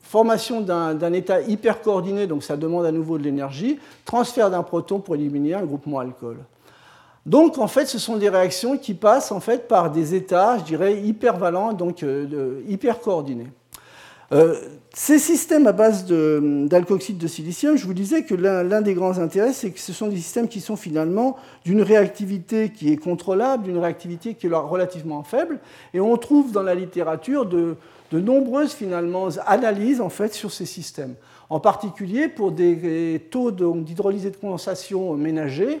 formation 0.00 0.60
d'un 0.60 1.12
état 1.12 1.40
hypercoordonné, 1.40 2.26
donc 2.26 2.42
ça 2.42 2.56
demande 2.56 2.84
à 2.84 2.90
nouveau 2.90 3.16
de 3.16 3.22
l'énergie, 3.22 3.78
transfert 4.04 4.50
d'un 4.50 4.62
proton 4.62 4.98
pour 4.98 5.14
éliminer 5.14 5.54
un 5.54 5.62
groupement 5.62 6.00
alcool. 6.00 6.38
Donc 7.24 7.58
en 7.58 7.68
fait, 7.68 7.86
ce 7.86 7.98
sont 7.98 8.16
des 8.16 8.28
réactions 8.28 8.76
qui 8.76 8.94
passent 8.94 9.32
en 9.32 9.40
fait 9.40 9.68
par 9.68 9.90
des 9.90 10.14
états, 10.14 10.58
je 10.58 10.64
dirais, 10.64 11.00
hypervalents, 11.00 11.72
donc 11.72 12.04
hyper 12.66 13.00
coordonnés. 13.00 13.48
Euh, 14.32 14.54
ces 14.94 15.18
systèmes 15.18 15.66
à 15.66 15.72
base 15.72 16.06
d'alcoxyde 16.06 17.18
de, 17.18 17.26
silicium, 17.26 17.76
je 17.76 17.84
vous 17.86 17.94
disais 17.94 18.24
que 18.24 18.34
l'un 18.34 18.80
des 18.82 18.94
grands 18.94 19.18
intérêts, 19.18 19.52
c'est 19.52 19.70
que 19.70 19.80
ce 19.80 19.92
sont 19.92 20.08
des 20.08 20.16
systèmes 20.16 20.48
qui 20.48 20.60
sont 20.60 20.76
finalement 20.76 21.36
d'une 21.64 21.82
réactivité 21.82 22.70
qui 22.70 22.92
est 22.92 22.96
contrôlable, 22.96 23.64
d'une 23.64 23.78
réactivité 23.78 24.34
qui 24.34 24.46
est 24.46 24.50
relativement 24.50 25.22
faible, 25.22 25.60
et 25.94 26.00
on 26.00 26.16
trouve 26.16 26.52
dans 26.52 26.62
la 26.62 26.74
littérature 26.74 27.46
de, 27.46 27.76
nombreuses 28.12 28.74
finalement 28.74 29.28
analyses 29.46 30.02
en 30.02 30.10
fait 30.10 30.34
sur 30.34 30.52
ces 30.52 30.66
systèmes. 30.66 31.14
En 31.48 31.60
particulier 31.60 32.28
pour 32.28 32.52
des 32.52 33.26
taux 33.30 33.50
d'hydrolyse 33.50 34.26
et 34.26 34.30
de 34.30 34.36
condensation 34.36 35.14
ménagers, 35.14 35.80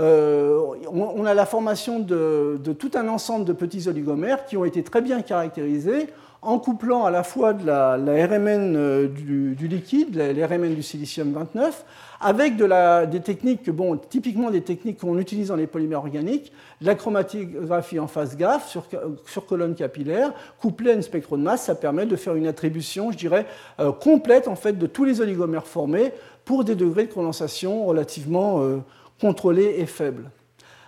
euh, 0.00 0.58
on, 0.90 1.24
a 1.26 1.34
la 1.34 1.46
formation 1.46 2.00
de, 2.00 2.58
de, 2.62 2.72
tout 2.72 2.90
un 2.94 3.06
ensemble 3.08 3.44
de 3.44 3.52
petits 3.52 3.86
oligomères 3.86 4.46
qui 4.46 4.56
ont 4.56 4.64
été 4.64 4.82
très 4.82 5.02
bien 5.02 5.20
caractérisés 5.20 6.08
en 6.42 6.58
couplant 6.58 7.04
à 7.04 7.10
la 7.10 7.22
fois 7.22 7.52
de 7.52 7.66
la, 7.66 7.96
RMN 7.96 8.74
euh, 8.74 9.08
du, 9.08 9.68
liquide, 9.68 10.14
la, 10.14 10.46
RMN 10.46 10.74
du 10.74 10.82
silicium 10.82 11.32
29, 11.32 11.84
avec 12.20 12.56
des 12.56 13.20
techniques, 13.20 13.68
bon, 13.70 13.96
typiquement 13.96 14.50
des 14.50 14.62
techniques 14.62 15.00
qu'on 15.00 15.18
utilise 15.18 15.48
dans 15.48 15.56
les 15.56 15.66
polymères 15.66 16.00
organiques, 16.00 16.52
la 16.80 16.94
chromatographie 16.94 17.98
en 17.98 18.06
phase 18.06 18.36
GAF 18.36 18.68
sur, 19.26 19.46
colonne 19.46 19.74
capillaire, 19.74 20.32
couplée 20.60 20.92
à 20.92 20.94
une 20.94 21.02
spectro 21.02 21.36
de 21.36 21.42
masse, 21.42 21.64
ça 21.64 21.74
permet 21.74 22.06
de 22.06 22.16
faire 22.16 22.34
une 22.34 22.46
attribution, 22.46 23.12
je 23.12 23.18
dirais, 23.18 23.46
euh, 23.78 23.92
complète 23.92 24.48
en 24.48 24.56
fait 24.56 24.78
de 24.78 24.86
tous 24.86 25.04
les 25.04 25.20
oligomères 25.20 25.66
formés 25.66 26.12
pour 26.44 26.64
des 26.64 26.74
degrés 26.74 27.06
de 27.06 27.12
condensation 27.12 27.84
relativement 27.84 28.62
contrôlés 29.20 29.76
et 29.78 29.86
faibles. 29.86 30.30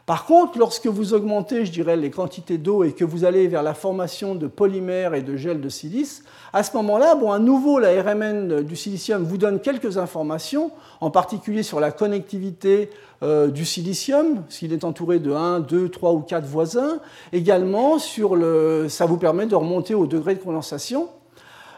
Par 0.04 0.26
contre, 0.26 0.58
lorsque 0.58 0.88
vous 0.88 1.14
augmentez, 1.14 1.64
je 1.64 1.70
dirais, 1.70 1.96
les 1.96 2.10
quantités 2.10 2.58
d'eau 2.58 2.82
et 2.82 2.92
que 2.92 3.04
vous 3.04 3.24
allez 3.24 3.46
vers 3.46 3.62
la 3.62 3.72
formation 3.72 4.34
de 4.34 4.48
polymères 4.48 5.14
et 5.14 5.22
de 5.22 5.36
gel 5.36 5.60
de 5.60 5.68
silice, 5.68 6.24
à 6.52 6.64
ce 6.64 6.76
moment-là, 6.76 7.14
bon, 7.14 7.30
à 7.30 7.38
nouveau, 7.38 7.78
la 7.78 8.02
RMN 8.02 8.62
du 8.62 8.74
silicium 8.74 9.22
vous 9.22 9.38
donne 9.38 9.60
quelques 9.60 9.98
informations, 9.98 10.72
en 11.00 11.10
particulier 11.10 11.62
sur 11.62 11.78
la 11.78 11.92
connectivité 11.92 12.90
euh, 13.22 13.46
du 13.46 13.64
silicium, 13.64 14.42
s'il 14.48 14.72
est 14.72 14.82
entouré 14.82 15.20
de 15.20 15.30
1, 15.30 15.60
2, 15.60 15.88
3 15.88 16.12
ou 16.12 16.20
4 16.20 16.44
voisins. 16.46 16.98
Également, 17.32 18.00
sur 18.00 18.34
le, 18.34 18.88
ça 18.88 19.06
vous 19.06 19.18
permet 19.18 19.46
de 19.46 19.54
remonter 19.54 19.94
au 19.94 20.06
degré 20.06 20.34
de 20.34 20.40
condensation. 20.40 21.10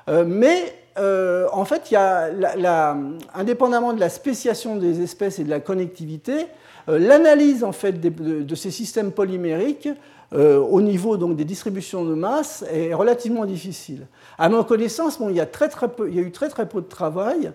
Euh, 0.09 0.25
mais 0.27 0.73
euh, 0.99 1.49
en 1.53 1.65
fait, 1.65 1.91
y 1.91 1.97
a 1.97 2.97
indépendamment 3.35 3.93
de 3.93 4.01
la 4.01 4.09
spéciation 4.09 4.77
des 4.77 5.03
espèces 5.03 5.39
et 5.39 5.45
de 5.45 5.51
la 5.51 5.61
connectivité, 5.61 6.47
euh, 6.89 6.99
l'analyse 6.99 7.65
en 7.65 7.73
fait 7.73 7.93
de, 7.93 8.55
ces 8.55 8.71
systèmes 8.71 9.11
polymériques 9.11 9.89
euh, 10.33 10.59
au 10.59 10.81
niveau 10.81 11.17
donc, 11.17 11.37
des 11.37 11.45
distributions 11.45 12.05
de 12.05 12.15
masse 12.15 12.65
est 12.71 12.95
relativement 12.95 13.45
difficile. 13.45 14.07
À 14.39 14.49
ma 14.49 14.63
connaissance, 14.65 15.19
bon, 15.19 15.31
il, 15.31 15.37
y 15.37 15.41
a 15.41 15.47
très, 15.47 15.69
très 15.69 15.89
y 16.11 16.19
a 16.19 16.23
eu 16.23 16.31
très 16.31 16.49
très 16.49 16.69
peu 16.69 16.81
de 16.81 16.87
travail 16.87 17.53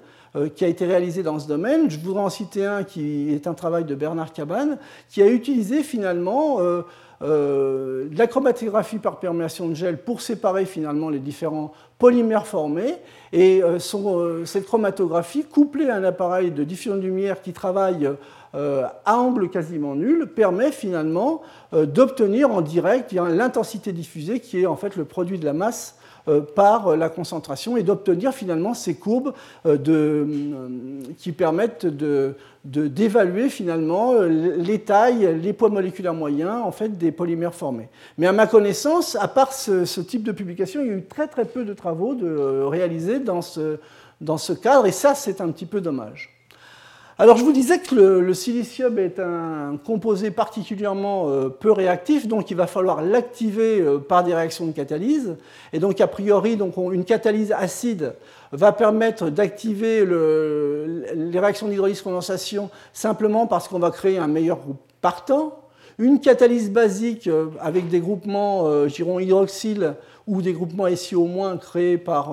qui 0.55 0.63
a 0.63 0.67
été 0.67 0.85
réalisé 0.85 1.23
dans 1.23 1.39
ce 1.39 1.47
domaine. 1.47 1.89
Je 1.89 1.97
voudrais 1.97 2.21
en 2.21 2.29
citer 2.29 2.63
un 2.63 2.83
qui 2.83 3.33
est 3.33 3.47
un 3.47 3.55
travail 3.55 3.83
de 3.83 3.95
Bernard 3.95 4.31
Cabane, 4.31 4.77
qui 5.09 5.23
a 5.23 5.27
utilisé 5.27 5.81
finalement 5.81 6.59
euh, 7.21 8.07
la 8.15 8.27
chromatographie 8.27 8.97
par 8.97 9.19
perméation 9.19 9.67
de 9.67 9.73
gel 9.73 9.97
pour 9.97 10.21
séparer 10.21 10.65
finalement 10.65 11.09
les 11.09 11.19
différents 11.19 11.73
polymères 11.97 12.47
formés. 12.47 12.95
Et 13.33 13.61
cette 14.45 14.65
chromatographie, 14.65 15.43
couplée 15.43 15.89
à 15.89 15.95
un 15.95 16.03
appareil 16.03 16.51
de 16.51 16.63
diffusion 16.63 16.95
de 16.95 17.01
lumière 17.01 17.41
qui 17.41 17.51
travaille 17.51 18.09
euh, 18.55 18.87
à 19.05 19.17
angle 19.17 19.47
quasiment 19.47 19.93
nul 19.93 20.25
permet 20.25 20.71
finalement 20.71 21.43
euh, 21.73 21.85
d'obtenir 21.85 22.49
en 22.49 22.61
direct 22.61 23.11
l'intensité 23.11 23.91
diffusée 23.91 24.39
qui 24.39 24.61
est 24.61 24.65
en 24.65 24.75
fait 24.75 24.95
le 24.95 25.05
produit 25.05 25.37
de 25.37 25.45
la 25.45 25.53
masse 25.53 25.98
euh, 25.98 25.98
par 26.55 26.95
la 26.95 27.09
concentration 27.09 27.77
et 27.77 27.83
d'obtenir 27.83 28.33
finalement 28.33 28.73
ces 28.73 28.95
courbes 28.95 29.33
qui 31.17 31.31
permettent 31.31 31.85
d'évaluer 32.65 33.49
finalement 33.49 34.13
les 34.21 34.79
tailles, 34.79 35.39
les 35.41 35.53
poids 35.53 35.69
moléculaires 35.69 36.13
moyens 36.13 36.61
en 36.63 36.71
fait 36.71 36.97
des 36.97 37.11
polymères 37.11 37.55
formés. 37.55 37.89
Mais 38.17 38.27
à 38.27 38.31
ma 38.31 38.47
connaissance, 38.47 39.15
à 39.15 39.27
part 39.27 39.53
ce, 39.53 40.01
type 40.01 40.23
de 40.23 40.31
publication, 40.31 40.81
il 40.81 40.87
y 40.87 40.91
a 40.91 40.95
eu 40.95 41.03
très 41.03 41.27
très 41.27 41.45
peu 41.45 41.65
de 41.65 41.73
travaux 41.73 42.15
de, 42.15 42.63
réalisés 42.63 43.19
dans 43.19 43.41
ce, 43.41 43.77
dans 44.21 44.37
ce 44.37 44.53
cadre 44.53 44.85
et 44.85 44.91
ça 44.91 45.15
c'est 45.15 45.41
un 45.41 45.49
petit 45.49 45.65
peu 45.65 45.81
dommage. 45.81 46.38
Alors 47.21 47.35
je 47.35 47.43
vous 47.43 47.51
disais 47.51 47.79
que 47.79 47.95
le, 47.95 48.33
silicium 48.33 48.97
est 48.97 49.19
un 49.19 49.77
composé 49.85 50.31
particulièrement 50.31 51.27
euh, 51.27 51.49
peu 51.49 51.69
réactif, 51.69 52.29
donc 52.29 52.49
il 52.49 52.55
va 52.55 52.65
falloir 52.65 53.01
l'activer 53.01 53.81
euh, 53.81 53.97
par 53.97 54.23
des 54.23 54.33
réactions 54.33 54.65
de 54.65 54.71
catalyse. 54.71 55.35
Et 55.73 55.79
donc 55.79 55.99
a 55.99 56.07
priori, 56.07 56.57
une 56.93 57.03
catalyse 57.03 57.51
acide 57.51 58.13
va 58.53 58.71
permettre 58.71 59.29
d'activer 59.29 60.05
les 60.05 61.39
réactions 61.41 61.67
d'hydrolyse-condensation 61.67 62.69
simplement 62.93 63.47
parce 63.47 63.67
qu'on 63.67 63.79
va 63.79 63.91
créer 63.91 64.17
un 64.17 64.27
meilleur 64.27 64.59
groupe 64.59 64.79
partant. 65.01 65.59
Une 65.97 66.21
catalyse 66.21 66.71
basique 66.71 67.27
euh, 67.27 67.47
avec 67.59 67.89
des 67.89 67.99
groupements, 67.99 68.85
hydroxyle 68.85 69.95
ou 70.25 70.41
des 70.41 70.53
groupements 70.53 70.87
SiO- 70.87 71.57
créés 71.59 71.97
par 71.97 72.31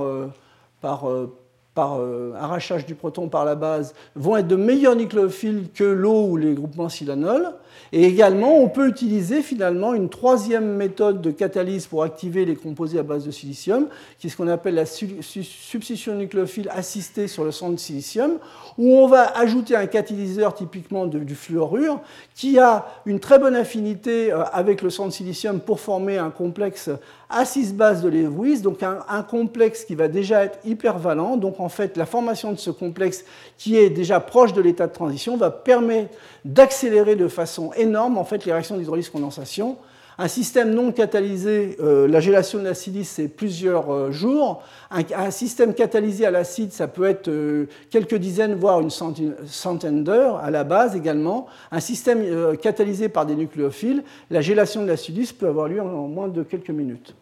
par 1.77 2.01
euh, 2.01 2.33
arrachage 2.41 2.87
du 2.87 2.95
proton 2.95 3.29
par 3.29 3.45
la 3.45 3.55
base 3.55 3.95
vont 4.17 4.39
être 4.39 4.49
de 4.49 4.57
meilleurs 4.57 4.97
nucléophiles 4.97 5.69
que 5.73 5.85
l'eau 5.85 6.27
ou 6.27 6.37
les 6.39 6.55
groupements 6.55 6.89
silanols. 6.89 7.53
Et 7.93 8.05
également, 8.05 8.59
on 8.59 8.69
peut 8.69 8.89
utiliser 8.89 9.43
finalement 9.43 9.95
une 9.95 10.09
troisième 10.09 10.77
méthode 10.77 11.23
de 11.23 11.31
catalyse 11.31 11.87
pour 11.87 12.03
activer 12.03 12.45
les 12.45 12.57
composés 12.57 12.99
à 12.99 13.03
base 13.03 13.25
de 13.25 13.31
silicium, 13.31 13.89
qui 14.19 14.27
est 14.27 14.31
ce 14.31 14.37
qu'on 14.37 14.49
appelle 14.49 14.75
la 14.75 14.87
substitution 14.87 16.15
nucléophile 16.15 16.69
assistée 16.71 17.29
sur 17.29 17.45
le 17.45 17.53
centre 17.53 17.75
de 17.75 17.81
silicium, 17.81 18.39
où 18.79 18.93
on 18.93 19.07
va 19.07 19.23
ajouter 19.37 19.77
un 19.77 19.87
catalyseur 19.87 20.55
typiquement 20.55 21.07
du 21.07 21.35
fluorure, 21.35 22.01
qui 22.35 22.59
a 22.59 22.87
une 23.07 23.21
très 23.21 23.39
bonne 23.39 23.57
affinité 23.57 24.33
euh, 24.33 24.43
avec 24.53 24.83
le 24.83 24.91
centre 24.91 25.09
de 25.09 25.15
silicium 25.15 25.61
pour 25.61 25.81
former 25.81 26.19
un 26.19 26.31
complexe 26.31 26.91
à 27.29 27.45
6 27.45 27.75
bases 27.75 28.03
de 28.03 28.09
Lewis, 28.09 28.61
donc 28.61 28.83
un, 28.83 28.99
un, 29.09 29.23
complexe 29.23 29.85
qui 29.85 29.95
va 29.95 30.09
déjà 30.09 30.45
être 30.45 30.59
hypervalent. 30.65 31.37
Donc 31.37 31.59
en 31.59 31.69
fait, 31.69 31.97
la 31.97 32.07
formation 32.07 32.53
de 32.53 32.59
ce 32.59 32.71
complexe 32.71 33.25
qui 33.59 33.77
est 33.77 33.91
déjà 33.91 34.21
proche 34.21 34.53
de 34.53 34.61
l'état 34.61 34.87
de 34.87 34.93
transition 34.93 35.37
va 35.37 35.51
permettre 35.51 36.15
d'accélérer 36.45 37.17
de 37.17 37.29
façon 37.29 37.66
énorme 37.75 38.19
en 38.19 38.25
fait, 38.25 38.45
les 38.45 38.53
réactions 38.53 38.77
d'hydrolyse-condensation 38.77 39.77
Un 40.19 40.29
système 40.29 40.73
non 40.73 40.93
catalysé, 40.93 41.77
euh, 41.81 42.09
la 42.09 42.21
gélation 42.21 42.59
de 42.59 42.65
la 42.65 42.75
silice, 42.75 43.11
c'est 43.11 43.29
plusieurs 43.29 43.93
euh, 43.93 44.11
jours. 44.11 44.63
Un, 44.91 45.31
système 45.31 45.75
catalysé 45.75 46.25
à 46.25 46.31
l'acide, 46.31 46.73
ça 46.73 46.89
peut 46.89 47.05
être 47.05 47.29
euh, 47.29 47.67
quelques 47.91 48.15
dizaines, 48.15 48.55
voire 48.55 48.81
une 48.81 48.91
centaine, 48.91 50.05
d'heures 50.05 50.37
à 50.37 50.51
la 50.51 50.65
base 50.65 50.97
également. 50.97 51.47
Un 51.71 51.81
système 51.81 52.57
catalysé 52.57 53.09
par 53.09 53.27
des 53.27 53.35
nucléophiles, 53.35 54.05
la 54.31 54.41
gélation 54.41 54.83
de 54.83 54.89
la 54.89 54.97
silice 54.97 55.33
peut 55.33 55.49
avoir 55.49 55.69
lieu 55.69 55.83
en, 55.83 56.09
moins 56.09 56.29
de 56.29 56.43
quelques 56.43 56.71
minutes. 56.71 57.15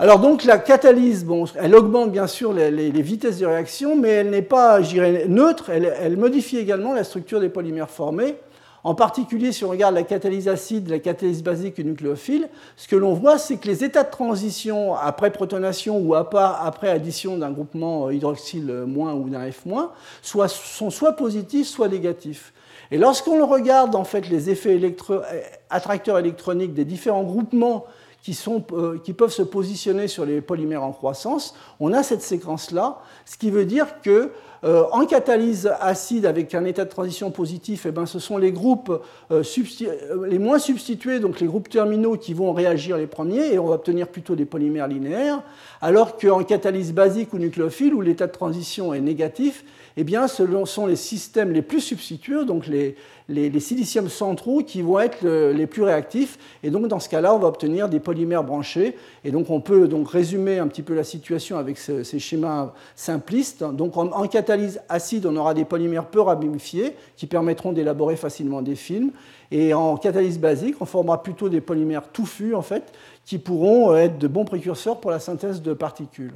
Alors 0.00 0.20
donc 0.20 0.44
la 0.44 0.58
catalyse, 0.58 1.24
bon, 1.24 1.44
elle 1.56 1.74
augmente 1.74 2.12
bien 2.12 2.28
sûr 2.28 2.52
les, 2.52 2.90
vitesses 3.02 3.38
de 3.38 3.46
réaction, 3.46 3.96
mais 3.96 4.10
elle 4.10 4.30
n'est 4.30 4.42
pas, 4.42 4.80
je 4.80 4.90
dirais, 4.90 5.24
neutre, 5.28 5.70
elle 5.70 6.16
modifie 6.16 6.56
également 6.58 6.94
la 6.94 7.02
structure 7.02 7.40
des 7.40 7.48
polymères 7.48 7.90
formés. 7.90 8.36
En 8.88 8.94
particulier, 8.94 9.52
si 9.52 9.66
on 9.66 9.68
regarde 9.68 9.94
la 9.94 10.02
catalyse 10.02 10.48
acide, 10.48 10.88
la 10.88 10.98
catalyse 10.98 11.42
basique 11.42 11.78
et 11.78 11.84
nucléophile, 11.84 12.48
ce 12.78 12.88
que 12.88 12.96
l'on 12.96 13.12
voit, 13.12 13.36
c'est 13.36 13.58
que 13.58 13.66
les 13.66 13.84
états 13.84 14.02
de 14.02 14.10
transition 14.10 14.94
après 14.94 15.30
protonation 15.30 15.98
ou 15.98 16.14
après 16.14 16.88
addition 16.88 17.36
d'un 17.36 17.50
groupement 17.50 18.06
euh, 18.06 18.14
hydroxyle 18.14 18.70
ou 18.70 19.28
d'un 19.28 19.52
F 19.52 19.64
sont 20.22 20.88
soit 20.88 21.12
positifs, 21.12 21.68
soit 21.68 21.88
négatifs. 21.88 22.54
Et 22.90 22.96
lorsqu'on 22.96 23.46
regarde 23.46 23.94
en 23.94 24.04
fait 24.04 24.26
les 24.30 24.48
effets 24.48 24.80
euh, 24.80 25.20
attracteurs 25.68 26.18
électroniques 26.18 26.72
des 26.72 26.86
différents 26.86 27.24
groupements 27.24 27.84
euh, 28.72 28.98
qui, 28.98 29.12
peuvent 29.12 29.32
se 29.32 29.42
positionner 29.42 30.06
sur 30.06 30.26
les 30.26 30.40
polymères 30.40 30.82
en 30.82 30.92
croissance, 30.92 31.54
on 31.80 31.92
a 31.92 32.02
cette 32.02 32.20
séquence-là, 32.20 32.98
ce 33.24 33.38
qui 33.38 33.50
veut 33.50 33.64
dire 33.64 34.00
que 34.02 34.32
euh, 34.64 34.84
en 34.92 35.06
catalyse 35.06 35.70
acide 35.80 36.26
avec 36.26 36.54
un 36.54 36.64
état 36.64 36.84
de 36.84 36.90
transition 36.90 37.30
positif, 37.30 37.86
eh 37.86 37.92
ben, 37.92 38.06
ce 38.06 38.18
sont 38.18 38.38
les 38.38 38.50
groupes 38.50 38.90
euh, 39.30 39.42
euh, 39.42 40.26
les 40.26 40.38
moins 40.38 40.58
substitués, 40.58 41.20
donc 41.20 41.40
les 41.40 41.46
groupes 41.46 41.68
terminaux, 41.68 42.16
qui 42.16 42.34
vont 42.34 42.52
réagir 42.52 42.96
les 42.96 43.06
premiers, 43.06 43.52
et 43.52 43.58
on 43.58 43.66
va 43.66 43.76
obtenir 43.76 44.08
plutôt 44.08 44.34
des 44.34 44.46
polymères 44.46 44.88
linéaires, 44.88 45.42
alors 45.80 46.16
qu'en 46.16 46.42
catalyse 46.42 46.92
basique 46.92 47.32
ou 47.32 47.38
nucléophile, 47.38 47.94
où 47.94 48.00
l'état 48.00 48.26
de 48.26 48.32
transition 48.32 48.92
est 48.92 49.00
négatif, 49.00 49.64
eh 50.00 50.04
bien, 50.04 50.28
ce 50.28 50.44
sont 50.64 50.86
les 50.86 50.94
systèmes 50.94 51.50
les 51.50 51.60
plus 51.60 51.80
substitués, 51.80 52.44
donc 52.44 52.68
les, 52.68 52.94
les, 53.28 53.58
siliciums 53.58 54.08
centraux 54.08 54.62
qui 54.62 54.80
vont 54.80 55.00
être 55.00 55.26
les 55.26 55.66
plus 55.66 55.82
réactifs. 55.82 56.38
Et 56.62 56.70
donc, 56.70 56.86
dans 56.86 57.00
ce 57.00 57.08
cas-là, 57.08 57.34
on 57.34 57.38
va 57.40 57.48
obtenir 57.48 57.88
des 57.88 57.98
polymères 57.98 58.44
branchés. 58.44 58.96
Et 59.24 59.32
donc, 59.32 59.50
on 59.50 59.60
peut 59.60 59.88
donc 59.88 60.08
résumer 60.08 60.60
un 60.60 60.68
petit 60.68 60.82
peu 60.82 60.94
la 60.94 61.02
situation 61.02 61.58
avec 61.58 61.78
ces 61.78 62.18
schémas 62.20 62.74
simplistes. 62.94 63.64
Donc, 63.64 63.96
en, 63.96 64.28
catalyse 64.28 64.80
acide, 64.88 65.26
on 65.26 65.34
aura 65.34 65.52
des 65.52 65.64
polymères 65.64 66.06
peu 66.06 66.20
ramifiés 66.20 66.94
qui 67.16 67.26
permettront 67.26 67.72
d'élaborer 67.72 68.14
facilement 68.14 68.62
des 68.62 68.76
films. 68.76 69.10
Et 69.50 69.74
en 69.74 69.96
catalyse 69.96 70.38
basique, 70.38 70.76
on 70.80 70.84
formera 70.84 71.24
plutôt 71.24 71.48
des 71.48 71.60
polymères 71.60 72.08
touffus, 72.12 72.54
en 72.54 72.62
fait, 72.62 72.92
qui 73.24 73.38
pourront 73.38 73.96
être 73.96 74.16
de 74.16 74.28
bons 74.28 74.44
précurseurs 74.44 75.00
pour 75.00 75.10
la 75.10 75.18
synthèse 75.18 75.60
de 75.60 75.72
particules. 75.72 76.34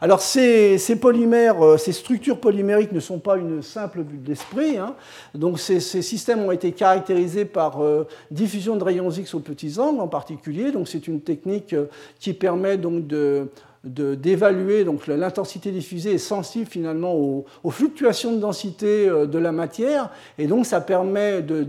Alors 0.00 0.20
ces, 0.20 0.78
polymères, 1.00 1.64
euh, 1.64 1.78
ces 1.78 1.92
structures 1.92 2.38
polymériques 2.38 2.92
ne 2.92 3.00
sont 3.00 3.18
pas 3.18 3.36
une 3.36 3.62
simple 3.62 4.02
vue 4.02 4.18
de 4.18 4.28
l'esprit. 4.28 4.76
Hein. 4.76 4.94
Donc 5.34 5.58
ces, 5.58 5.80
systèmes 5.80 6.40
ont 6.40 6.52
été 6.52 6.72
caractérisés 6.72 7.44
par 7.44 7.82
euh, 7.82 8.06
diffusion 8.30 8.76
de 8.76 8.84
rayons 8.84 9.10
X 9.10 9.34
aux 9.34 9.40
petits 9.40 9.78
angles 9.78 10.00
en 10.00 10.08
particulier. 10.08 10.70
Donc 10.70 10.88
c'est 10.88 11.08
une 11.08 11.20
technique 11.20 11.72
euh, 11.72 11.86
qui 12.20 12.34
permet 12.34 12.76
donc 12.76 13.04
d'évaluer 13.84 14.84
donc 14.84 15.06
l'intensité 15.06 15.70
diffusée 15.70 16.14
est 16.14 16.18
sensible 16.18 16.66
finalement 16.66 17.14
aux, 17.14 17.70
fluctuations 17.70 18.32
de 18.32 18.38
densité 18.38 19.06
de 19.06 19.38
la 19.38 19.52
matière 19.52 20.10
et 20.38 20.46
donc 20.48 20.66
ça 20.66 20.80
permet 20.80 21.40
de 21.42 21.62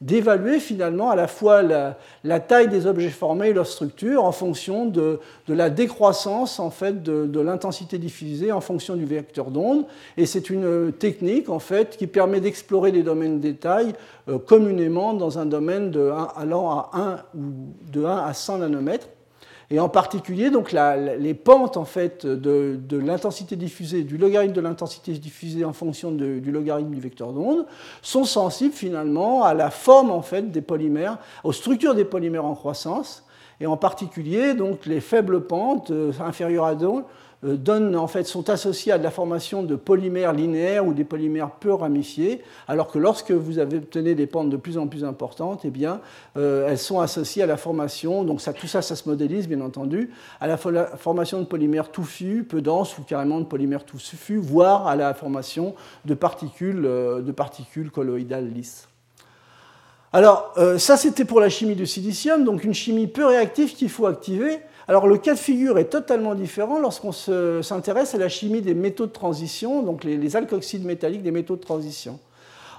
d'évaluer 0.00 0.60
finalement 0.60 1.10
à 1.10 1.16
la 1.16 1.26
fois 1.26 1.62
la, 1.62 2.40
taille 2.40 2.68
des 2.68 2.86
objets 2.86 3.08
formés 3.08 3.48
et 3.48 3.52
leur 3.52 3.66
structure 3.66 4.24
en 4.24 4.32
fonction 4.32 4.86
de, 4.86 5.18
la 5.48 5.70
décroissance 5.70 6.60
en 6.60 6.70
fait 6.70 7.02
de, 7.02 7.40
l'intensité 7.40 7.98
diffusée 7.98 8.52
en 8.52 8.60
fonction 8.60 8.94
du 8.94 9.04
vecteur 9.04 9.50
d'onde. 9.50 9.86
Et 10.16 10.26
c'est 10.26 10.50
une 10.50 10.92
technique 10.92 11.48
en 11.48 11.58
fait 11.58 11.96
qui 11.96 12.06
permet 12.06 12.40
d'explorer 12.40 12.92
des 12.92 13.02
domaines 13.02 13.38
de 13.38 13.42
détail 13.42 13.94
euh, 14.28 14.38
communément 14.38 15.14
dans 15.14 15.38
un 15.38 15.46
domaine 15.46 15.90
de 15.90 16.10
1, 16.10 16.28
allant 16.36 16.70
à 16.70 16.90
1 16.92 17.16
ou 17.36 17.52
de 17.92 18.04
1 18.04 18.16
à 18.18 18.34
100 18.34 18.58
nanomètres. 18.58 19.08
Et 19.70 19.80
en 19.80 19.90
particulier, 19.90 20.48
donc, 20.48 20.72
les 20.72 21.34
pentes 21.34 21.76
en 21.76 21.84
fait, 21.84 22.24
de, 22.24 22.78
l'intensité 22.96 23.54
diffusée, 23.54 24.02
du 24.02 24.16
logarithme 24.16 24.54
de 24.54 24.62
l'intensité 24.62 25.12
diffusée 25.12 25.64
en 25.64 25.74
fonction 25.74 26.10
du 26.10 26.50
logarithme 26.50 26.94
du 26.94 27.00
vecteur 27.00 27.34
d'onde, 27.34 27.66
sont 28.00 28.24
sensibles 28.24 28.72
finalement 28.72 29.44
à 29.44 29.52
la 29.52 29.70
forme 29.70 30.10
en 30.10 30.22
fait, 30.22 30.50
des 30.50 30.62
polymères, 30.62 31.18
aux 31.44 31.52
structures 31.52 31.94
des 31.94 32.06
polymères 32.06 32.46
en 32.46 32.54
croissance, 32.54 33.26
et 33.60 33.66
en 33.66 33.76
particulier 33.76 34.54
donc, 34.54 34.86
les 34.86 35.00
faibles 35.00 35.46
pentes 35.46 35.90
euh, 35.90 36.12
inférieures 36.20 36.64
à 36.64 36.74
2 36.74 36.86
euh, 36.86 37.00
donnent, 37.42 37.94
en 37.94 38.08
sont 38.24 38.50
associés 38.50 38.90
à 38.92 38.98
la 38.98 39.10
formation 39.10 39.62
de 39.62 39.76
polymères 39.76 40.32
linéaires 40.32 40.86
ou 40.86 40.92
des 40.92 41.04
polymères 41.04 41.50
peu 41.50 41.72
ramifiés, 41.72 42.42
alors 42.66 42.90
que 42.90 42.98
lorsque 42.98 43.30
vous 43.30 43.58
avez 43.58 43.76
obtenu 43.76 44.14
des 44.14 44.26
pentes 44.26 44.50
de 44.50 44.56
plus 44.56 44.76
en 44.76 44.88
plus 44.88 45.04
importantes, 45.04 45.60
eh 45.64 45.70
bien, 45.70 46.00
euh, 46.36 46.68
elles 46.68 46.78
sont 46.78 47.00
associées 47.00 47.44
à 47.44 47.46
la 47.46 47.56
formation, 47.56 48.24
donc 48.24 48.40
tout 48.56 48.66
ça, 48.66 48.82
ça 48.82 48.96
se 48.96 49.08
modélise 49.08 49.46
bien 49.46 49.60
entendu, 49.60 50.10
à 50.40 50.48
la 50.48 50.56
formation 50.56 51.40
de 51.40 51.44
polymères 51.44 51.92
touffus, 51.92 52.44
peu 52.48 52.60
denses 52.60 52.98
ou 52.98 53.02
carrément 53.02 53.38
de 53.38 53.44
polymères 53.44 53.84
touffus, 53.84 54.38
voire 54.38 54.88
à 54.88 54.96
la 54.96 55.14
formation 55.14 55.74
de 56.04 56.14
particules, 56.14 56.84
euh, 56.84 57.20
de 57.20 57.32
particules 57.32 57.90
colloïdales 57.90 58.48
lisses. 58.48 58.88
Alors, 60.10 60.54
ça 60.78 60.96
c'était 60.96 61.26
pour 61.26 61.38
la 61.38 61.50
chimie 61.50 61.74
du 61.74 61.84
silicium, 61.84 62.42
donc 62.42 62.64
une 62.64 62.72
chimie 62.72 63.06
peu 63.06 63.26
réactive 63.26 63.74
qu'il 63.74 63.90
faut 63.90 64.06
activer. 64.06 64.58
Alors 64.88 65.06
le 65.06 65.18
cas 65.18 65.34
de 65.34 65.38
figure 65.38 65.78
est 65.78 65.90
totalement 65.90 66.34
différent 66.34 66.80
lorsqu'on 66.80 67.12
s'intéresse 67.12 68.14
à 68.14 68.18
la 68.18 68.30
chimie 68.30 68.62
des 68.62 68.72
métaux 68.72 69.04
de 69.04 69.12
transition, 69.12 69.82
donc 69.82 70.02
les, 70.02 70.34
alkoxydes 70.34 70.84
métalliques 70.84 71.22
des 71.22 71.30
métaux 71.30 71.56
de 71.56 71.60
transition. 71.60 72.18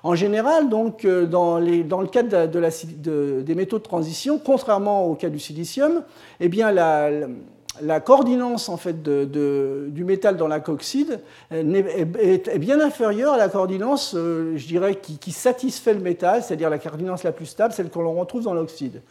En 0.01 0.15
général, 0.15 0.69
donc, 0.69 1.05
euh, 1.05 1.27
dans, 1.27 1.59
le 1.59 2.07
cas 2.07 2.23
des 2.23 3.55
métaux 3.55 3.77
de 3.77 3.83
transition, 3.83 4.41
contrairement 4.43 5.05
au 5.05 5.13
cas 5.13 5.29
du 5.29 5.37
silicium, 5.37 6.01
eh 6.39 6.49
bien, 6.49 6.71
la, 6.71 7.99
coordinance 7.99 8.69
en 8.69 8.77
fait, 8.77 9.03
du 9.03 10.03
métal 10.03 10.35
dans 10.35 10.47
l'alkoxyde 10.47 11.19
est, 11.51 12.57
bien 12.57 12.79
inférieure 12.79 13.33
à 13.33 13.37
la 13.37 13.49
coordinance, 13.49 14.15
euh, 14.15 14.53
je 14.55 14.65
dirais, 14.65 14.95
qui, 14.95 15.19
qui 15.19 15.31
satisfait 15.31 15.93
le 15.93 15.99
métal, 15.99 16.41
c'est-à-dire 16.41 16.71
la 16.71 16.79
coordinance 16.79 17.23
la 17.23 17.33
plus 17.33 17.45
stable, 17.45 17.71
celle 17.71 17.89
que 17.91 17.99
l'on 17.99 18.15
retrouve 18.15 18.45
dans 18.45 18.55
l'oxyde. 18.55 19.01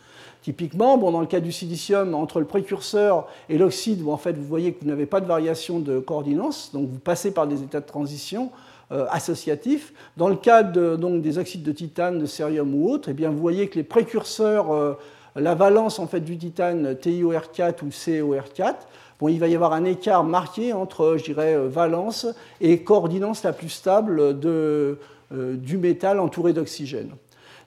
Typiquement, 0.48 0.96
bon, 0.96 1.10
dans 1.10 1.20
le 1.20 1.26
cas 1.26 1.40
du 1.40 1.52
silicium, 1.52 2.14
entre 2.14 2.40
le 2.40 2.46
précurseur 2.46 3.26
et 3.50 3.58
l'oxyde, 3.58 4.08
en 4.08 4.16
fait, 4.16 4.32
vous 4.32 4.46
voyez 4.46 4.72
que 4.72 4.80
vous 4.80 4.88
n'avez 4.88 5.04
pas 5.04 5.20
de 5.20 5.26
variation 5.26 5.78
de 5.78 5.98
coordinance, 5.98 6.70
donc 6.72 6.88
vous 6.88 6.98
passez 6.98 7.32
par 7.32 7.46
des 7.46 7.62
états 7.62 7.80
de 7.80 7.86
transition 7.86 8.50
euh, 8.90 9.04
associatifs. 9.10 9.92
Dans 10.16 10.30
le 10.30 10.36
cas 10.36 10.62
donc, 10.62 11.20
des 11.20 11.36
oxydes 11.36 11.64
de 11.64 11.72
titane, 11.72 12.18
de 12.18 12.24
cérium 12.24 12.74
ou 12.74 12.88
autres, 12.88 13.10
eh 13.10 13.26
vous 13.26 13.36
voyez 13.36 13.68
que 13.68 13.74
les 13.74 13.82
précurseurs, 13.82 14.72
euh, 14.72 14.94
la 15.36 15.54
valence 15.54 15.98
en 15.98 16.06
fait, 16.06 16.20
du 16.20 16.38
titane 16.38 16.94
TiOR4 16.94 17.84
ou 17.84 17.88
COR4, 17.88 18.74
bon, 19.20 19.28
il 19.28 19.38
va 19.38 19.48
y 19.48 19.54
avoir 19.54 19.74
un 19.74 19.84
écart 19.84 20.24
marqué 20.24 20.72
entre, 20.72 21.16
je 21.18 21.24
dirais, 21.24 21.56
euh, 21.56 21.68
valence 21.68 22.26
et 22.62 22.82
coordinance 22.82 23.42
la 23.42 23.52
plus 23.52 23.68
stable 23.68 24.40
de, 24.40 24.98
du 25.30 25.76
métal 25.76 26.18
entouré 26.20 26.54
d'oxygène. 26.54 27.10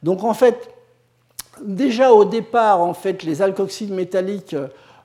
Donc 0.02 0.24
en 0.24 0.34
fait, 0.34 0.72
déjà 1.64 2.12
au 2.12 2.26
départ, 2.26 2.82
en 2.82 2.94
fait, 2.94 3.24
les 3.24 3.42
alkoxydes 3.42 3.94
métalliques 3.94 4.56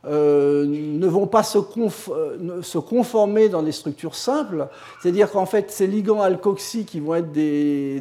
euh, 0.07 0.64
ne 0.68 1.07
vont 1.09 1.26
pas 1.26 1.40
euh, 1.40 2.62
se, 2.62 2.78
conformer 2.78 3.48
dans 3.48 3.62
des 3.62 3.72
structures 3.72 4.14
simples. 4.14 4.68
C'est-à-dire 5.02 5.32
qu'en 5.32 5.46
fait, 5.46 5.72
ces 5.72 5.88
ligands 5.88 6.22
alkoxy 6.22 6.84
qui 6.84 7.00
vont 7.00 7.16
être 7.16 7.32
des, 7.32 8.00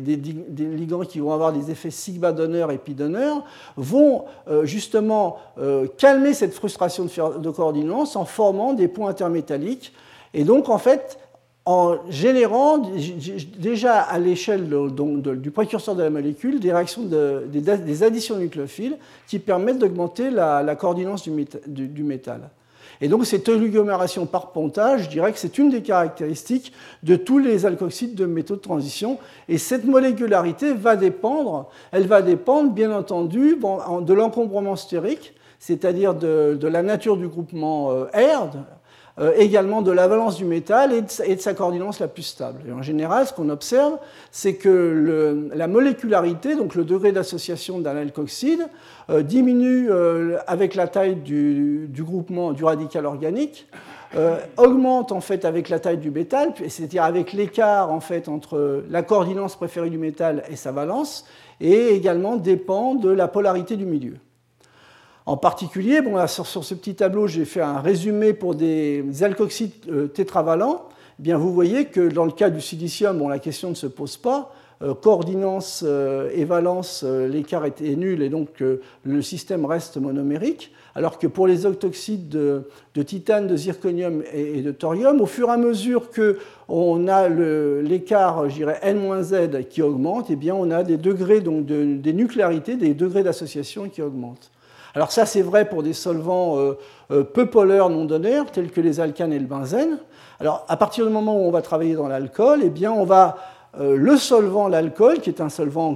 ligands 0.56 1.02
qui 1.02 1.20
vont 1.20 1.34
avoir 1.34 1.52
des 1.52 1.72
effets 1.72 1.90
sigma 1.90 2.32
donneur 2.32 2.70
et 2.72 2.78
pi 2.78 2.94
donneur 2.94 3.44
vont 3.76 4.26
euh, 4.48 4.66
justement 4.66 5.38
calmer 5.98 6.34
cette 6.34 6.54
frustration 6.54 7.06
de, 7.06 7.40
de 7.40 7.50
coordinance 7.50 8.16
en 8.16 8.26
formant 8.26 8.74
des 8.74 8.88
points 8.88 9.10
intermétalliques. 9.10 9.92
Et 10.36 10.44
donc, 10.44 10.70
en 10.70 10.78
fait, 10.78 11.18
en 11.66 11.98
générant 12.10 12.78
déjà 13.58 14.00
à 14.00 14.20
l'échelle 14.20 14.70
du 14.70 15.52
précurseur 15.52 15.96
de 15.96 16.04
la 16.04 16.12
molécule 16.12 16.60
des 16.60 16.72
réactions 16.72 17.02
des, 17.04 18.04
additions 18.04 18.38
nucléophiles 18.38 18.98
qui 19.28 19.40
permettent 19.40 19.80
d'augmenter 19.80 20.30
la, 20.30 20.76
coordinance 20.76 21.28
du, 21.28 22.04
métal. 22.04 22.50
Et 23.02 23.08
donc 23.08 23.26
cette 23.26 23.50
oligomération 23.50 24.28
par 24.28 24.52
pontage, 24.52 25.06
je 25.06 25.10
dirais 25.10 25.34
que 25.34 25.40
c'est 25.40 25.58
une 25.58 25.70
des 25.70 25.82
caractéristiques 25.82 26.72
de 27.02 27.16
tous 27.16 27.40
les 27.40 27.66
alkoxydes 27.66 28.14
de 28.14 28.28
métaux 28.28 28.56
de 28.56 28.62
transition. 28.62 29.18
Et 29.50 29.58
cette 29.58 29.86
molécularité 29.86 30.74
va 30.74 30.96
dépendre, 30.96 31.70
elle 31.92 32.06
va 32.06 32.22
dépendre 32.22 32.72
bien 32.72 32.92
entendu 32.92 33.58
de 33.58 34.14
l'encombrement 34.14 34.76
stérique, 34.76 35.34
c'est-à-dire 35.58 36.14
de, 36.14 36.60
la 36.62 36.84
nature 36.84 37.18
du 37.18 37.28
groupement 37.28 37.92
euh, 37.92 38.06
R, 38.14 38.50
euh, 39.18 39.32
également 39.38 39.82
de 39.82 39.92
la 39.92 40.10
valence 40.10 40.36
du 40.36 40.44
métal 40.44 40.92
et 40.92 41.02
de, 41.02 41.40
sa 41.40 41.54
coordinance 41.54 42.00
la 42.00 42.10
plus 42.10 42.24
stable. 42.24 42.60
Et 42.68 42.74
en 42.74 42.82
général, 42.82 43.26
ce 43.26 43.32
qu'on 43.32 43.48
observe, 43.48 43.98
c'est 44.30 44.56
que 44.56 45.50
la 45.54 45.68
molécularité, 45.68 46.56
donc 46.56 46.76
le 46.76 46.84
degré 46.84 47.14
d'association 47.14 47.80
d'un 47.80 47.96
alkoxyde, 47.96 48.68
euh, 49.10 49.22
diminue 49.22 49.90
euh, 49.90 50.38
avec 50.48 50.76
la 50.76 50.90
taille 50.90 51.16
du, 51.16 51.90
groupement 51.94 52.52
du 52.52 52.66
radical 52.66 53.06
organique, 53.06 53.68
augmente 54.56 55.12
en 55.12 55.20
fait 55.20 55.44
avec 55.44 55.68
la 55.68 55.80
taille 55.80 55.98
du 55.98 56.10
métal, 56.10 56.54
c'est-à-dire 56.70 57.04
avec 57.04 57.34
l'écart 57.34 57.92
en 57.92 58.00
fait 58.00 58.30
entre 58.30 58.86
la 58.90 59.04
coordinance 59.04 59.58
préférée 59.58 59.90
du 59.90 59.98
métal 59.98 60.44
et 60.50 60.56
sa 60.56 60.72
valence, 60.72 61.26
et 61.60 61.90
également 61.90 62.38
dépend 62.38 62.96
de 62.96 63.10
la 63.10 63.28
polarité 63.28 63.76
du 63.76 63.86
milieu. 63.86 64.14
En 65.28 65.38
particulier, 65.38 66.02
bon, 66.02 66.26
sur, 66.28 66.46
ce 66.46 66.76
petit 66.76 66.94
tableau, 66.94 67.26
j'ai 67.26 67.46
fait 67.46 67.62
un 67.62 67.80
résumé 67.80 68.34
pour 68.34 68.54
des 68.54 69.04
alkoxydes 69.24 69.72
euh, 69.90 70.08
tétravalents. 70.08 70.84
Eh 71.20 71.24
bien, 71.24 71.38
vous 71.38 71.52
voyez 71.52 71.86
que 71.86 72.10
dans 72.10 72.26
le 72.26 72.32
cas 72.32 72.52
du 72.52 72.62
silicium, 72.62 73.18
bon, 73.18 73.28
la 73.28 73.40
question 73.40 73.70
ne 73.70 73.76
se 73.76 73.88
pose 73.88 74.18
pas. 74.18 74.54
Euh, 74.84 74.94
coordinance 74.94 75.84
euh, 75.88 76.30
et 76.36 76.46
valence, 76.46 77.04
l'écart 77.04 77.66
est, 77.66 77.82
nul 77.96 78.22
et 78.22 78.30
donc 78.30 78.62
le 79.04 79.22
système 79.24 79.66
reste 79.66 79.98
monomérique. 79.98 80.72
Alors 80.94 81.18
que 81.18 81.26
pour 81.26 81.48
les 81.48 81.66
octoxydes 81.66 82.30
de, 82.30 83.02
titane, 83.02 83.48
de 83.48 83.58
zirconium 83.58 84.22
et, 84.32 84.62
de 84.62 84.72
thorium, 84.72 85.22
au 85.22 85.26
fur 85.26 85.50
et 85.50 85.54
à 85.54 85.58
mesure 85.58 86.12
qu'on 86.12 87.08
a 87.08 87.30
l'écart, 87.30 88.48
je 88.48 88.56
dirais, 88.56 88.80
N-Z 88.84 89.68
qui 89.70 89.82
augmente, 89.82 90.28
eh 90.30 90.36
bien, 90.36 90.54
on 90.54 90.70
a 90.70 90.84
des 90.84 90.98
degrés, 90.98 91.42
donc 91.42 91.66
des 91.66 92.14
nucléarités, 92.14 92.76
des 92.76 92.94
degrés 92.94 93.24
d'association 93.24 93.90
qui 93.90 94.04
augmentent. 94.04 94.52
Alors 94.96 95.12
ça, 95.12 95.26
c'est 95.26 95.42
vrai 95.42 95.68
pour 95.68 95.84
des 95.84 95.92
solvants 95.92 96.58
euh, 96.58 96.78
euh, 97.12 97.24
peu 97.24 97.48
polaires 97.48 97.90
non 97.90 98.06
donneurs, 98.06 98.50
tels 98.50 98.72
que 98.72 98.80
les 98.80 99.02
alcanes 99.02 99.34
et 99.34 99.40
le 99.40 99.46
benzène. 99.46 100.00
Alors 100.40 100.66
à 100.70 100.78
partir 100.78 101.06
du 101.06 101.12
moment 101.12 101.36
où 101.36 101.42
on 101.42 101.52
va 101.52 101.62
travailler 101.62 101.96
dans 101.96 102.08
l'alcool, 102.08 102.62
eh 102.64 102.70
bien 102.70 102.94
on 102.94 103.04
va 103.04 103.38
euh, 103.78 103.98
le 103.98 104.16
solvant, 104.16 104.70
l'alcool, 104.70 105.20
qui 105.20 105.30
est 105.30 105.42
un 105.42 105.50
solvant 105.50 105.96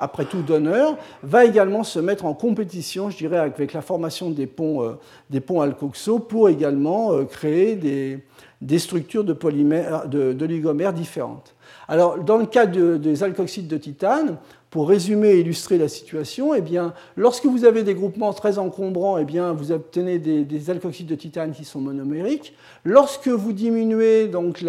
après 0.00 0.24
tout 0.24 0.42
donneur, 0.42 0.96
va 1.22 1.44
également 1.44 1.84
se 1.84 2.00
mettre 2.00 2.26
en 2.26 2.34
compétition, 2.34 3.10
je 3.10 3.16
dirais, 3.16 3.38
avec 3.38 3.72
la 3.72 3.80
formation 3.80 4.28
des 4.28 4.46
ponts, 4.46 4.94
des 5.30 5.40
ponts 5.40 5.62
alcoxo 5.62 6.18
pour 6.18 6.50
également 6.50 7.24
créer 7.24 7.76
des, 7.76 8.78
structures 8.78 9.24
de, 9.24 9.32
polymères, 9.32 10.06
de, 10.06 10.44
ligomères 10.44 10.92
différentes. 10.92 11.54
Alors, 11.88 12.18
dans 12.18 12.36
le 12.36 12.44
cas 12.44 12.66
des 12.66 13.22
alcoxydes 13.22 13.68
de 13.68 13.78
titane, 13.78 14.36
pour 14.76 14.90
résumer 14.90 15.30
et 15.30 15.40
illustrer 15.40 15.78
la 15.78 15.88
situation, 15.88 16.52
eh 16.52 16.60
bien, 16.60 16.92
lorsque 17.16 17.46
vous 17.46 17.64
avez 17.64 17.82
des 17.82 17.94
groupements 17.94 18.34
très 18.34 18.58
encombrants, 18.58 19.16
eh 19.16 19.24
bien, 19.24 19.54
vous 19.54 19.72
obtenez 19.72 20.18
des, 20.18 20.68
alcoxydes 20.70 21.06
de 21.06 21.14
titane 21.14 21.52
qui 21.52 21.64
sont 21.64 21.80
monomériques. 21.80 22.52
Lorsque 22.84 23.28
vous 23.28 23.54
diminuez 23.54 24.28
donc 24.28 24.62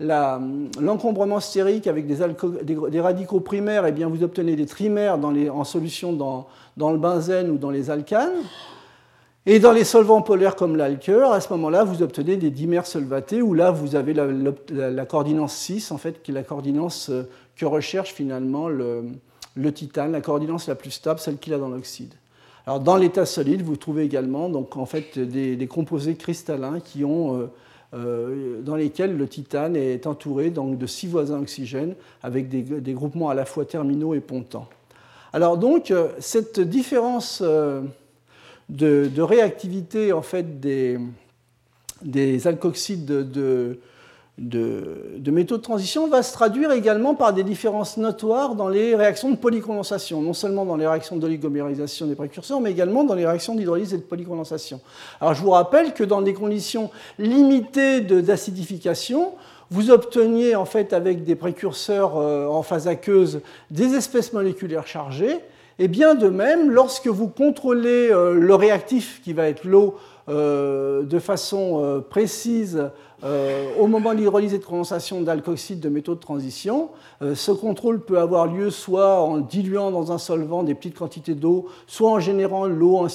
l'encombrement 0.00 1.38
stérique 1.38 1.86
avec 1.86 2.08
des, 2.08 3.00
radicaux 3.00 3.38
primaires, 3.38 3.86
eh 3.86 3.92
bien, 3.92 4.08
vous 4.08 4.24
obtenez 4.24 4.56
des 4.56 4.66
trimères 4.66 5.20
en 5.22 5.62
solution 5.62 6.12
dans, 6.12 6.48
le 6.90 6.98
benzène 6.98 7.48
ou 7.52 7.58
dans 7.58 7.70
les 7.70 7.90
alcanes. 7.90 8.42
Et 9.46 9.60
dans 9.60 9.70
les 9.70 9.84
solvants 9.84 10.20
polaires 10.20 10.56
comme 10.56 10.74
l'alkeur, 10.74 11.30
à 11.30 11.40
ce 11.40 11.52
moment-là, 11.52 11.84
vous 11.84 12.02
obtenez 12.02 12.38
des 12.38 12.50
dimères 12.50 12.86
solvatés, 12.86 13.40
où 13.40 13.54
là, 13.54 13.70
vous 13.70 13.94
avez 13.94 14.14
la, 14.14 15.06
coordinance 15.06 15.54
6, 15.54 15.92
en 15.92 15.96
fait, 15.96 16.24
qui 16.24 16.32
est 16.32 16.34
la 16.34 16.42
coordinance 16.42 17.08
euh, 17.10 17.28
que 17.56 17.66
recherche 17.66 18.12
finalement 18.12 18.68
le, 18.68 19.04
le 19.58 19.72
titane, 19.72 20.12
la 20.12 20.20
coordinance 20.20 20.68
la 20.68 20.76
plus 20.76 20.92
stable, 20.92 21.18
celle 21.18 21.36
qu'il 21.36 21.52
a 21.52 21.58
dans 21.58 21.68
l'oxyde. 21.68 22.14
Dans 22.66 22.96
l'état 22.96 23.24
solide, 23.24 23.62
vous 23.62 23.76
trouvez 23.76 24.04
également 24.04 24.50
en 24.76 24.86
fait, 24.86 25.18
des, 25.18 25.66
composés 25.66 26.16
cristallins 26.16 26.80
euh, 27.00 27.46
euh, 27.94 28.60
dans 28.60 28.76
lesquels 28.76 29.16
le 29.16 29.26
titane 29.26 29.74
est 29.74 30.06
entouré 30.06 30.50
de 30.50 30.86
six 30.86 31.06
voisins 31.06 31.40
oxygènes 31.40 31.94
avec 32.22 32.48
des, 32.48 32.92
groupements 32.92 33.30
à 33.30 33.34
la 33.34 33.46
fois 33.46 33.64
terminaux 33.64 34.14
et 34.14 34.20
pontants. 34.20 34.68
Alors 35.32 35.56
donc, 35.56 35.90
euh, 35.90 36.08
cette 36.18 36.60
différence 36.60 37.42
de, 37.42 39.20
réactivité 39.20 40.12
en 40.12 40.22
fait, 40.22 40.60
des, 40.60 40.98
des 42.02 42.38
de, 42.38 43.78
métaux 44.38 45.56
de 45.56 45.62
transition 45.62 46.08
va 46.08 46.22
se 46.22 46.32
traduire 46.32 46.72
également 46.72 47.14
par 47.14 47.32
des 47.32 47.42
différences 47.42 47.96
notoires 47.96 48.54
dans 48.54 48.68
les 48.68 48.94
réactions 48.94 49.30
de 49.30 49.36
polycondensation, 49.36 50.22
non 50.22 50.32
seulement 50.32 50.64
dans 50.64 50.76
les 50.76 50.86
réactions 50.86 51.16
d'oligomérisation 51.16 52.06
des 52.06 52.14
précurseurs, 52.14 52.60
mais 52.60 52.70
également 52.70 53.04
dans 53.04 53.14
les 53.14 53.26
réactions 53.26 53.54
d'hydrolyse 53.54 53.94
et 53.94 53.98
de 53.98 54.02
polycondensation. 54.02 54.80
Alors 55.20 55.34
je 55.34 55.42
vous 55.42 55.50
rappelle 55.50 55.92
que 55.94 56.04
dans 56.04 56.22
des 56.22 56.34
conditions 56.34 56.90
limitées 57.18 58.00
d'acidification, 58.00 59.32
vous 59.70 59.90
obteniez 59.90 60.56
en 60.56 60.64
fait 60.64 60.92
avec 60.92 61.24
des 61.24 61.34
précurseurs 61.34 62.16
euh, 62.16 62.46
en 62.46 62.62
phase 62.62 62.88
aqueuse 62.88 63.40
des 63.70 63.94
espèces 63.94 64.32
moléculaires 64.32 64.86
chargées, 64.86 65.40
et 65.80 65.86
bien 65.86 66.16
de 66.16 66.28
même, 66.28 66.70
lorsque 66.70 67.06
vous 67.06 67.28
contrôlez 67.28 68.10
euh, 68.10 68.34
le 68.34 68.54
réactif 68.54 69.20
qui 69.22 69.32
va 69.32 69.48
être 69.48 69.64
l'eau 69.64 69.96
de 70.28 71.18
façon 71.18 72.02
précise 72.10 72.90
euh, 73.24 73.70
au 73.80 73.88
moment 73.88 74.12
de 74.12 74.18
l'hydrolyse 74.18 74.54
et 74.54 74.58
de 74.58 74.64
condensation 74.64 75.22
d'alcoxyde 75.22 75.80
de 75.80 75.88
métaux 75.88 76.14
de 76.14 76.20
transition, 76.20 76.90
euh, 77.20 77.34
ce 77.34 77.50
contrôle 77.50 78.00
peut 78.00 78.18
avoir 78.18 78.46
lieu 78.46 78.70
soit 78.70 79.20
en 79.20 79.38
diluant 79.38 79.90
dans 79.90 80.12
un 80.12 80.18
solvant 80.18 80.62
des 80.62 80.74
petites 80.76 80.96
quantités 80.96 81.34
d'eau, 81.34 81.66
soit 81.88 82.10
en 82.10 82.20
générant 82.20 82.66
l'eau 82.66 83.06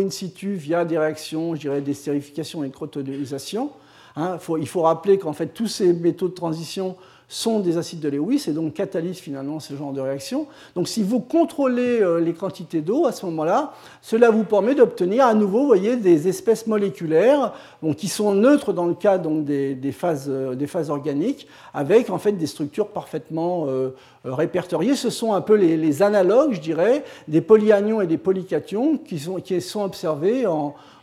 in 0.00 0.10
situ 0.10 0.52
via 0.52 0.84
des 0.84 0.96
réactions, 0.96 1.56
je 1.56 1.60
dirais 1.62 1.80
des 1.80 1.94
stérifications 1.94 2.62
et 2.62 2.66
électrotonisation. 2.66 3.70
Hein, 4.14 4.38
il 4.60 4.68
faut 4.68 4.82
rappeler 4.82 5.18
qu'en 5.18 5.32
fait 5.32 5.48
tous 5.48 5.66
ces 5.66 5.92
métaux 5.92 6.28
de 6.28 6.34
transition 6.34 6.96
sont 7.32 7.60
des 7.60 7.78
acides 7.78 8.00
de 8.00 8.10
Lewis 8.10 8.44
et 8.46 8.52
donc 8.52 8.74
catalysent 8.74 9.18
finalement 9.18 9.58
ce 9.58 9.74
genre 9.74 9.92
de 9.92 10.02
réaction. 10.02 10.46
Donc 10.74 10.86
si 10.86 11.02
vous 11.02 11.18
contrôlez 11.18 12.00
euh, 12.02 12.20
les 12.20 12.34
quantités 12.34 12.82
d'eau 12.82 13.06
à 13.06 13.12
ce 13.12 13.24
moment-là, 13.24 13.72
cela 14.02 14.30
vous 14.30 14.44
permet 14.44 14.74
d'obtenir 14.74 15.24
à 15.24 15.32
nouveau 15.32 15.64
voyez, 15.64 15.96
des 15.96 16.28
espèces 16.28 16.66
moléculaires 16.66 17.54
qui 17.96 18.08
sont 18.08 18.34
neutres 18.34 18.74
dans 18.74 18.84
le 18.84 18.92
cas 18.92 19.16
des, 19.16 19.92
phases, 19.92 20.26
euh, 20.28 20.54
des, 20.54 20.66
phases, 20.66 20.90
organiques 20.90 21.46
avec 21.72 22.10
en 22.10 22.18
fait 22.18 22.32
des 22.32 22.46
structures 22.46 22.88
parfaitement 22.88 23.64
euh, 23.66 23.94
répertoriées. 24.24 24.94
Ce 24.94 25.08
sont 25.08 25.32
un 25.32 25.40
peu 25.40 25.54
les, 25.54 26.02
analogues, 26.02 26.52
je 26.52 26.60
dirais, 26.60 27.02
des 27.28 27.40
polyanions 27.40 28.02
et 28.02 28.06
des 28.06 28.18
polycations 28.18 28.98
qui 28.98 29.18
sont, 29.18 29.36
qui 29.36 29.58
sont 29.62 29.82
observés 29.82 30.44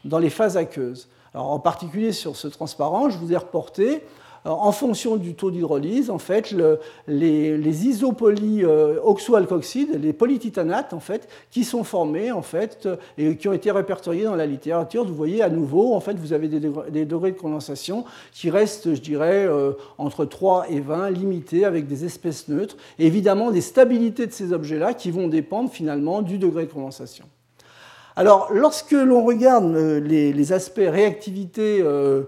dans 0.06 0.20
les 0.20 0.30
phases 0.30 0.58
aqueuses. 0.58 1.08
Alors, 1.34 1.52
en 1.52 1.60
particulier 1.60 2.12
sur 2.12 2.36
ce 2.36 2.48
transparent, 2.48 3.10
je 3.10 3.18
vous 3.18 3.34
ai 3.34 3.38
reporté 3.38 4.04
en 4.46 4.72
fonction 4.72 5.18
du 5.18 5.34
taux 5.34 5.52
d'hydrolyse, 5.52 6.10
en 6.10 6.18
fait, 6.18 6.56
les, 7.08 7.58
les 7.58 7.88
isopoly 7.88 8.64
euh, 8.64 9.00
les 10.02 10.14
polytitanates, 10.14 10.94
en 10.94 11.00
fait, 11.00 11.28
qui 11.52 11.64
sont 11.64 11.84
formés, 11.84 12.32
en 12.32 12.42
fait, 12.42 12.88
et 13.18 13.36
qui 13.36 13.48
ont 13.48 13.54
été 13.54 13.72
répertoriés 13.72 14.24
dans 14.24 14.36
la 14.36 14.46
littérature. 14.46 15.06
Vous 15.06 15.16
voyez, 15.16 15.42
à 15.42 15.50
nouveau, 15.50 15.94
en 15.94 16.00
fait, 16.00 16.18
vous 16.18 16.34
avez 16.34 16.48
des, 16.48 16.60
degrés, 17.06 17.32
de 17.32 17.38
condensation 17.38 18.06
qui 18.32 18.50
restent, 18.50 18.94
je 18.94 19.02
dirais, 19.02 19.46
euh, 19.46 19.74
entre 19.98 20.26
3 20.26 20.68
et 20.70 20.80
20, 20.80 21.10
limités, 21.12 21.66
avec 21.66 21.88
des 21.88 22.06
espèces 22.06 22.48
neutres, 22.48 22.78
et 22.98 23.08
évidemment 23.08 23.52
des 23.52 23.62
stabilités 23.62 24.28
de 24.28 24.32
ces 24.32 24.54
objets-là 24.54 24.94
qui 24.94 25.12
vont 25.12 25.28
dépendre 25.28 25.70
finalement 25.70 26.22
du 26.22 26.38
degré 26.38 26.66
de 26.66 26.72
condensation. 26.72 27.26
Alors, 28.20 28.50
lorsque 28.52 28.92
l'on 28.92 29.24
regarde 29.24 29.74
euh, 29.76 30.02
les, 30.02 30.52
aspects 30.52 30.82
réactivité 30.86 31.80
euh, 31.82 32.24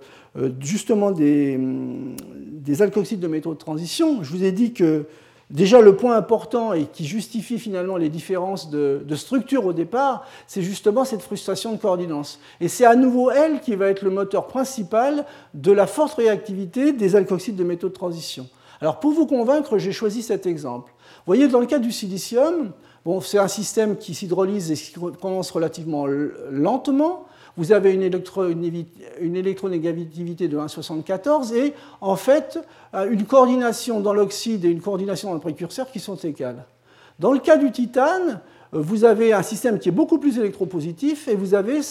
justement 0.59 1.07
hum, 1.07 1.15
des, 1.15 1.57
de 1.57 3.27
métaux 3.27 3.53
de 3.53 3.59
transition, 3.59 4.23
je 4.23 4.31
vous 4.31 4.43
ai 4.43 4.51
dit 4.51 4.73
que 4.73 5.05
déjà 5.51 5.81
le 5.81 5.95
point 5.95 6.15
important 6.15 6.73
et 6.73 6.85
qui 6.85 7.05
justifie 7.05 7.59
finalement 7.59 7.97
les 7.97 8.09
différences 8.09 8.69
de, 8.69 9.03
structure 9.15 9.65
au 9.65 9.73
départ, 9.73 10.25
c'est 10.47 10.61
justement 10.61 11.05
cette 11.05 11.21
frustration 11.21 11.73
de 11.73 11.77
coordinance. 11.77 12.39
Et 12.59 12.67
c'est 12.67 12.85
à 12.85 12.95
nouveau 12.95 13.31
elle 13.31 13.59
qui 13.59 13.75
va 13.75 13.87
être 13.87 14.01
le 14.01 14.09
moteur 14.09 14.47
principal 14.47 15.25
de 15.53 15.71
la 15.71 15.87
forte 15.87 16.15
réactivité 16.15 16.93
des 16.93 17.15
alcoxydes 17.15 17.55
de 17.55 17.63
métaux 17.63 17.89
de 17.89 17.93
transition. 17.93 18.47
Alors 18.79 18.99
pour 18.99 19.11
vous 19.11 19.27
convaincre, 19.27 19.77
j'ai 19.77 19.91
choisi 19.91 20.23
cet 20.23 20.47
exemple. 20.47 20.91
Vous 21.17 21.33
voyez, 21.33 21.47
dans 21.47 21.59
le 21.59 21.67
cas 21.67 21.77
du 21.77 21.91
silicium, 21.91 22.71
bon, 23.05 23.21
c'est 23.21 23.37
un 23.37 23.47
système 23.47 23.97
qui 23.97 24.15
s'hydrolyse 24.15 24.71
et 24.71 24.75
qui 24.75 24.93
condense 24.93 25.51
relativement 25.51 26.07
lentement 26.49 27.25
vous 27.57 27.71
avez 27.71 27.93
une, 27.93 28.03
électronégativité 29.35 30.47
de 30.47 30.57
1,74 30.57 31.53
et 31.53 31.73
en 31.99 32.15
fait 32.15 32.59
euh, 32.93 33.09
une 33.11 33.25
coordination 33.25 33.99
dans 33.99 34.13
l'oxyde 34.13 34.65
et 34.65 34.69
une 34.69 34.81
coordination 34.81 35.29
dans 35.29 35.35
le 35.35 35.41
précurseur 35.41 35.91
qui 35.91 35.99
sont 35.99 36.15
égales. 36.15 36.65
Dans 37.19 37.31
le 37.33 37.39
cas 37.39 37.57
du 37.57 37.71
titane, 37.71 38.39
euh, 38.73 38.79
vous 38.79 39.03
avez 39.03 39.33
un 39.33 39.43
système 39.43 39.79
qui 39.79 39.89
est 39.89 39.93
beaucoup 39.93 40.17
plus 40.17 40.39
électropositif 40.39 41.27
et 41.27 41.35
vous 41.35 41.53
avez 41.53 41.81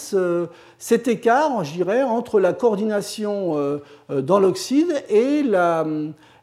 cet 0.77 1.07
écart, 1.07 1.63
je 1.63 1.73
dirais, 1.73 2.03
entre 2.03 2.39
la 2.39 2.53
coordination 2.53 3.57
euh, 3.57 3.79
dans 4.21 4.39
l'oxyde 4.39 4.93
et 5.09 5.43
la, 5.43 5.85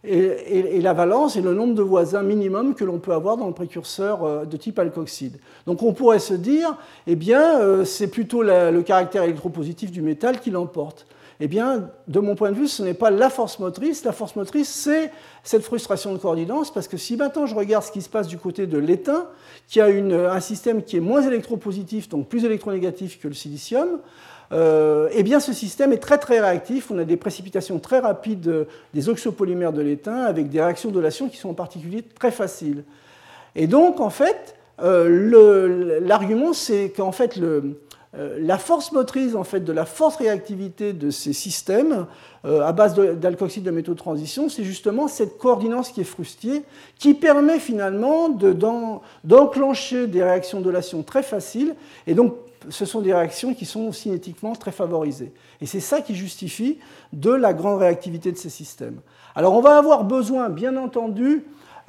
et, 0.04 0.80
la 0.80 0.92
valence 0.92 1.36
et 1.36 1.40
le 1.40 1.54
nombre 1.54 1.74
de 1.74 1.82
voisins 1.82 2.22
minimum 2.22 2.74
que 2.74 2.84
l'on 2.84 2.98
peut 2.98 3.12
avoir 3.12 3.36
dans 3.36 3.46
le 3.46 3.52
précurseur 3.52 4.24
euh, 4.24 4.44
de 4.44 4.56
type 4.56 4.78
alkoxyde. 4.78 5.38
Donc 5.66 5.82
on 5.82 5.92
pourrait 5.92 6.20
se 6.20 6.34
dire, 6.34 6.76
eh 7.06 7.16
bien, 7.16 7.60
euh, 7.60 7.84
c'est 7.84 8.08
plutôt 8.08 8.42
le 8.42 8.80
caractère 8.82 9.24
électropositif 9.24 9.90
du 9.90 10.02
métal 10.02 10.40
qui 10.40 10.50
l'emporte. 10.50 11.06
eh 11.40 11.48
bien, 11.48 11.90
de 12.06 12.20
mon 12.20 12.34
point 12.34 12.50
de 12.50 12.56
vue, 12.56 12.68
ce 12.68 12.82
n'est 12.82 12.94
pas 12.94 13.10
la 13.10 13.28
force 13.28 13.58
motrice. 13.58 14.04
La 14.04 14.12
force 14.12 14.36
motrice, 14.36 14.68
c'est 14.68 15.10
cette 15.42 15.62
frustration 15.62 16.12
de 16.12 16.18
coordination, 16.18 16.72
parce 16.72 16.88
que 16.88 16.96
si 16.96 17.16
maintenant 17.16 17.46
je 17.46 17.54
regarde 17.54 17.84
ce 17.84 17.92
qui 17.92 18.02
se 18.02 18.08
passe 18.08 18.28
du 18.28 18.38
côté 18.38 18.66
de 18.66 18.78
l'étain, 18.78 19.26
qui 19.66 19.80
a 19.80 19.86
un 19.86 20.40
système 20.40 20.82
qui 20.82 20.96
est 20.96 21.00
moins 21.00 21.22
électropositif, 21.22 22.08
donc 22.08 22.28
plus 22.28 22.44
électronégatif 22.44 23.20
que 23.20 23.28
le 23.28 23.34
silicium, 23.34 24.00
euh, 24.52 25.08
eh 25.12 25.22
bien 25.22 25.40
ce 25.40 25.52
système 25.52 25.92
est 25.92 25.98
très 25.98 26.18
très 26.18 26.40
réactif. 26.40 26.90
On 26.90 26.98
a 26.98 27.04
des 27.04 27.16
précipitations 27.16 27.78
très 27.78 27.98
rapides 27.98 28.66
des 28.94 29.08
oxopolymères 29.08 29.72
de 29.72 29.82
l'étain 29.82 30.22
avec 30.22 30.48
des 30.48 30.60
réactions 30.60 30.90
d'olation 30.90 31.28
qui 31.28 31.36
sont 31.36 31.50
en 31.50 31.54
particulier 31.54 32.02
très 32.02 32.30
faciles. 32.30 32.84
Et 33.54 33.66
donc, 33.66 34.00
en 34.00 34.10
fait, 34.10 34.54
euh, 34.80 36.00
l'argument, 36.00 36.52
c'est 36.52 36.92
qu'en 36.96 37.12
fait, 37.12 37.38
euh, 37.38 38.38
la 38.40 38.56
force 38.56 38.92
motrice 38.92 39.34
en 39.34 39.44
fait, 39.44 39.60
de 39.60 39.72
la 39.72 39.84
force 39.84 40.16
réactivité 40.16 40.92
de 40.92 41.10
ces 41.10 41.32
systèmes 41.32 42.06
euh, 42.44 42.62
à 42.62 42.72
base 42.72 42.94
d'alcoxyde 42.94 43.64
de 43.64 43.70
métaux 43.70 43.92
de 43.92 43.98
transition, 43.98 44.48
c'est 44.48 44.64
justement 44.64 45.08
cette 45.08 45.36
coordinance 45.36 45.90
qui 45.90 46.00
est 46.00 46.04
frustiée, 46.04 46.62
qui 46.98 47.14
permet 47.14 47.58
finalement 47.58 48.30
d'enclencher 49.24 50.06
des 50.06 50.22
réactions 50.22 50.60
d'olation 50.60 51.02
très 51.02 51.22
faciles, 51.22 51.74
et 52.06 52.14
donc 52.14 52.34
ce 52.68 52.84
sont 52.84 53.00
des 53.00 53.14
réactions 53.14 53.54
qui 53.54 53.66
sont 53.66 53.92
cinétiquement 53.92 54.54
très 54.54 54.72
favorisées. 54.72 55.32
Et 55.60 55.66
c'est 55.66 55.80
ça 55.80 56.00
qui 56.00 56.14
justifie 56.14 56.78
de 57.12 57.30
la 57.30 57.52
grande 57.52 57.80
réactivité 57.80 58.32
de 58.32 58.36
ces 58.36 58.50
systèmes. 58.50 59.00
Alors 59.34 59.54
on 59.54 59.60
va 59.60 59.78
avoir 59.78 60.04
besoin, 60.04 60.48
bien 60.48 60.76
entendu, 60.76 61.44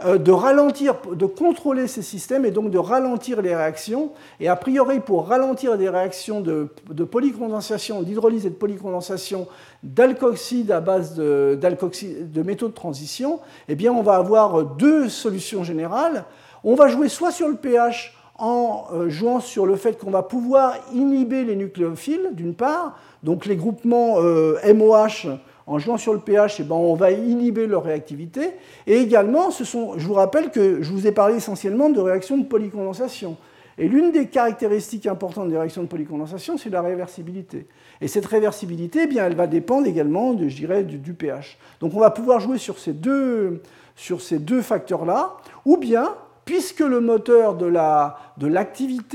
euh, 0.05 0.17
de 0.17 0.31
ralentir, 0.31 0.95
de 1.13 1.25
contrôler 1.25 1.87
ces 1.87 2.01
systèmes 2.01 2.45
et 2.45 2.51
donc 2.51 2.71
de 2.71 2.77
ralentir 2.77 3.41
les 3.41 3.53
réactions. 3.53 4.11
Et 4.39 4.47
a 4.47 4.55
priori, 4.55 5.01
pour 5.01 5.27
ralentir 5.27 5.77
des 5.77 5.89
réactions 5.89 6.39
de, 6.39 6.69
polycondensation, 7.03 8.01
d'hydrolyse 8.01 8.45
et 8.45 8.49
de 8.49 8.55
polycondensation 8.55 9.47
d'alcoxyde 9.83 10.71
à 10.71 10.79
base 10.79 11.15
de, 11.15 11.59
de 11.61 12.43
métaux 12.43 12.69
de 12.69 12.73
transition, 12.73 13.39
eh 13.67 13.75
bien, 13.75 13.91
on 13.91 14.01
va 14.01 14.15
avoir 14.15 14.63
deux 14.63 15.09
solutions 15.09 15.63
générales. 15.65 16.23
On 16.63 16.75
va 16.75 16.87
jouer 16.87 17.09
soit 17.09 17.31
sur 17.31 17.47
le 17.49 17.55
pH 17.55 18.15
en 18.39 18.87
euh, 18.93 19.09
jouant 19.09 19.39
sur 19.39 19.65
le 19.65 19.75
fait 19.75 19.99
qu'on 19.99 20.11
va 20.11 20.23
pouvoir 20.23 20.75
inhiber 20.93 21.43
les 21.43 21.55
nucléophiles, 21.55 22.29
d'une 22.31 22.55
part, 22.55 22.97
donc 23.21 23.45
les 23.45 23.57
groupements 23.57 24.15
MOH 24.21 25.27
euh, 25.27 25.35
en 25.67 25.77
jouant 25.77 25.97
sur 25.97 26.13
le 26.13 26.19
pH, 26.19 26.61
eh 26.61 26.63
ben, 26.63 26.75
on 26.75 26.95
va 26.95 27.11
inhiber 27.11 27.67
leur 27.67 27.83
réactivité. 27.83 28.53
Et 28.87 28.97
également, 28.97 29.51
ce 29.51 29.63
sont, 29.63 29.99
je 29.99 30.07
vous 30.07 30.15
rappelle 30.15 30.49
que 30.49 30.81
je 30.81 30.91
vous 30.91 31.05
ai 31.05 31.11
parlé 31.11 31.35
essentiellement 31.35 31.89
de 31.89 31.99
réactions 31.99 32.37
de 32.37 32.45
polycondensation. 32.45 33.37
Et 33.77 33.87
l'une 33.87 34.11
des 34.11 34.27
caractéristiques 34.27 35.05
importantes 35.05 35.49
des 35.49 35.57
réactions 35.57 35.83
de 35.83 35.87
polycondensation, 35.87 36.57
c'est 36.57 36.69
la 36.69 36.81
réversibilité. 36.81 37.67
Et 38.01 38.07
cette 38.07 38.25
réversibilité, 38.25 39.01
eh 39.03 39.07
bien, 39.07 39.25
elle 39.25 39.35
va 39.35 39.47
dépendre 39.47 39.87
également, 39.87 40.33
de, 40.33 40.47
je 40.47 40.55
dirais, 40.55 40.83
du, 40.83 40.97
du, 40.97 41.13
pH. 41.13 41.57
Donc 41.81 41.93
on 41.93 41.99
va 41.99 42.09
pouvoir 42.09 42.39
jouer 42.39 42.57
sur 42.57 42.79
ces 42.79 42.93
deux, 42.93 43.61
sur 43.95 44.21
ces 44.21 44.39
deux 44.39 44.61
facteurs-là, 44.61 45.37
ou 45.65 45.77
bien 45.77 46.15
puisque 46.49 46.79
le 46.79 46.99
moteur 46.99 47.53
de 47.53 47.67
la, 47.67 48.28
de 48.39 48.49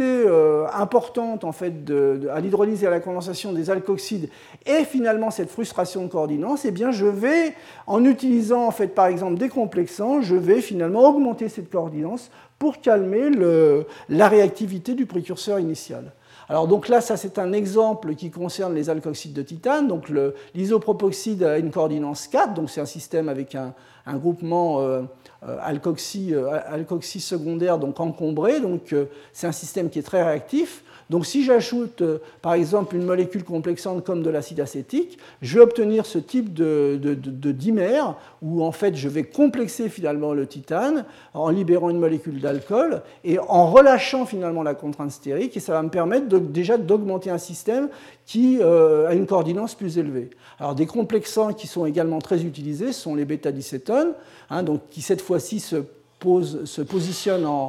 euh, 0.01 0.67
importante 0.75 1.45
en 1.45 1.53
fait, 1.53 1.73
à 2.31 2.41
l'hydrolyse 2.41 2.85
et 2.85 2.87
à 2.87 2.91
la 2.91 3.01
condensation 3.01 3.53
des 3.53 3.71
alcoxydes 3.71 4.29
est 4.67 4.85
finalement 4.85 5.31
cette 5.31 5.51
frustration 5.51 6.05
de 6.05 6.09
coordinance, 6.09 6.65
eh 6.67 6.71
bien 6.71 6.91
je 6.91 7.07
vais, 7.07 7.55
en 7.87 8.05
utilisant 8.05 8.67
en 8.67 8.71
fait, 8.71 8.89
par 8.89 9.07
exemple 9.07 9.39
des 9.39 9.49
complexants, 9.49 10.21
je 10.21 10.37
vais 10.37 10.61
finalement 10.61 11.09
augmenter 11.09 11.49
cette 11.49 11.71
coordinance 11.71 12.31
pour 12.59 12.81
calmer 12.81 13.31
le, 13.31 13.87
la 14.09 14.29
réactivité 14.29 14.95
du 14.95 15.07
précurseur 15.07 15.59
initial. 15.59 16.13
Alors 16.49 16.69
donc 16.69 16.89
là, 16.89 17.01
ça 17.01 17.17
c'est 17.17 17.39
un 17.39 17.53
exemple 17.53 18.15
qui 18.15 18.31
concerne 18.31 18.75
les 18.75 18.91
alcoxydes 18.91 19.33
de 19.33 19.43
titane. 19.43 19.89
Donc 19.89 20.11
l'isopropoxyde 20.55 21.43
a 21.43 21.59
une 21.59 21.71
coordinance 21.71 22.27
4, 22.29 22.55
donc 22.55 22.71
c'est 22.71 22.81
un 22.81 22.87
système 22.87 23.29
avec 23.29 23.55
un, 23.55 23.73
groupement 24.07 24.81
euh, 24.81 25.03
euh, 25.49 25.57
euh, 25.59 26.61
alcoxy, 26.67 27.21
secondaire 27.21 27.79
donc 27.79 28.01
encombré. 28.01 28.61
Donc 28.61 28.95
c'est 29.33 29.47
un 29.47 29.53
système 29.53 29.89
qui 29.89 29.99
est 29.99 30.03
très 30.03 30.23
réactif. 30.23 30.85
Donc 31.11 31.27
si 31.27 31.45
j'ajoute 31.45 32.03
par 32.43 32.55
exemple 32.55 32.97
une 32.97 33.05
molécule 33.05 33.45
complexante 33.45 34.05
comme 34.05 34.23
de 34.23 34.31
l'acide 34.31 34.61
acétique, 34.61 35.19
je 35.43 35.59
vais 35.59 35.65
obtenir 35.65 36.07
ce 36.07 36.19
type 36.19 36.55
de, 36.55 36.99
de, 37.01 37.53
dimère 37.53 38.17
où 38.43 38.65
en 38.65 38.73
fait 38.73 38.97
je 38.97 39.09
vais 39.09 39.25
complexer 39.25 39.89
finalement 39.89 40.33
le 40.33 40.47
titane 40.47 41.05
en 41.35 41.51
libérant 41.51 41.91
une 41.91 41.99
molécule 41.99 42.41
d'alcool 42.41 43.03
et 43.23 43.39
en 43.39 43.71
relâchant 43.71 44.27
finalement 44.27 44.63
la 44.63 44.75
contrainte 44.75 45.11
stérique 45.11 45.57
et 45.57 45.61
ça 45.61 45.73
va 45.73 45.83
me 45.83 45.91
permettre 45.91 46.27
déjà 46.39 46.79
d'augmenter 46.79 47.31
un 47.31 47.39
système 47.39 47.89
qui 48.27 48.63
a 48.63 49.13
une 49.13 49.27
coordinance 49.27 49.75
plus 49.75 49.99
élevée. 49.99 50.31
Alors 50.59 50.75
des 50.75 50.87
complexants 50.87 51.53
qui 51.53 51.67
sont 51.67 51.87
également 51.87 52.21
très 52.21 52.43
utilisés 52.43 52.93
sont 52.93 53.15
les 53.15 53.25
bêta-dicétones, 53.25 54.13
hein, 54.51 54.65
qui 54.91 55.03
cette 55.03 55.21
fois-ci 55.21 55.61
se, 55.61 55.77
positionnent 56.21 57.45
euh, 57.45 57.67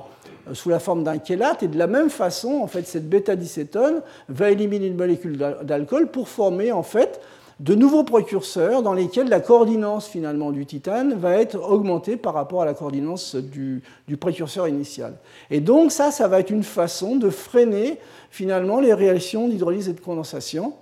sous 0.54 0.70
la 0.70 0.80
forme 0.80 1.04
d'un 1.04 1.18
chélate, 1.24 1.64
et 1.64 1.68
de 1.68 1.78
la 1.78 1.88
même 1.88 2.10
façon, 2.10 2.60
en 2.62 2.68
fait, 2.68 2.88
cette 2.88 3.10
bêta-dicétone 3.10 4.02
va 4.30 4.52
éliminer 4.52 4.88
une 4.88 4.98
molécule 4.98 5.38
d'alcool 5.64 6.08
pour 6.08 6.30
former 6.30 6.72
en 6.72 6.84
fait 6.84 7.20
de 7.60 7.74
nouveaux 7.74 8.04
précurseurs 8.04 8.84
dans 8.84 8.94
lesquels 8.94 9.30
la 9.30 9.40
coordinance 9.40 10.08
finalement 10.08 10.52
du 10.52 10.66
titane 10.66 11.14
va 11.14 11.36
être 11.36 11.56
augmentée 11.56 12.18
par 12.18 12.34
rapport 12.34 12.62
à 12.62 12.66
la 12.66 12.74
coordinance 12.74 13.36
du, 13.36 13.82
précurseur 14.20 14.68
initial. 14.68 15.14
Et 15.50 15.62
donc 15.62 15.92
ça, 15.92 16.12
ça 16.12 16.28
va 16.28 16.40
être 16.40 16.50
une 16.50 16.64
façon 16.64 17.16
de 17.16 17.30
freiner 17.30 17.98
finalement 18.30 18.82
les 18.82 18.94
réactions 18.94 19.48
d'hydrolyse 19.48 19.88
et 19.88 19.94
de 19.94 20.02
condensation. 20.02 20.74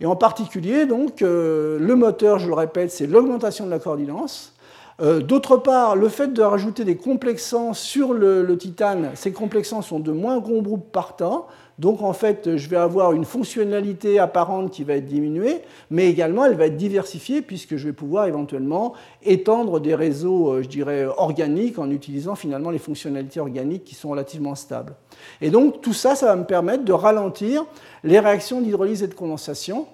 Et 0.00 0.06
en 0.06 0.16
particulier, 0.16 0.84
donc, 0.84 1.22
euh, 1.22 1.78
le 1.78 1.94
moteur, 1.94 2.38
je 2.38 2.48
le 2.48 2.54
répète, 2.54 2.90
c'est 2.90 3.06
l'augmentation 3.06 3.66
de 3.66 3.70
la 3.70 3.78
coordinance. 3.78 4.51
Euh, 5.00 5.20
d'autre 5.20 5.56
part, 5.56 5.96
le 5.96 6.08
fait 6.08 6.32
de 6.32 6.42
rajouter 6.42 6.84
des 6.84 6.96
complexants 6.96 7.72
sur 7.72 8.12
le, 8.12 8.56
titane, 8.58 9.10
ces 9.14 9.32
complexants 9.32 9.82
sont 9.82 10.00
de 10.00 10.12
moins 10.12 10.38
gros 10.38 10.60
groupes 10.60 10.92
partant. 10.92 11.46
Donc 11.78 12.02
en 12.02 12.12
fait, 12.12 12.56
je 12.58 12.68
vais 12.68 12.76
avoir 12.76 13.12
une 13.12 13.24
fonctionnalité 13.24 14.18
apparente 14.18 14.70
qui 14.70 14.84
va 14.84 14.94
être 14.94 15.06
diminuée, 15.06 15.62
mais 15.90 16.08
également 16.08 16.44
elle 16.44 16.54
va 16.54 16.66
être 16.66 16.76
diversifiée 16.76 17.40
puisque 17.40 17.76
je 17.76 17.86
vais 17.86 17.94
pouvoir 17.94 18.26
éventuellement 18.26 18.92
étendre 19.22 19.80
des 19.80 19.94
réseaux, 19.94 20.52
euh, 20.52 20.62
je 20.62 20.68
dirais, 20.68 21.06
organiques 21.16 21.78
en 21.78 21.90
utilisant 21.90 22.34
finalement 22.34 22.70
les 22.70 22.78
fonctionnalités 22.78 23.40
organiques 23.40 23.84
qui 23.84 23.94
sont 23.94 24.10
relativement 24.10 24.54
stables. 24.54 24.94
Et 25.40 25.50
donc 25.50 25.80
tout 25.80 25.94
ça, 25.94 26.14
ça 26.14 26.26
va 26.26 26.36
me 26.36 26.44
permettre 26.44 26.84
de 26.84 26.92
ralentir 26.92 27.64
les 28.04 28.20
réactions 28.20 28.60
d'hydrolyse 28.60 29.02
et 29.02 29.08
de 29.08 29.14
condensation. 29.14 29.86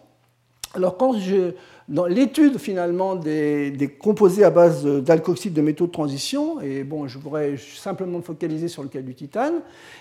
Alors 0.75 0.97
quand 0.97 1.19
je, 1.19 1.53
dans 1.89 2.07
l'étude 2.07 2.59
finalement 2.59 3.17
des, 3.17 3.97
composés 3.99 4.45
à 4.45 4.51
base 4.51 4.85
d'alcoxyde 4.85 5.55
de 5.55 5.63
métaux 5.63 5.87
de 5.87 5.93
transition, 5.93 6.61
et 6.61 6.85
bon, 6.85 7.09
je 7.09 7.19
voudrais 7.19 7.57
simplement 7.57 8.19
me 8.19 8.23
focaliser 8.23 8.69
sur 8.69 8.83
le 8.83 8.89
cas 8.89 9.01
du 9.01 9.15
titane, 9.15 9.55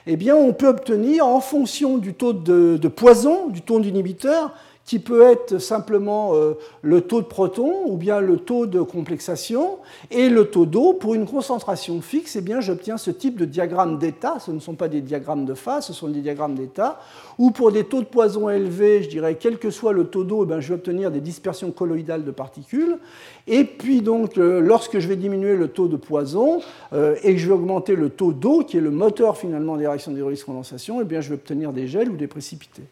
eh 0.05 0.17
bien 0.17 0.35
on 0.35 0.53
peut 0.53 0.67
obtenir 0.67 1.25
en 1.25 1.39
fonction 1.39 1.97
du 1.97 2.13
taux 2.13 2.33
de, 2.33 2.77
de 2.77 2.87
poison, 2.87 3.47
du 3.47 3.61
taux 3.61 3.79
d'inhibiteur, 3.79 4.53
qui 4.87 4.99
peut 4.99 5.21
être 5.23 5.59
simplement 5.59 6.33
euh, 6.33 6.53
le 6.81 7.01
taux 7.01 7.21
de 7.21 7.27
protons 7.27 7.83
ou 7.87 7.97
bien 7.97 8.21
le 8.21 8.37
taux 8.37 8.65
de 8.65 8.81
complexation 8.81 9.79
et 10.11 10.29
le 10.29 10.45
taux 10.45 10.65
d'eau. 10.65 10.93
Pour 10.93 11.13
une 11.13 11.25
concentration 11.25 12.01
fixe, 12.01 12.37
eh 12.37 12.41
bien, 12.41 12.61
j'obtiens 12.61 12.97
ce 12.97 13.11
type 13.11 13.37
de 13.37 13.43
diagramme 13.43 13.99
d'état. 13.99 14.39
Ce 14.39 14.49
ne 14.49 14.59
sont 14.59 14.75
pas 14.75 14.87
des 14.87 15.01
diagrammes 15.01 15.43
de 15.43 15.53
phase, 15.53 15.87
ce 15.87 15.93
sont 15.93 16.07
des 16.07 16.21
diagrammes 16.21 16.55
d'état. 16.55 17.01
Ou 17.37 17.51
pour 17.51 17.73
des 17.73 17.83
taux 17.83 17.99
de 17.99 18.05
poison 18.05 18.49
élevés, 18.49 19.03
je 19.03 19.09
dirais, 19.09 19.35
quel 19.35 19.59
que 19.59 19.71
soit 19.71 19.91
le 19.91 20.05
taux 20.05 20.23
d'eau, 20.23 20.47
eh 20.49 20.61
je 20.61 20.69
vais 20.69 20.75
obtenir 20.75 21.11
des 21.11 21.19
dispersions 21.19 21.71
colloïdales 21.71 22.23
de 22.23 22.31
particules. 22.31 22.97
Et 23.45 23.65
puis 23.65 24.01
donc, 24.01 24.37
euh, 24.37 24.61
lorsque 24.61 24.99
je 24.99 25.07
vais 25.09 25.17
diminuer 25.17 25.57
le 25.57 25.67
taux 25.67 25.89
de 25.89 25.97
poison 25.97 26.61
euh, 26.93 27.15
et 27.23 27.33
que 27.33 27.41
je 27.41 27.47
vais 27.47 27.53
augmenter 27.53 27.95
le 27.95 28.09
taux 28.09 28.31
d'eau, 28.31 28.63
qui 28.63 28.77
est 28.77 28.81
le 28.81 28.91
moteur 28.91 29.37
finalement 29.37 29.75
des 29.75 29.85
réactions 29.85 30.13
d'hydrolyse-condensation, 30.13 31.01
eh 31.01 31.03
bien, 31.03 31.19
je 31.19 31.27
vais 31.27 31.35
obtenir 31.35 31.73
des 31.73 31.87
gels 31.87 32.09
ou 32.09 32.15
des 32.15 32.27
précipités. 32.27 32.83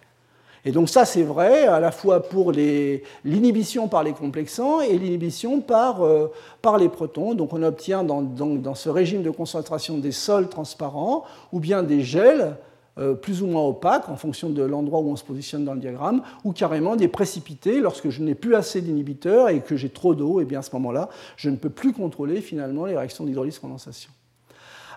Et 0.66 0.72
donc 0.72 0.89
ça, 0.89 1.05
c'est 1.05 1.24
vrai 1.24 1.68
à 1.68 1.80
la 1.80 1.91
fois 1.91 2.24
pour 2.24 2.51
l'inhibition 2.51 3.88
par 3.88 4.03
les 4.03 4.13
complexants 4.13 4.82
et 4.82 4.97
l'inhibition 4.97 5.61
par, 5.61 6.03
euh, 6.03 6.32
par, 6.63 6.80
les 6.80 6.89
protons. 6.89 7.36
Donc 7.36 7.53
on 7.53 7.61
obtient 7.61 8.03
dans, 8.03 8.24
dans, 8.24 8.76
ce 8.76 8.89
régime 8.89 9.22
de 9.22 9.30
concentration 9.30 9.99
des 9.99 10.11
sols 10.11 10.49
transparents 10.49 11.24
ou 11.51 11.59
bien 11.59 11.84
des 11.84 12.01
gels 12.01 12.55
euh, 12.97 13.13
plus 13.13 13.43
ou 13.43 13.47
moins 13.47 13.61
opaques 13.61 14.09
en 14.09 14.16
fonction 14.16 14.49
de 14.49 14.63
l'endroit 14.63 15.01
où 15.01 15.11
on 15.11 15.16
se 15.16 15.24
positionne 15.24 15.66
dans 15.66 15.74
le 15.74 15.82
diagramme, 15.82 16.24
ou 16.45 16.53
carrément 16.53 16.95
des 16.95 17.09
précipités 17.09 17.82
lorsque 17.82 18.09
je 18.09 18.24
n'ai 18.24 18.36
plus 18.36 18.55
assez 18.55 18.82
d'inhibiteurs 18.82 19.49
et 19.49 19.59
que 19.59 19.76
j'ai 19.76 19.89
trop 19.89 20.16
d'eau, 20.16 20.39
et 20.39 20.43
eh 20.43 20.45
bien 20.45 20.59
à 20.59 20.61
ce 20.61 20.72
moment-là, 20.74 21.09
je 21.36 21.49
ne 21.49 21.57
peux 21.57 21.70
plus 21.70 21.91
contrôler 21.91 22.39
finalement 22.39 22.86
les 22.86 22.95
réactions 22.95 23.26
d'hydrolyse-condensation. 23.26 24.11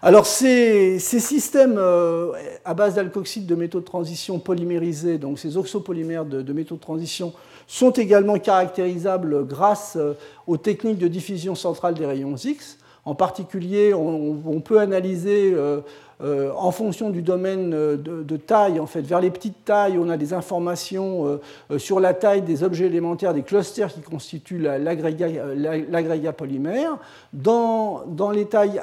Alors 0.01 0.27
ces, 0.27 1.01
systèmes 1.01 1.75
euh, 1.77 2.33
à 2.65 2.73
base 2.75 2.95
d'alcoxyde 2.95 3.47
de 3.47 3.55
métaux 3.57 3.81
de 3.81 3.85
transition 3.85 4.39
polymérisés, 4.39 5.19
donc 5.19 5.41
ces 5.41 5.57
oxopolymères 5.57 6.25
de, 6.25 6.53
métaux 6.53 6.77
de 6.77 6.81
transition, 6.81 7.33
sont 7.67 7.91
également 7.91 8.39
caractérisables 8.39 9.45
grâce 9.45 9.97
euh, 9.97 10.15
aux 10.47 10.57
techniques 10.57 10.99
de 10.99 11.09
diffusion 11.09 11.57
centrale 11.57 11.95
des 11.95 12.07
rayons 12.07 12.37
X. 12.37 12.79
En 13.05 13.15
particulier, 13.15 13.93
on, 13.95 14.61
peut 14.61 14.81
analyser 14.81 15.53
euh, 15.55 15.81
en 16.21 16.71
fonction 16.73 17.11
du 17.11 17.23
domaine 17.23 17.71
de, 17.71 18.37
taille, 18.37 18.81
en 18.81 18.87
fait, 18.87 19.03
vers 19.03 19.21
les 19.21 19.31
petites 19.31 19.65
tailles, 19.65 19.99
on 19.99 20.09
a 20.09 20.17
des 20.17 20.33
informations 20.33 21.39
sur 21.77 22.01
la 22.01 22.13
taille 22.15 22.43
des 22.43 22.65
objets 22.65 22.87
élémentaires, 22.87 23.35
des 23.35 23.43
clusters 23.43 23.93
qui 23.93 24.01
constituent 24.01 24.59
l'agrégat 24.59 26.33
polymère. 26.33 26.99
Dans, 27.33 28.05
les 28.33 28.47
tailles, 28.47 28.81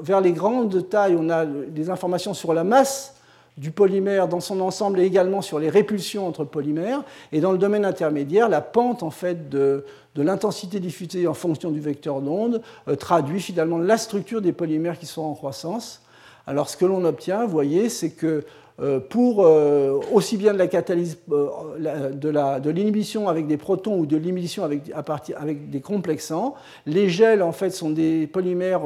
vers 0.00 0.20
les 0.20 0.32
grandes 0.32 0.88
tailles, 0.88 1.16
on 1.18 1.28
a 1.28 1.44
des 1.44 1.90
informations 1.90 2.34
sur 2.34 2.54
la 2.54 2.62
masse 2.62 3.18
du 3.58 3.72
polymère 3.72 4.28
dans 4.28 4.40
son 4.40 4.60
ensemble 4.60 5.00
et 5.00 5.04
également 5.04 5.42
sur 5.42 5.58
les 5.58 5.68
répulsions 5.68 6.26
entre 6.26 6.44
polymères. 6.44 7.02
Et 7.32 7.40
dans 7.40 7.52
le 7.52 7.58
domaine 7.58 7.84
intermédiaire, 7.84 8.48
la 8.48 8.60
pente 8.60 9.02
en 9.02 9.10
fait, 9.10 9.48
de, 9.48 9.84
l'intensité 10.16 10.80
diffusée 10.80 11.26
en 11.26 11.34
fonction 11.34 11.70
du 11.70 11.80
vecteur 11.80 12.20
d'onde 12.20 12.60
euh, 12.88 12.96
traduit 12.96 13.40
finalement 13.40 13.78
la 13.78 13.96
structure 13.96 14.40
des 14.40 14.52
polymères 14.52 14.98
qui 14.98 15.06
sont 15.06 15.22
en 15.22 15.34
croissance. 15.34 16.02
Alors 16.48 16.70
ce 16.70 16.78
que 16.78 16.86
l'on 16.86 17.04
obtient, 17.04 17.44
vous 17.44 17.52
voyez, 17.52 17.90
c'est 17.90 18.08
que 18.08 18.42
euh, 18.80 19.00
pour 19.00 19.44
euh, 19.44 20.00
aussi 20.14 20.38
bien 20.38 20.54
de 20.54 20.58
la 20.58 20.66
catalyse 20.66 21.18
de 21.28 22.70
l'inhibition 22.70 23.28
avec 23.28 23.46
des 23.46 23.58
protons 23.58 23.98
ou 23.98 24.06
de 24.06 24.16
l'inhibition 24.16 24.64
avec, 24.64 24.90
avec 25.36 25.68
des 25.68 25.80
complexants. 25.82 26.54
Les 26.86 27.10
gels 27.10 27.42
en 27.42 27.52
fait 27.52 27.68
sont 27.68 27.90
des 27.90 28.26
polymères 28.26 28.80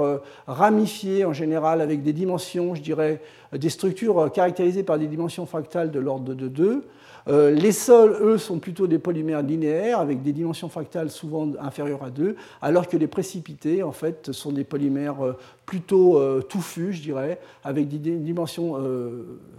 ramifiés 0.49 1.25
en 1.25 1.33
général 1.33 1.81
avec 1.81 2.03
des 2.03 2.13
dimensions, 2.13 2.75
je 2.75 2.83
dirais, 2.83 3.21
des 3.57 3.71
structures 3.71 4.33
caractérisées 4.33 4.83
par 4.83 4.99
des 4.99 5.07
dimensions 5.07 5.47
fractales 5.47 5.93
de 5.93 6.01
l'ordre 6.01 6.35
de 6.35 6.49
2. 6.49 6.85
Euh, 7.29 7.51
les 7.51 7.73
sols, 7.73 8.17
eux, 8.21 8.39
sont 8.39 8.59
plutôt 8.59 8.87
des 8.87 8.99
polymères 8.99 9.43
linéaires 9.43 10.01
avec 10.01 10.23
des 10.23 10.33
dimensions 10.33 10.69
fractales 10.69 11.11
souvent 11.11 11.49
inférieures 11.61 12.03
à 12.03 12.11
2, 12.11 12.37
alors 12.61 12.89
que 12.89 12.97
les 12.97 13.07
précipités, 13.07 13.83
en 13.83 13.93
fait, 13.93 14.33
sont 14.33 14.53
des 14.53 14.65
polymères 14.65 15.25
euh, 15.25 15.37
plutôt 15.65 16.19
euh, 16.19 16.43
touffus, 16.43 16.93
je 16.95 17.03
dirais, 17.03 17.39
avec 17.65 17.89
des 17.89 17.99
dimensions 17.99 18.77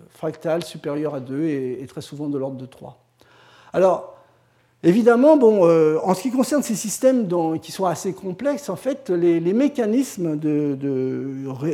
fractales 0.09 0.63
supérieures 0.63 1.15
à 1.15 1.19
2 1.19 1.45
et, 1.45 1.85
très 1.87 2.01
souvent 2.01 2.27
de 2.27 2.37
l'ordre 2.37 2.57
de 2.57 2.65
3. 2.65 2.97
Alors, 3.73 4.09
Évidemment, 4.85 5.35
en 5.35 6.13
ce 6.13 6.21
qui 6.21 6.29
concerne 6.29 6.61
ces 6.61 6.75
systèmes 6.75 7.29
qui 7.61 7.71
sont 7.71 7.85
assez 7.85 8.11
complexes, 8.11 8.67
en 8.67 8.75
fait, 8.75 9.09
les, 9.09 9.53
mécanismes 9.53 10.37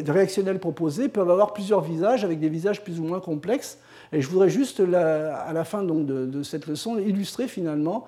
réactionnels 0.08 0.60
proposés 0.60 1.10
peuvent 1.10 1.32
avoir 1.32 1.54
plusieurs 1.54 1.82
visages, 1.82 2.24
avec 2.24 2.40
des 2.40 2.50
visages 2.50 2.84
plus 2.84 3.00
ou 3.00 3.04
moins 3.06 3.20
complexes. 3.20 3.80
Et 4.12 4.22
je 4.22 4.28
voudrais 4.28 4.50
juste, 4.50 4.80
à 4.80 5.54
la 5.54 5.64
fin 5.64 5.84
de, 5.84 6.44
cette 6.44 6.68
leçon, 6.68 6.98
illustrer 6.98 7.48
finalement 7.48 8.06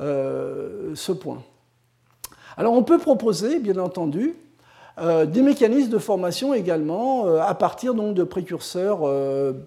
euh, 0.00 0.92
ce 0.94 1.12
point. 1.12 1.42
Alors 2.56 2.72
on 2.74 2.82
peut 2.82 2.98
proposer, 2.98 3.60
bien 3.60 3.78
entendu, 3.78 4.34
euh, 5.00 5.26
des 5.26 5.42
mécanismes 5.42 5.90
de 5.90 5.98
formation 5.98 6.54
également 6.54 7.26
euh, 7.26 7.40
à 7.40 7.54
partir 7.54 7.94
donc, 7.94 8.14
de 8.14 8.24
précurseurs, 8.24 9.00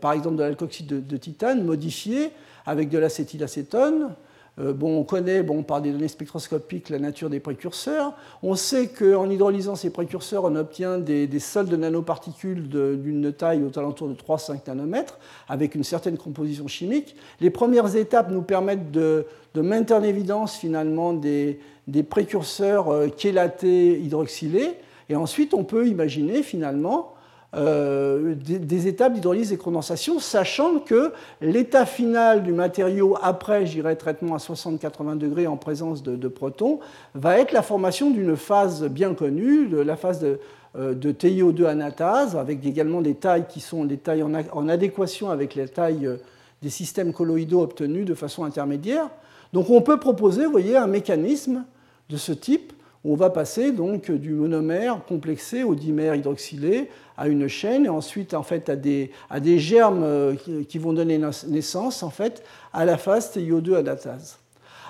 par 0.01 0.13
exemple 0.13 0.35
de 0.38 0.43
l'alcoxyde 0.43 0.88
de, 0.88 0.99
de, 0.99 1.17
titane 1.17 1.63
modifié 1.63 2.31
avec 2.65 2.89
de 2.89 2.97
l'acétylacétone, 2.97 4.13
bon, 4.58 4.97
on 4.97 5.03
connaît 5.03 5.43
bon, 5.43 5.64
par 5.64 5.82
des 5.82 5.91
données 5.91 6.08
spectroscopiques 6.08 6.89
la 6.89 6.99
nature 6.99 7.30
des 7.30 7.39
précurseurs. 7.39 8.14
On 8.41 8.55
sait 8.55 8.88
qu'en 8.88 9.30
hydrolysant 9.30 9.76
ces 9.76 9.91
précurseurs, 9.91 10.45
on 10.45 10.55
obtient 10.55 10.97
des, 10.97 11.28
des 11.28 11.39
sols 11.39 11.68
de 11.68 11.76
nanoparticules 11.76 12.68
d'une 12.68 13.32
taille 13.34 13.64
aux 13.64 13.78
alentours 13.78 14.08
de 14.08 14.16
3-5 14.16 14.68
nanomètres, 14.68 15.20
avec 15.47 15.76
une 15.76 15.84
certaine 15.84 16.18
composition 16.18 16.68
chimique. 16.68 17.16
Les 17.39 17.49
premières 17.49 17.95
étapes 17.95 18.32
nous 18.32 18.41
permettent 18.41 18.91
de, 18.91 19.26
maintenir 19.55 19.97
en 19.97 20.03
évidence 20.03 20.55
finalement 20.55 21.14
des, 21.14 21.60
des 21.88 22.03
précurseurs 22.03 22.89
euh, 22.89 23.08
chélatés 23.18 23.99
hydroxylés. 23.99 24.76
Et 25.10 25.16
ensuite, 25.16 25.53
on 25.53 25.64
peut 25.64 25.88
imaginer 25.88 26.43
finalement 26.43 27.14
euh, 27.56 28.36
des, 28.36 28.88
étapes 28.88 29.14
d'hydrolyse 29.14 29.54
et 29.54 29.58
condensation, 29.58 30.20
sachant 30.20 30.80
que 30.80 31.14
l'état 31.39 31.86
final 31.86 32.43
du 32.43 32.52
matériau 32.52 33.18
après, 33.22 33.66
j'irai 33.66 33.95
traitement 33.95 34.36
à 34.36 34.38
60-80 34.38 35.18
degrés 35.18 35.48
en 35.48 35.56
présence 35.56 36.04
de, 36.04 36.28
protons, 36.28 36.80
va 37.16 37.39
être 37.39 37.54
la 37.54 37.62
formation 37.62 38.12
d'une 38.12 38.36
phase 38.36 38.84
bien 38.84 39.14
connue, 39.14 39.70
la 39.70 39.95
phase 39.95 40.20
de, 40.20 40.39
euh, 40.78 40.93
de 40.93 41.12
TiO2 41.14 41.66
anatase, 41.66 42.36
avec 42.36 42.66
également 42.66 43.02
des 43.02 43.16
tailles 43.16 43.45
qui 43.48 43.62
sont 43.62 43.86
des 43.86 43.98
tailles 43.98 44.24
en, 44.24 44.68
adéquation 44.68 45.30
avec 45.30 45.56
les 45.56 45.70
tailles 45.70 46.06
euh, 46.06 46.18
des 46.62 46.70
systèmes 46.70 47.14
colloïdaux 47.14 47.62
obtenus 47.62 48.06
de 48.06 48.14
façon 48.14 48.43
intermédiaire. 48.43 49.10
Donc 49.54 49.70
on 49.70 49.82
peut 49.82 50.00
proposer, 50.00 50.45
voyez, 50.45 50.76
un 50.76 50.88
mécanisme 50.88 51.64
de 52.10 52.18
ce 52.18 52.34
type 52.34 52.74
on 53.08 53.16
va 53.16 53.30
passer 53.30 53.72
donc 53.72 54.12
du 54.12 54.32
monomère 54.32 54.99
complexé 55.08 55.64
au 55.64 55.76
dimère 55.76 56.14
hydroxylé 56.16 56.89
à 57.18 57.28
une 57.28 57.47
chaîne 57.47 57.86
et 57.86 57.89
ensuite 57.89 58.34
en 58.34 58.43
fait 58.43 58.70
à 58.70 58.76
des, 58.76 59.12
à 59.30 59.39
des 59.39 59.60
germes 59.60 60.03
euh, 60.03 60.36
qui, 60.68 60.78
vont 60.78 60.91
donner 60.91 61.20
naissance 61.47 62.03
en 62.03 62.10
fait 62.10 62.43
à 62.74 62.84
la 62.84 62.97
phase 62.97 63.32
TiO2 63.36 63.76
adatase. 63.76 64.38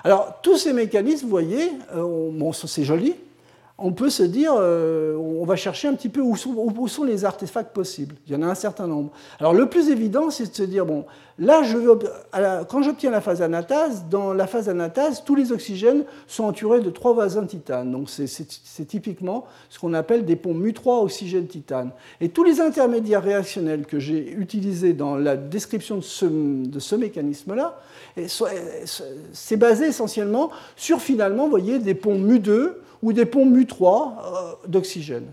Alors 0.02 0.40
tous 0.42 0.56
ces 0.56 0.72
mécanismes, 0.72 1.26
vous 1.26 1.30
voyez, 1.30 1.70
euh, 1.94 2.30
bon, 2.32 2.52
c'est 2.52 2.84
joli, 2.84 3.14
on 3.80 3.92
peut 3.92 4.10
se 4.10 4.24
dire, 4.24 4.54
euh, 4.58 5.16
on 5.16 5.44
va 5.44 5.54
chercher 5.54 5.86
un 5.86 5.94
petit 5.94 6.08
peu 6.08 6.20
où 6.20 6.36
sont, 6.36 7.04
les 7.04 7.24
artefacts 7.24 7.72
possibles. 7.72 8.16
Il 8.26 8.32
y 8.32 8.36
en 8.36 8.42
a 8.42 8.46
un 8.46 8.56
certain 8.56 8.88
nombre. 8.88 9.10
Alors 9.38 9.54
le 9.54 9.68
plus 9.68 9.88
évident, 9.90 10.30
c'est 10.30 10.50
de 10.50 10.54
se 10.54 10.64
dire, 10.64 10.84
bon, 10.84 11.04
là, 11.38 11.62
je 11.62 11.78
quand 12.68 12.82
j'obtiens 12.82 13.12
la 13.12 13.20
phase 13.20 13.40
anatase, 13.40 14.06
dans 14.10 14.32
la 14.32 14.48
phase 14.48 14.68
anatase, 14.68 15.22
tous 15.24 15.36
les 15.36 15.52
oxygènes 15.52 16.02
sont 16.26 16.44
entourés 16.44 16.80
de 16.80 16.90
trois 16.90 17.14
vasins 17.14 17.46
titane. 17.46 17.92
Donc 17.92 18.10
c'est 18.10 18.84
typiquement 18.84 19.46
ce 19.70 19.78
qu'on 19.78 19.94
appelle 19.94 20.24
des 20.24 20.34
ponts 20.34 20.54
mu3 20.54 21.04
oxygène-titane. 21.04 21.92
Et 22.20 22.30
tous 22.30 22.42
les 22.42 22.60
intermédiaires 22.60 23.22
réactionnels 23.22 23.86
que 23.86 24.00
j'ai 24.00 24.32
utilisés 24.32 24.92
dans 24.92 25.14
la 25.14 25.36
description 25.36 25.98
de 25.98 26.02
ce, 26.02 26.26
de 26.26 26.80
ce 26.80 26.96
mécanisme-là, 26.96 27.78
c'est 29.32 29.56
basé 29.56 29.86
essentiellement 29.86 30.50
sur 30.74 31.00
finalement, 31.00 31.44
vous 31.44 31.50
voyez, 31.50 31.78
des 31.78 31.94
ponts 31.94 32.18
mu2 32.18 32.72
ou 33.02 33.12
des 33.12 33.26
ponts 33.26 33.46
mu3 33.46 33.84
euh, 33.84 34.68
d'oxygène. 34.68 35.26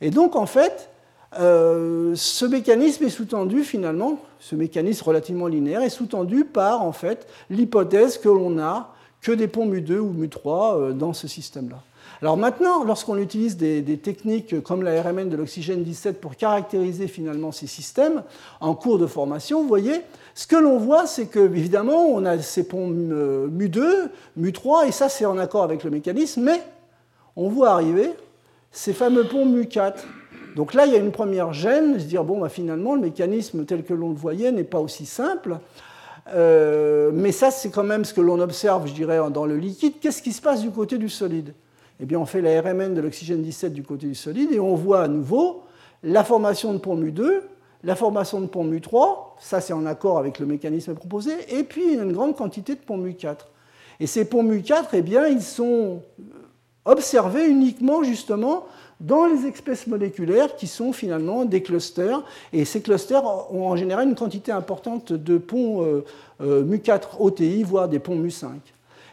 Et 0.00 0.10
donc, 0.10 0.36
en 0.36 0.46
fait, 0.46 0.90
euh, 1.38 2.12
ce 2.14 2.44
mécanisme 2.44 3.04
est 3.04 3.10
sous-tendu 3.10 3.62
finalement, 3.62 4.18
ce 4.38 4.54
mécanisme 4.54 5.04
relativement 5.06 5.46
linéaire 5.46 5.82
est 5.82 5.88
sous-tendu 5.88 6.44
par 6.44 6.82
en 6.82 6.92
fait 6.92 7.26
l'hypothèse 7.48 8.18
que 8.18 8.28
l'on 8.28 8.50
n'a 8.50 8.90
que 9.22 9.32
des 9.32 9.48
ponts 9.48 9.66
mu2 9.66 9.98
ou 9.98 10.12
mu3 10.12 10.76
euh, 10.76 10.92
dans 10.92 11.12
ce 11.12 11.28
système-là. 11.28 11.78
Alors 12.20 12.36
maintenant, 12.36 12.84
lorsqu'on 12.84 13.16
utilise 13.16 13.56
des, 13.56 13.82
techniques 13.96 14.62
comme 14.62 14.82
la 14.84 15.02
RMN 15.02 15.28
de 15.28 15.36
l'oxygène 15.36 15.82
17 15.82 16.20
pour 16.20 16.36
caractériser 16.36 17.08
finalement 17.08 17.50
ces 17.50 17.66
systèmes 17.66 18.22
en 18.60 18.74
cours 18.74 18.98
de 18.98 19.06
formation, 19.06 19.62
vous 19.62 19.68
voyez, 19.68 20.02
ce 20.36 20.46
que 20.46 20.54
l'on 20.54 20.78
voit, 20.78 21.06
c'est 21.06 21.26
que 21.26 21.40
évidemment, 21.40 22.06
on 22.06 22.24
a 22.24 22.38
ces 22.38 22.62
ponts 22.62 22.88
mu2, 22.88 23.82
mu3, 24.38 24.86
et 24.86 24.92
ça 24.92 25.08
c'est 25.08 25.24
en 25.24 25.36
accord 25.36 25.64
avec 25.64 25.82
le 25.82 25.90
mécanisme, 25.90 26.42
mais 26.42 26.62
on 27.36 27.48
voit 27.48 27.70
arriver 27.70 28.10
ces 28.70 28.92
fameux 28.92 29.24
ponts 29.24 29.46
mu4. 29.46 29.94
Donc 30.56 30.74
là, 30.74 30.86
il 30.86 30.92
y 30.92 30.96
a 30.96 30.98
une 30.98 31.12
première 31.12 31.52
gêne, 31.52 31.98
se 31.98 32.04
dire, 32.04 32.24
bon, 32.24 32.40
bah, 32.40 32.48
finalement, 32.48 32.94
le 32.94 33.00
mécanisme 33.00 33.64
tel 33.64 33.84
que 33.84 33.94
l'on 33.94 34.10
le 34.10 34.14
voyait 34.14 34.52
n'est 34.52 34.64
pas 34.64 34.80
aussi 34.80 35.06
simple. 35.06 35.58
Euh, 36.34 37.10
mais 37.12 37.32
ça, 37.32 37.50
c'est 37.50 37.70
quand 37.70 37.84
même 37.84 38.04
ce 38.04 38.14
que 38.14 38.20
l'on 38.20 38.40
observe, 38.40 38.86
je 38.86 38.92
dirais, 38.92 39.18
dans 39.30 39.46
le 39.46 39.56
liquide. 39.56 39.94
Qu'est-ce 40.00 40.22
qui 40.22 40.32
se 40.32 40.42
passe 40.42 40.60
du 40.60 40.70
côté 40.70 40.98
du 40.98 41.08
solide? 41.08 41.54
Eh 42.00 42.04
bien, 42.04 42.18
on 42.18 42.26
fait 42.26 42.40
la 42.40 42.60
RMN 42.60 42.94
de 42.94 43.00
l'oxygène 43.00 43.42
17 43.42 43.72
du 43.72 43.82
côté 43.82 44.06
du 44.06 44.14
solide 44.14 44.52
et 44.52 44.60
on 44.60 44.74
voit 44.74 45.02
à 45.02 45.08
nouveau 45.08 45.62
la 46.02 46.24
formation 46.24 46.72
de 46.72 46.78
pont 46.78 46.96
mu2, 46.96 47.42
la 47.84 47.94
formation 47.94 48.40
de 48.40 48.46
pont 48.46 48.64
mu3, 48.64 49.16
ça 49.38 49.60
c'est 49.60 49.72
en 49.72 49.86
accord 49.86 50.18
avec 50.18 50.38
le 50.38 50.46
mécanisme 50.46 50.94
proposé, 50.94 51.32
et 51.48 51.62
puis 51.62 51.94
une 51.94 52.12
grande 52.12 52.36
quantité 52.36 52.74
de 52.74 52.80
pont 52.80 52.98
mu4. 52.98 53.36
Et 54.00 54.06
ces 54.06 54.24
ponts 54.24 54.42
mu4, 54.42 54.86
eh 54.94 55.02
bien, 55.02 55.28
ils 55.28 55.42
sont 55.42 56.02
observés 56.84 57.46
uniquement 57.46 58.02
justement 58.02 58.66
dans 59.02 59.26
les 59.26 59.46
espèces 59.46 59.86
moléculaires 59.86 60.54
qui 60.56 60.66
sont 60.66 60.92
finalement 60.92 61.44
des 61.44 61.62
clusters. 61.62 62.22
Et 62.52 62.64
ces 62.64 62.80
clusters 62.80 63.24
ont 63.52 63.68
en 63.68 63.76
général 63.76 64.08
une 64.08 64.14
quantité 64.14 64.52
importante 64.52 65.12
de 65.12 65.38
ponts 65.38 65.82
euh, 65.82 66.04
euh, 66.40 66.62
mu4 66.62 67.18
OTI, 67.18 67.64
voire 67.64 67.88
des 67.88 67.98
ponts 67.98 68.16
mu5. 68.16 68.46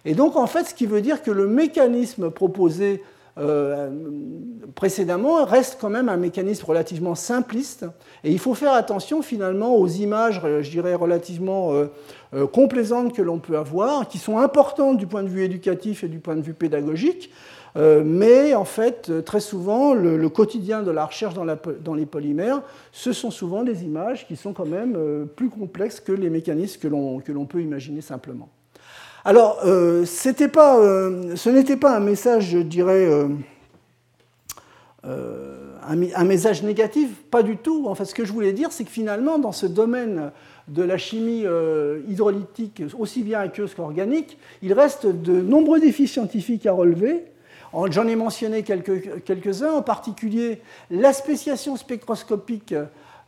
Et 0.05 0.13
donc 0.13 0.35
en 0.35 0.47
fait, 0.47 0.65
ce 0.65 0.73
qui 0.73 0.85
veut 0.85 1.01
dire 1.01 1.23
que 1.23 1.31
le 1.31 1.47
mécanisme 1.47 2.29
proposé 2.29 3.03
euh, 3.39 3.89
précédemment 4.75 5.43
reste 5.45 5.77
quand 5.81 5.89
même 5.89 6.07
un 6.07 6.17
mécanisme 6.17 6.65
relativement 6.65 7.15
simpliste. 7.15 7.85
Et 8.23 8.31
il 8.31 8.39
faut 8.39 8.53
faire 8.53 8.73
attention 8.73 9.21
finalement 9.21 9.75
aux 9.75 9.87
images, 9.87 10.41
je 10.61 10.69
dirais, 10.69 10.93
relativement 10.93 11.73
complaisantes 12.51 13.13
que 13.13 13.21
l'on 13.21 13.39
peut 13.39 13.57
avoir, 13.57 14.07
qui 14.07 14.17
sont 14.17 14.39
importantes 14.39 14.97
du 14.97 15.07
point 15.07 15.23
de 15.23 15.29
vue 15.29 15.43
éducatif 15.43 16.03
et 16.03 16.09
du 16.09 16.19
point 16.19 16.35
de 16.35 16.41
vue 16.41 16.53
pédagogique, 16.53 17.31
euh, 17.77 18.03
mais 18.05 18.55
en 18.55 18.65
fait, 18.65 19.07
euh, 19.09 19.21
très 19.21 19.39
souvent, 19.39 19.93
le, 19.93 20.29
quotidien 20.29 20.81
de 20.81 20.91
la 20.91 21.05
recherche 21.05 21.33
dans, 21.33 21.93
les 21.93 22.05
polymères, 22.05 22.61
ce 22.91 23.13
sont 23.13 23.31
souvent 23.31 23.63
des 23.63 23.83
images 23.83 24.27
qui 24.27 24.35
sont 24.35 24.53
quand 24.53 24.65
même 24.65 24.95
euh, 24.97 25.25
plus 25.25 25.49
complexes 25.49 25.99
que 25.99 26.11
les 26.11 26.29
mécanismes 26.29 26.79
que 26.79 26.87
l'on 26.87 27.45
peut 27.45 27.61
imaginer 27.61 28.01
simplement. 28.01 28.49
Alors, 29.25 29.59
ce 29.63 30.29
n'était 30.29 30.47
pas 31.77 31.97
un 31.97 31.99
message, 31.99 32.51
je 32.51 32.59
dirais, 32.59 33.11
un, 35.03 36.23
message 36.23 36.63
négatif 36.63 37.09
Pas 37.29 37.43
du 37.43 37.57
tout. 37.57 37.87
En 37.87 37.95
fait, 37.95 38.05
ce 38.05 38.15
que 38.15 38.23
je 38.23 38.31
voulais 38.31 38.53
dire, 38.53 38.71
c'est 38.71 38.85
que 38.85 38.89
finalement, 38.89 39.37
dans 39.37 39.51
ce 39.51 39.65
domaine 39.65 40.31
de 40.69 40.83
la 40.83 40.97
chimie 40.97 41.43
hydrolytique, 42.07 42.81
aussi 42.97 43.21
bien 43.21 43.41
aqueuse 43.41 43.73
qu'organique, 43.75 44.37
il 44.61 44.71
reste 44.71 45.05
de 45.05 45.41
nombreux 45.41 45.81
défis 45.81 46.07
scientifiques 46.07 46.65
à 46.65 46.71
relever. 46.71 47.25
J'en 47.73 48.07
ai 48.07 48.15
mentionné 48.15 48.63
quelques-uns, 48.63 49.73
en 49.73 49.81
particulier 49.81 50.61
la 50.89 51.13
spéciation 51.13 51.75
spectroscopique 51.75 52.73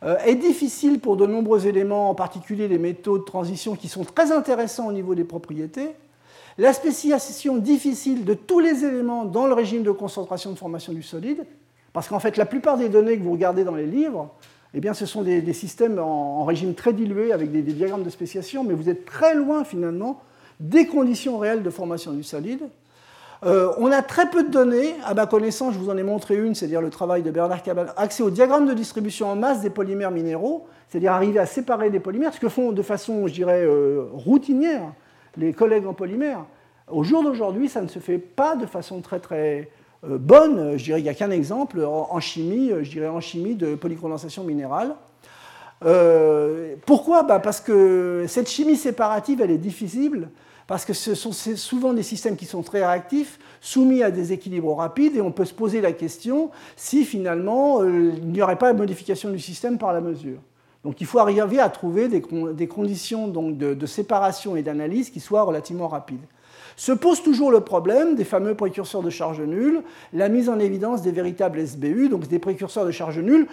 euh, 0.02 0.16
est 0.26 0.34
difficile 0.34 0.98
pour 0.98 1.16
de 1.16 1.26
nombreux 1.26 1.66
éléments, 1.66 2.10
en 2.10 2.14
particulier 2.14 2.66
les 2.66 2.78
métaux 2.78 3.18
de 3.18 3.24
transition 3.24 3.76
qui 3.76 3.88
sont 3.88 4.04
très 4.04 4.32
intéressants 4.32 4.88
au 4.88 4.92
niveau 4.92 5.14
des 5.14 5.24
propriétés. 5.24 5.90
La 6.58 6.72
spéciation 6.72 7.56
difficile 7.56 8.24
de 8.24 8.34
tous 8.34 8.58
les 8.58 8.84
éléments 8.84 9.24
dans 9.24 9.46
le 9.46 9.54
régime 9.54 9.84
de 9.84 9.92
concentration 9.92 10.50
de 10.50 10.58
formation 10.58 10.92
du 10.92 11.02
solide, 11.02 11.44
parce 11.92 12.08
qu'en 12.08 12.18
fait 12.18 12.36
la 12.36 12.46
plupart 12.46 12.76
des 12.76 12.88
données 12.88 13.16
que 13.16 13.22
vous 13.22 13.32
regardez 13.32 13.62
dans 13.62 13.76
les 13.76 13.86
livres, 13.86 14.30
eh 14.74 14.94
ce 14.94 15.06
sont 15.06 15.22
des, 15.22 15.52
systèmes 15.52 15.98
en, 15.98 16.44
régime 16.44 16.74
très 16.74 16.92
dilué 16.92 17.32
avec 17.32 17.52
des 17.52 17.62
diagrammes 17.62 18.02
de 18.02 18.10
spéciation, 18.10 18.64
mais 18.64 18.74
vous 18.74 18.88
êtes 18.88 19.04
très 19.04 19.34
loin 19.34 19.64
finalement 19.64 20.20
des 20.60 20.86
conditions 20.86 21.38
réelles 21.38 21.62
de 21.62 21.70
formation 21.70 22.12
du 22.12 22.22
solide. 22.22 22.62
Euh, 23.44 23.72
on 23.78 23.90
a 23.90 24.02
très 24.02 24.30
peu 24.30 24.44
de 24.44 24.50
données. 24.50 24.94
À 25.04 25.14
ma 25.14 25.26
connaissance, 25.26 25.74
je 25.74 25.78
vous 25.78 25.90
en 25.90 25.96
ai 25.96 26.04
montré 26.04 26.36
une, 26.36 26.54
c'est-à-dire 26.54 26.80
le 26.80 26.90
travail 26.90 27.22
de 27.22 27.30
Bernard 27.30 27.62
Cabal, 27.62 27.92
accès 27.96 28.22
au 28.22 28.30
diagramme 28.30 28.66
de 28.66 28.74
distribution 28.74 29.28
en 29.28 29.36
masse 29.36 29.60
des 29.60 29.70
polymères 29.70 30.12
minéraux, 30.12 30.66
c'est-à-dire 30.88 31.12
arriver 31.12 31.40
à 31.40 31.46
séparer 31.46 31.90
des 31.90 31.98
polymères, 31.98 32.32
ce 32.32 32.38
que 32.38 32.48
font 32.48 32.70
de 32.70 32.82
façon, 32.82 33.26
je 33.26 33.32
dirais, 33.32 33.64
euh, 33.64 34.04
routinière 34.12 34.92
les 35.36 35.52
collègues 35.52 35.86
en 35.86 35.94
polymères. 35.94 36.44
Au 36.88 37.02
jour 37.02 37.24
d'aujourd'hui, 37.24 37.68
ça 37.68 37.80
ne 37.80 37.88
se 37.88 37.98
fait 37.98 38.18
pas 38.18 38.54
de 38.54 38.66
façon 38.66 39.00
très 39.00 39.18
très 39.18 39.70
euh, 40.04 40.18
bonne. 40.18 40.76
Je 40.76 40.84
dirais 40.84 40.98
qu'il 40.98 41.04
n'y 41.04 41.10
a 41.10 41.14
qu'un 41.14 41.30
exemple 41.30 41.84
en, 41.84 42.20
chimie, 42.20 42.70
je 42.82 42.90
dirais 42.90 43.08
en 43.08 43.20
chimie 43.20 43.56
de 43.56 43.74
polycondensation 43.74 44.44
minérale. 44.44 44.94
pourquoi? 46.86 47.24
Bah, 47.24 47.40
Parce 47.40 47.60
que 47.60 48.24
cette 48.28 48.48
chimie 48.48 48.76
séparative, 48.76 49.40
elle 49.40 49.50
est 49.50 49.58
difficile 49.58 50.28
parce 50.72 50.86
que 50.86 50.94
ce 50.94 51.14
sont 51.14 51.32
souvent 51.32 51.92
des 51.92 52.02
systèmes 52.02 52.34
qui 52.34 52.46
sont 52.46 52.62
très 52.62 52.82
réactifs, 52.82 53.38
soumis 53.60 54.02
à 54.02 54.10
des 54.10 54.32
équilibres 54.32 54.74
rapides, 54.74 55.14
et 55.14 55.20
on 55.20 55.30
peut 55.30 55.44
se 55.44 55.52
poser 55.52 55.82
la 55.82 55.92
question 55.92 56.50
si 56.76 57.04
finalement 57.04 57.82
euh, 57.82 58.14
il 58.16 58.28
n'y 58.28 58.40
aurait 58.40 58.56
pas 58.56 58.72
de 58.72 58.78
modification 58.78 59.28
du 59.28 59.38
système 59.38 59.76
par 59.76 59.92
la 59.92 60.00
mesure. 60.00 60.38
Donc 60.82 61.02
il 61.02 61.06
faut 61.06 61.18
arriver 61.18 61.60
à 61.60 61.68
trouver 61.68 62.08
des, 62.08 62.22
conditions 62.68 63.28
de, 63.28 63.86
séparation 63.86 64.56
et 64.56 64.62
d'analyse 64.62 65.10
qui 65.10 65.20
soient 65.20 65.42
relativement 65.42 65.88
rapides. 65.88 66.24
Se 66.76 66.92
pose 66.92 67.22
toujours 67.22 67.50
le 67.50 67.60
problème 67.60 68.14
des 68.14 68.24
fameux 68.24 68.54
précurseurs 68.54 69.02
de 69.02 69.10
charge 69.10 69.42
nulle, 69.42 69.82
la 70.14 70.30
mise 70.30 70.48
en 70.48 70.58
évidence 70.58 71.02
des 71.02 71.12
véritables 71.12 71.60
SBU, 71.60 72.08
donc 72.08 72.28
des 72.28 72.38
précurseurs 72.38 72.86
de 72.86 72.92
charge 72.92 73.18
nulle 73.18 73.46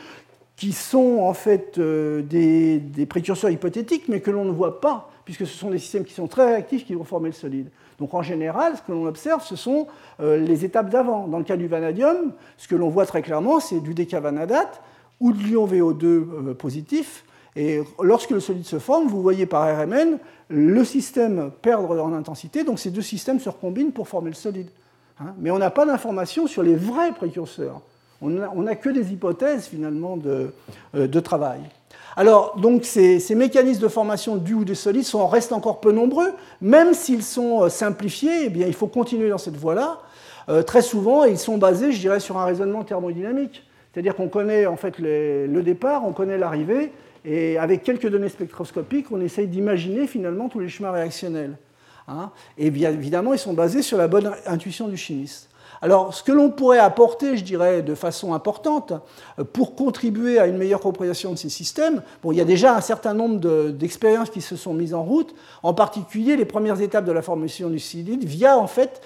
qui 0.60 0.74
sont 0.74 1.20
en 1.22 1.34
fait 1.34 1.78
euh, 1.78 2.22
des, 2.22 3.06
précurseurs 3.06 3.50
hypothétiques, 3.50 4.10
mais 4.10 4.20
que 4.20 4.30
l'on 4.30 4.44
ne 4.44 4.52
voit 4.52 4.82
pas 4.82 5.10
puisque 5.24 5.48
ce 5.48 5.56
sont 5.58 5.70
des 5.70 5.78
systèmes 5.78 6.04
qui 6.04 6.14
sont 6.14 6.28
très 6.28 6.46
réactifs 6.46 6.86
qui 6.86 6.96
vont 6.96 7.04
former 7.04 7.30
le 7.30 7.36
solide. 7.36 7.70
Donc 8.00 8.14
en 8.14 8.24
général, 8.24 8.76
ce 8.76 8.82
que 8.82 8.92
l'on 8.92 9.06
observe, 9.06 9.42
ce 9.46 9.56
sont 9.56 9.88
euh, 10.20 10.38
les 10.38 10.66
étapes 10.66 10.90
d'avant. 10.90 11.28
Dans 11.28 11.38
le 11.38 11.44
cas 11.44 11.56
du 11.56 11.68
vanadium, 11.68 12.34
ce 12.58 12.68
que 12.68 12.76
l'on 12.76 12.90
voit 12.90 13.06
très 13.06 13.22
clairement, 13.22 13.60
c'est 13.60 13.80
du 13.80 13.94
décavanadate 13.94 14.82
ou 15.22 15.32
de 15.32 15.38
l'ion 15.38 15.66
VO2 15.66 16.04
euh, 16.04 16.54
positif. 16.56 17.24
Et 17.56 17.80
lorsque 18.02 18.32
le 18.32 18.42
solide 18.42 18.66
se 18.66 18.80
forme, 18.80 19.08
vous 19.08 19.22
voyez 19.22 19.46
par 19.46 19.64
RMN 19.64 20.18
le 20.50 20.84
système 20.84 21.52
perdre 21.62 22.02
en 22.02 22.12
intensité, 22.12 22.66
donc 22.66 22.80
ces 22.80 22.92
deux 22.92 23.02
systèmes 23.02 23.40
se 23.40 23.50
recombinent 23.50 23.94
pour 23.94 24.10
former 24.10 24.32
le 24.32 24.36
solide. 24.36 24.70
Hein. 25.22 25.36
Mais 25.38 25.52
on 25.52 25.60
n'a 25.60 25.70
pas 25.70 25.86
d'informations 25.86 26.48
sur 26.48 26.64
les 26.64 26.76
vrais 26.76 27.14
précurseurs. 27.14 27.82
On 28.22 28.30
n'a 28.30 28.76
que 28.76 28.90
des 28.90 29.14
hypothèses 29.14 29.68
finalement 29.68 30.18
de, 30.18 30.52
euh, 30.96 31.22
travail. 31.22 31.62
Alors, 32.18 32.58
donc, 32.58 32.84
ces, 32.84 33.24
mécanismes 33.36 33.82
de 33.82 33.88
formation 33.88 34.36
du 34.36 34.54
ou 34.54 34.66
des 34.66 34.76
solides 34.76 35.06
sont, 35.06 35.26
restent 35.28 35.54
encore 35.54 35.80
peu 35.80 35.92
nombreux, 35.92 36.32
même 36.62 36.94
s'ils 36.94 37.24
sont 37.24 37.64
euh, 37.64 37.70
simplifiés, 37.70 38.46
eh 38.46 38.50
bien, 38.50 38.68
il 38.68 38.74
faut 38.74 38.88
continuer 38.88 39.30
dans 39.30 39.38
cette 39.38 39.56
voie-là. 39.56 40.00
Euh, 40.50 40.64
très 40.64 40.82
souvent, 40.82 41.24
ils 41.24 41.38
sont 41.38 41.58
basés, 41.58 41.92
je 41.92 42.00
dirais, 42.00 42.20
sur 42.20 42.38
un 42.38 42.46
raisonnement 42.46 42.84
thermodynamique. 42.84 43.64
C'est-à-dire 43.94 44.16
qu'on 44.16 44.28
connaît 44.28 44.66
en 44.66 44.76
fait 44.76 45.00
le 45.00 45.62
départ, 45.62 46.06
on 46.06 46.12
connaît 46.12 46.38
l'arrivée, 46.38 46.92
et 47.26 47.58
avec 47.58 47.84
quelques 47.84 48.08
données 48.08 48.30
spectroscopiques, 48.30 49.08
on 49.12 49.20
essaye 49.20 49.48
d'imaginer 49.48 50.08
finalement 50.08 50.48
tous 50.48 50.60
les 50.60 50.70
chemins 50.70 50.92
réactionnels. 50.92 51.58
Hein. 52.12 52.32
et 52.58 52.72
bien 52.72 52.92
évidemment, 52.92 53.34
ils 53.34 53.40
sont 53.40 53.54
basés 53.54 53.84
sur 53.84 53.96
la 53.96 54.08
bonne 54.08 54.32
intuition 54.48 54.88
du 54.88 54.98
chimiste. 54.98 55.48
Alors, 55.82 56.14
ce 56.14 56.24
que 56.24 56.32
l'on 56.32 56.50
pourrait 56.50 56.80
apporter, 56.80 57.38
je 57.38 57.44
dirais, 57.44 57.82
de 57.82 57.96
façon 57.96 58.34
importante 58.34 58.94
euh, 59.40 59.44
pour 59.44 59.76
contribuer 59.76 60.38
à 60.38 60.48
une 60.48 60.58
meilleure 60.58 60.82
compréhension 60.82 61.32
de 61.32 61.38
ces 61.38 61.50
systèmes, 61.50 62.02
bon, 62.22 62.32
il 62.32 62.38
y 62.38 62.42
a 62.42 62.46
déjà 62.46 62.76
un 62.76 62.82
certain 62.82 63.14
nombre 63.14 63.70
d'expériences 63.72 64.30
qui 64.30 64.42
se 64.42 64.56
sont 64.56 64.74
mises 64.74 64.94
en 64.94 65.04
route, 65.04 65.34
en 65.64 65.74
particulier 65.74 66.36
les 66.36 66.46
premières 66.46 66.82
étapes 66.82 67.06
de 67.06 67.12
la 67.12 67.22
formation 67.22 67.70
du 67.70 67.80
solide, 67.80 68.24
via 68.26 68.58
en 68.58 68.68
fait 68.68 69.02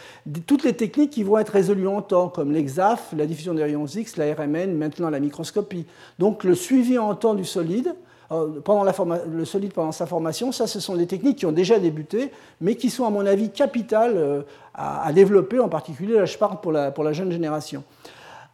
toutes 0.47 0.63
les 0.63 0.73
techniques 0.73 1.11
qui 1.11 1.23
vont 1.23 1.37
être 1.37 1.49
résolues 1.49 1.87
en 1.87 2.01
temps, 2.01 2.29
comme 2.29 2.51
l'exAF, 2.51 3.13
la 3.15 3.25
diffusion 3.25 3.53
des 3.53 3.63
rayons 3.63 3.85
X, 3.85 4.17
la 4.17 4.33
RMN, 4.33 4.73
maintenant 4.73 5.09
la 5.09 5.19
microscopie. 5.19 5.85
Donc, 6.17 6.43
le 6.43 6.55
suivi 6.55 6.97
en 6.97 7.13
temps 7.13 7.35
du 7.35 7.45
solide, 7.45 7.93
euh, 8.31 8.47
le 9.31 9.45
solide 9.45 9.73
pendant 9.73 9.91
sa 9.91 10.05
formation, 10.05 10.51
ça, 10.51 10.67
ce 10.67 10.79
sont 10.79 10.95
des 10.95 11.07
techniques 11.07 11.39
qui 11.39 11.45
ont 11.45 11.51
déjà 11.51 11.79
débuté, 11.79 12.31
mais 12.61 12.75
qui 12.75 12.89
sont, 12.89 13.05
à 13.05 13.09
mon 13.09 13.25
avis, 13.25 13.49
capitales 13.49 14.13
euh, 14.15 14.41
à, 14.73 15.11
développer, 15.13 15.59
en 15.59 15.69
particulier, 15.69 16.15
là, 16.15 16.25
je 16.25 16.37
parle 16.37 16.59
pour 16.61 16.71
la, 16.71 16.91
pour 16.91 17.03
la 17.03 17.13
jeune 17.13 17.31
génération. 17.31 17.83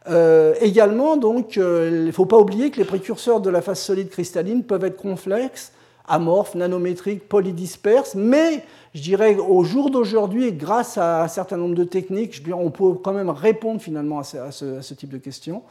Euh, 0.08 0.54
également, 0.60 1.16
donc, 1.16 1.56
il 1.56 2.04
ne 2.04 2.12
faut 2.12 2.26
pas 2.26 2.38
oublier 2.38 2.70
que 2.70 2.78
les 2.78 2.84
précurseurs 2.84 3.40
de 3.40 3.50
la 3.50 3.62
phase 3.62 3.80
solide 3.80 4.08
cristalline 4.08 4.64
peuvent 4.64 4.84
être 4.84 4.96
complexes, 4.96 5.72
amorphes, 6.10 6.54
nanométriques, 6.54 7.28
polydisperses, 7.28 8.14
mais 8.14 8.64
je 8.94 9.02
dirais 9.02 9.36
au 9.36 9.62
jour 9.62 9.90
d'aujourd'hui, 9.90 10.52
grâce 10.52 10.98
à 10.98 11.22
un 11.22 11.28
certain 11.28 11.56
nombre 11.56 11.76
de 11.76 11.84
techniques, 11.84 12.42
on 12.52 12.70
peut 12.70 12.94
quand 12.94 13.12
même 13.12 13.30
répondre 13.30 13.80
finalement 13.80 14.18
à 14.18 14.24
ce, 14.24 14.94
type 14.94 15.10
de 15.10 15.18
questions. 15.18 15.62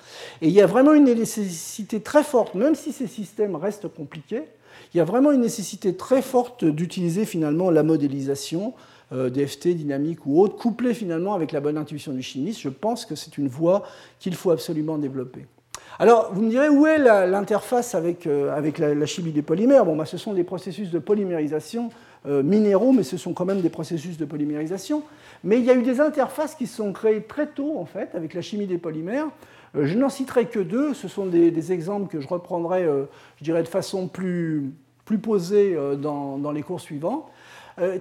Et 0.42 0.48
il 0.48 0.54
y 0.54 0.62
a 0.62 0.66
vraiment 0.66 0.94
une 0.94 1.04
nécessité 1.04 2.00
très 2.00 2.24
forte, 2.24 2.56
même 2.56 2.76
si 2.76 2.92
ces 2.94 3.08
systèmes 3.08 3.56
restent 3.56 3.90
compliqués, 3.90 4.44
il 4.94 4.98
y 4.98 5.02
a 5.02 5.04
vraiment 5.04 5.32
une 5.32 5.42
nécessité 5.42 5.96
très 5.96 6.22
forte 6.22 6.64
d'utiliser 6.64 7.26
finalement 7.26 7.70
la 7.70 7.84
modélisation, 7.84 8.74
euh, 9.12 9.30
DFT, 9.30 9.70
dynamique 9.70 10.26
ou 10.26 10.42
autre, 10.42 10.56
couplée 10.56 10.94
finalement 10.94 11.34
avec 11.34 11.52
la 11.52 11.60
bonne 11.60 11.78
intuition 11.78 12.14
du 12.14 12.22
chimiste. 12.22 12.62
Je 12.62 12.70
pense 12.70 13.06
que 13.06 13.16
c'est 13.16 13.38
une 13.38 13.48
voie 13.50 13.84
qu'il 14.20 14.36
faut 14.36 14.52
absolument 14.52 14.98
développer. 14.98 15.46
Alors, 16.02 16.32
vous 16.34 16.44
me 16.44 16.50
direz, 16.50 16.70
où 16.70 16.88
est 16.88 16.98
l'interface 16.98 17.94
avec, 17.94 18.26
euh, 18.26 18.56
avec 18.56 18.78
la, 18.78 19.06
chimie 19.06 19.34
des 19.34 19.42
polymères? 19.42 19.84
Bon, 19.84 19.98
bah, 19.98 20.06
ce 20.06 20.18
sont 20.18 20.34
des 20.34 20.46
processus 20.46 20.92
de 20.92 21.00
polymérisation 21.00 21.90
euh, 22.26 22.42
minéraux, 22.42 22.94
mais 22.94 23.04
ce 23.04 23.18
sont 23.18 23.34
quand 23.34 23.44
même 23.44 23.60
des 23.60 23.70
processus 23.70 24.18
de 24.18 24.24
polymérisation. 24.24 25.04
Mais 25.44 25.60
il 25.60 25.66
y 25.66 25.70
a 25.70 25.76
eu 25.76 25.84
des 25.84 26.00
interfaces 26.00 26.56
qui 26.56 26.68
se 26.68 26.78
sont 26.78 26.94
créées 26.94 27.24
très 27.24 27.48
tôt, 27.48 27.78
en 27.78 27.84
fait, 27.84 28.16
avec 28.16 28.34
la 28.34 28.42
chimie 28.42 28.66
des 28.66 28.78
polymères. 28.78 29.28
Euh, 29.76 29.88
je 29.88 29.98
n'en 29.98 30.08
citerai 30.08 30.46
que 30.46 30.60
deux. 30.60 30.94
Ce 30.94 31.10
sont 31.10 31.26
des, 31.26 31.74
exemples 31.74 32.08
que 32.08 32.22
je 32.22 32.30
reprendrai, 32.30 32.86
je 33.36 33.44
dirais, 33.44 33.64
de 33.64 33.68
façon 33.68 34.08
plus, 34.08 34.72
plus 35.04 35.18
posée 35.18 35.78
dans, 35.98 36.38
dans, 36.38 36.54
les 36.54 36.64
cours 36.64 36.80
suivants. 36.80 37.30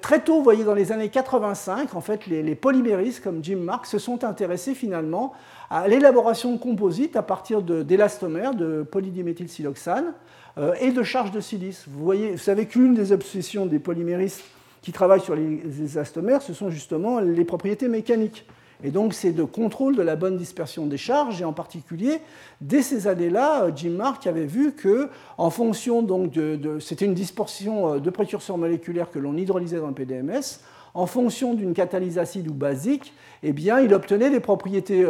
Très 0.02 0.20
tôt, 0.20 0.36
vous 0.36 0.44
voyez, 0.44 0.64
dans 0.64 0.74
les 0.74 0.92
années 0.92 1.08
85, 1.08 1.94
en 1.94 2.00
fait, 2.00 2.26
les, 2.26 2.42
les 2.42 2.54
polyméristes 2.54 3.22
comme 3.22 3.44
Jim 3.44 3.58
Marks 3.58 3.86
se 3.86 3.98
sont 3.98 4.24
intéressés 4.24 4.74
finalement 4.74 5.34
à 5.70 5.88
l'élaboration 5.88 6.52
de 6.52 6.58
composites 6.58 7.16
à 7.16 7.22
partir 7.22 7.62
d'élastomères, 7.62 8.54
de, 8.54 8.78
de 8.78 8.82
polydimethylsiloxane, 8.82 10.14
euh, 10.58 10.74
et 10.80 10.90
de 10.90 11.02
charge 11.02 11.30
de 11.30 11.40
silice. 11.40 11.84
Vous, 11.86 12.02
voyez, 12.02 12.32
vous 12.32 12.38
savez 12.38 12.66
qu'une 12.66 12.94
des 12.94 13.12
obsessions 13.12 13.66
des 13.66 13.78
polyméristes 13.78 14.42
qui 14.82 14.90
travaillent 14.92 15.20
sur 15.20 15.36
les 15.36 15.92
élastomères, 15.92 16.42
ce 16.42 16.52
sont 16.52 16.70
justement 16.70 17.20
les 17.20 17.44
propriétés 17.44 17.88
mécaniques. 17.88 18.44
Et 18.82 18.90
donc, 18.90 19.12
c'est 19.12 19.32
de 19.32 19.42
contrôle 19.42 19.96
de 19.96 20.02
la 20.02 20.16
bonne 20.16 20.36
dispersion 20.36 20.86
des 20.86 20.96
charges, 20.96 21.40
et 21.40 21.44
en 21.44 21.52
particulier, 21.52 22.20
dès 22.60 22.82
ces 22.82 23.06
années-là, 23.06 23.64
euh, 23.64 23.72
Jim 23.74 23.90
Mark 23.90 24.26
avait 24.26 24.46
vu 24.46 24.72
que, 24.72 25.08
en 25.36 25.50
fonction 25.50 26.02
donc 26.02 26.30
de, 26.30 26.78
c'était 26.80 27.04
une 27.04 27.14
dispersion 27.14 27.94
euh, 27.94 27.98
de 27.98 28.10
précurseurs 28.10 28.58
moléculaires 28.58 29.10
que 29.10 29.18
l'on 29.18 29.36
hydrolysait 29.36 29.78
dans 29.78 29.88
le 29.88 29.94
PDMS, 29.94 30.60
en 30.98 31.06
fonction 31.06 31.54
d'une 31.54 31.74
catalyse 31.74 32.18
acide 32.18 32.48
ou 32.48 32.54
basique, 32.54 33.14
eh 33.44 33.54
il 33.56 33.94
obtenait 33.94 34.30
des 34.30 34.40
propriétés, 34.40 35.06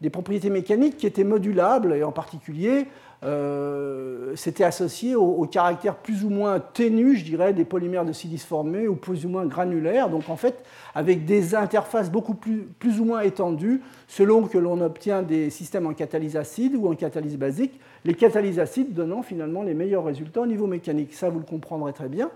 des 0.00 0.10
propriétés 0.10 0.50
mécaniques 0.50 0.96
qui 0.96 1.06
étaient 1.06 1.24
modulables, 1.24 1.94
et 1.94 2.04
en 2.04 2.12
particulier 2.12 2.86
euh, 3.24 4.32
c'était 4.36 4.64
associé 4.64 5.14
au, 5.14 5.46
caractère 5.46 5.96
plus 5.96 6.24
ou 6.24 6.28
moins 6.28 6.60
ténu, 6.60 7.16
je 7.16 7.24
dirais, 7.24 7.52
des 7.52 7.64
polymères 7.64 8.04
de 8.04 8.12
silice 8.12 8.44
formés 8.44 8.88
ou 8.88 8.94
plus 8.94 9.24
ou 9.24 9.28
moins 9.28 9.46
granulaires. 9.46 10.10
Donc 10.10 10.28
en 10.28 10.36
fait, 10.36 10.62
avec 10.94 11.24
des 11.24 11.54
interfaces 11.54 12.10
beaucoup 12.10 12.34
plus, 12.34 12.68
plus 12.78 13.00
ou 13.00 13.04
moins 13.04 13.20
étendues, 13.20 13.80
selon 14.06 14.42
que 14.42 14.58
l'on 14.58 14.80
obtient 14.80 15.22
des 15.22 15.50
systèmes 15.50 15.86
en 15.86 15.94
catalyse 15.94 16.36
acide 16.36 16.76
ou 16.76 16.88
en 16.88 16.94
catalyse 16.94 17.38
basique, 17.38 17.80
les 18.04 18.14
catalyses 18.14 18.58
acides 18.58 18.92
donnant 18.92 19.22
finalement 19.22 19.62
les 19.62 19.74
meilleurs 19.74 20.04
résultats 20.04 20.42
au 20.42 20.46
niveau 20.46 20.66
mécanique. 20.66 21.14
Ça, 21.14 21.30
vous 21.30 21.38
le 21.38 21.46
comprendrez 21.46 21.92
très 21.92 22.08
bien. 22.08 22.30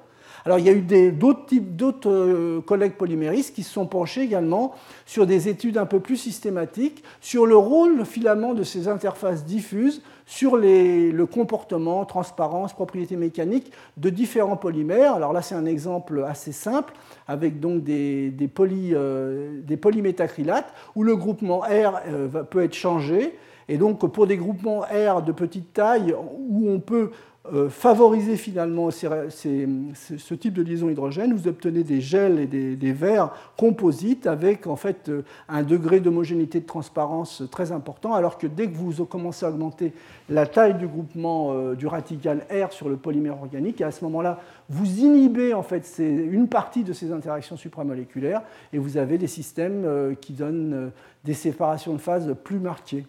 Alors 0.44 0.58
il 0.58 0.64
y 0.64 0.68
a 0.68 0.72
eu 0.72 1.12
d'autres 1.12 2.10
euh, 2.10 2.60
collègues 2.60 2.94
polyméristes 2.94 3.54
qui 3.54 3.62
se 3.62 3.72
sont 3.72 3.86
penchés 3.86 4.22
également 4.22 4.74
sur 5.06 5.26
des 5.26 5.48
études 5.48 5.76
un 5.78 5.86
peu 5.86 6.00
plus 6.00 6.16
systématiques 6.16 7.02
sur 7.20 7.46
le 7.46 7.56
rôle 7.56 8.04
finalement 8.04 8.54
de 8.54 8.62
ces 8.62 8.88
interfaces 8.88 9.44
diffuses 9.44 10.02
sur 10.26 10.56
le 10.56 11.24
comportement, 11.24 12.04
transparence, 12.04 12.72
propriétés 12.72 13.16
mécaniques 13.16 13.72
de 13.96 14.10
différents 14.10 14.56
polymères. 14.56 15.14
Alors 15.14 15.32
là 15.32 15.42
c'est 15.42 15.56
un 15.56 15.66
exemple 15.66 16.24
assez 16.26 16.52
simple 16.52 16.94
avec 17.26 17.58
donc 17.58 17.82
des, 17.82 18.30
des, 18.30 18.48
euh, 18.94 19.76
polymétacrylates 19.80 20.72
où 20.94 21.02
le 21.02 21.16
groupement 21.16 21.60
R 21.60 22.00
euh, 22.06 22.28
peut 22.44 22.62
être 22.62 22.74
changé. 22.74 23.36
Et 23.68 23.76
donc 23.76 24.04
pour 24.12 24.26
des 24.26 24.36
groupements 24.36 24.80
R 24.80 25.22
de 25.22 25.32
petite 25.32 25.72
taille 25.72 26.14
où 26.48 26.68
on 26.70 26.80
peut 26.80 27.10
euh, 27.46 27.70
favoriser 27.70 28.36
finalement 28.36 28.90
ce 28.90 30.34
type 30.34 30.52
de 30.52 30.60
liaison 30.60 30.90
hydrogène, 30.90 31.32
vous 31.32 31.48
obtenez 31.48 31.84
des 31.84 32.02
gels 32.02 32.38
et 32.38 32.46
des, 32.46 32.92
verres 32.92 33.32
composites 33.56 34.26
avec 34.26 34.66
en 34.66 34.76
fait 34.76 35.08
euh, 35.08 35.22
un 35.48 35.62
degré 35.62 36.00
d'homogénéité 36.00 36.60
de 36.60 36.66
transparence 36.66 37.42
très 37.50 37.72
important, 37.72 38.12
alors 38.12 38.36
que 38.36 38.46
dès 38.46 38.68
que 38.68 38.76
vous 38.76 39.06
commencez 39.06 39.46
à 39.46 39.48
augmenter 39.48 39.94
la 40.28 40.46
taille 40.46 40.74
du 40.74 40.86
groupement 40.86 41.52
euh, 41.54 41.74
du 41.74 41.86
radical 41.86 42.44
R 42.52 42.74
sur 42.74 42.90
le 42.90 42.98
polymère 42.98 43.38
organique, 43.40 43.80
à 43.80 43.90
ce 43.90 44.04
moment-là, 44.04 44.38
vous 44.68 44.98
inhibez 44.98 45.54
en 45.54 45.62
fait 45.62 45.90
une 45.98 46.46
partie 46.46 46.84
de 46.84 46.92
ces 46.92 47.10
interactions 47.10 47.56
supramoléculaires 47.56 48.42
et 48.74 48.78
vous 48.78 48.98
avez 48.98 49.16
des 49.16 49.26
systèmes 49.28 50.14
qui 50.20 50.34
donnent 50.34 50.92
des 51.24 51.34
séparations 51.34 51.94
de 51.94 51.98
phase 51.98 52.36
plus 52.44 52.58
marquées. 52.58 53.06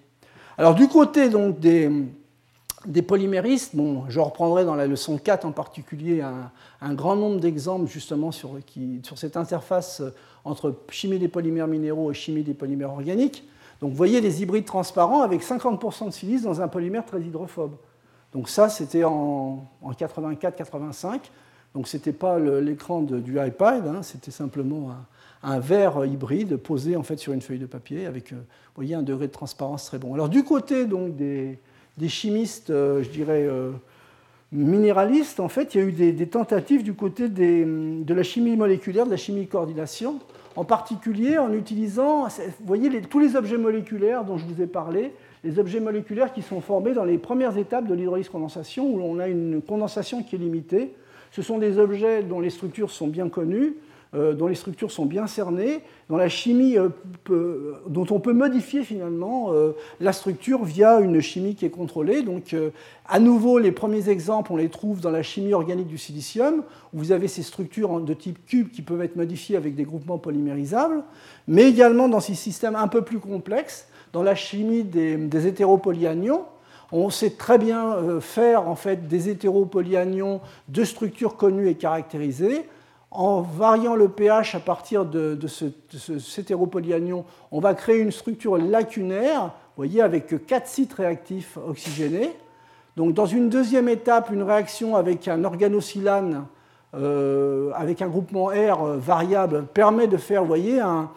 Alors 0.58 0.74
du 0.74 0.88
côté 0.88 1.30
donc 1.30 1.60
des 1.60 1.90
des 2.86 3.02
polyméristes, 3.02 3.76
bon, 3.76 4.04
je 4.10 4.20
reprendrai 4.20 4.66
dans 4.66 4.76
la 4.76 4.88
leçon 4.88 5.18
4 5.18 5.46
en 5.46 5.52
particulier 5.52 6.22
un, 6.22 6.94
grand 6.94 7.16
nombre 7.16 7.40
d'exemples 7.40 7.88
justement 7.88 8.32
sur, 8.32 8.58
sur, 9.04 9.18
cette 9.18 9.38
interface 9.38 10.02
entre 10.44 10.76
chimie 10.90 11.20
des 11.20 11.28
polymères 11.28 11.68
minéraux 11.68 12.12
et 12.12 12.14
chimie 12.14 12.44
des 12.44 12.54
polymères 12.54 12.92
organiques. 12.92 13.44
Donc 13.82 13.92
vous 13.92 13.98
voyez 13.98 14.22
des 14.22 14.42
hybrides 14.42 14.66
transparents 14.66 15.22
avec 15.22 15.42
50% 15.44 16.08
de 16.08 16.12
silice 16.12 16.44
dans 16.44 16.62
un 16.62 16.68
polymère 16.68 17.06
très 17.06 17.22
hydrophobe. 17.22 17.76
Donc 18.32 18.48
ça, 18.50 18.70
c'était 18.70 19.04
en, 19.04 19.68
84-85. 19.84 21.20
Donc 21.74 21.88
ce 21.88 21.98
n'était 21.98 22.14
pas 22.14 22.38
l'écran 22.40 23.02
du 23.02 23.40
iPad, 23.40 23.88
hein, 23.88 24.04
c'était 24.04 24.32
simplement 24.32 24.92
un, 25.42 25.60
verre 25.60 26.06
hybride 26.06 26.58
posé 26.58 26.96
en 26.96 27.04
fait 27.04 27.18
sur 27.18 27.34
une 27.34 27.42
feuille 27.42 27.60
de 27.60 27.66
papier 27.66 28.06
avec, 28.06 28.34
euh, 28.34 28.44
voyez, 28.76 28.94
un 28.94 29.04
degré 29.04 29.28
de 29.28 29.32
transparence 29.32 29.86
très 29.86 29.98
bon. 29.98 30.14
Alors 30.14 30.28
du 30.28 30.44
côté 30.44 30.86
donc 30.86 31.16
des, 31.16 31.60
des 31.98 32.10
chimistes, 32.10 32.70
euh, 32.70 33.04
je 33.04 33.10
dirais, 33.10 33.46
euh, 33.48 33.72
minéralistes, 34.52 35.40
en 35.40 35.48
fait, 35.48 35.76
il 35.76 35.82
y 35.82 35.84
a 35.84 35.88
eu 35.88 35.92
des, 35.92 36.28
tentatives 36.28 36.84
du 36.84 36.94
côté 36.94 37.30
de 37.30 38.14
la 38.14 38.24
chimie 38.24 38.56
moléculaire, 38.56 39.06
de 39.06 39.12
la 39.12 39.18
chimie 39.18 39.48
coordination, 39.48 40.20
en 40.56 40.66
particulier 40.66 41.38
en 41.38 41.54
utilisant, 41.54 42.28
vous 42.28 42.66
voyez, 42.66 42.90
tous 43.02 43.20
les 43.20 43.36
objets 43.36 43.58
moléculaires 43.58 44.26
dont 44.26 44.38
je 44.38 44.46
vous 44.46 44.62
ai 44.62 44.68
parlé, 44.68 45.14
les 45.44 45.58
objets 45.58 45.80
moléculaires 45.80 46.34
qui 46.34 46.42
sont 46.42 46.62
formés 46.62 46.94
dans 46.94 47.06
les 47.06 47.18
premières 47.18 47.58
étapes 47.58 47.88
de 47.88 47.94
l'hydrolyse 47.94 48.30
condensation, 48.30 48.86
où 48.86 49.02
on 49.02 49.20
a 49.20 49.28
une 49.28 49.62
condensation 49.62 50.22
qui 50.22 50.36
est 50.36 50.40
limitée. 50.40 50.94
Ce 51.32 51.42
sont 51.42 51.58
des 51.58 51.78
objets 51.78 52.22
dont 52.24 52.42
les 52.42 52.50
structures 52.50 52.92
sont 52.92 53.08
bien 53.08 53.30
connues, 53.30 53.76
dont 54.14 54.48
les 54.48 54.56
structures 54.56 54.92
sont 54.92 55.06
bien 55.06 55.26
cernées, 55.26 55.82
dont 56.10 56.18
la 56.18 56.28
chimie 56.28 56.78
euh, 56.78 56.90
dont 57.88 58.06
on 58.10 58.20
peut 58.20 58.34
modifier 58.34 58.84
finalement 58.84 59.54
euh, 59.54 59.72
la 60.02 60.12
structure 60.12 60.66
via 60.66 61.00
une 61.00 61.22
chimie 61.22 61.56
qui 61.56 61.66
est 61.66 61.70
contrôlée. 61.70 62.22
Donc, 62.22 62.54
à 63.08 63.20
nouveau, 63.20 63.58
les 63.58 63.72
premiers 63.72 64.10
exemples, 64.10 64.52
on 64.52 64.58
les 64.58 64.68
trouve 64.68 65.00
dans 65.00 65.12
la 65.12 65.24
chimie 65.24 65.54
organique 65.54 65.88
du 65.88 65.98
silicium, 65.98 66.64
où 66.94 67.00
vous 67.00 67.12
avez 67.14 67.30
ces 67.30 67.42
structures 67.42 68.02
de 68.02 68.14
type 68.14 68.46
cube 68.46 68.70
qui 68.70 68.82
peuvent 68.82 69.02
être 69.02 69.16
modifiées 69.16 69.56
avec 69.56 69.76
des 69.76 69.84
groupements 69.84 70.18
polymérisables, 70.18 71.04
mais 71.48 71.70
également 71.70 72.10
dans 72.10 72.20
ces 72.20 72.36
systèmes 72.36 72.76
un 72.76 72.90
peu 72.90 73.04
plus 73.04 73.20
complexes, 73.20 73.88
dans 74.12 74.24
la 74.24 74.36
chimie 74.36 74.84
des, 74.84 75.16
des 75.16 75.48
hétéropolyanions, 75.48 76.44
on 76.92 77.10
sait 77.10 77.30
très 77.30 77.58
bien 77.58 78.20
faire 78.20 78.68
en 78.68 78.76
fait 78.76 79.08
des 79.08 79.30
hétéropolyanions 79.30 80.42
de 80.68 80.84
structures 80.84 81.38
connues 81.38 81.70
et 81.70 81.76
caractérisées 81.76 82.66
en 83.12 83.42
variant 83.42 83.96
le 83.96 84.08
pH 84.08 84.56
à 84.56 84.60
partir 84.60 85.06
de, 85.06 85.38
ce, 85.48 85.66
cet 86.20 86.46
hétéropolyanion, 86.46 87.26
on 87.52 87.60
va 87.60 87.74
créer 87.74 88.00
une 88.00 88.12
structure 88.12 88.58
lacunaire, 88.58 89.52
voyez, 89.76 90.02
avec 90.02 90.46
quatre 90.46 90.68
sites 90.68 90.94
réactifs 90.94 91.58
oxygénés. 91.68 92.32
Donc, 92.96 93.14
dans 93.14 93.26
une 93.26 93.50
deuxième 93.50 93.90
étape, 93.90 94.32
une 94.32 94.44
réaction 94.44 94.96
avec 94.96 95.28
un 95.28 95.44
organosilane, 95.44 96.46
euh, 96.94 97.72
avec 97.76 98.02
un 98.02 98.08
groupement 98.08 98.46
R 98.48 98.98
variable, 98.98 99.66
permet 99.74 100.08
de 100.08 100.18
faire, 100.18 100.46
voyez, 100.46 100.80
un, 100.80 101.10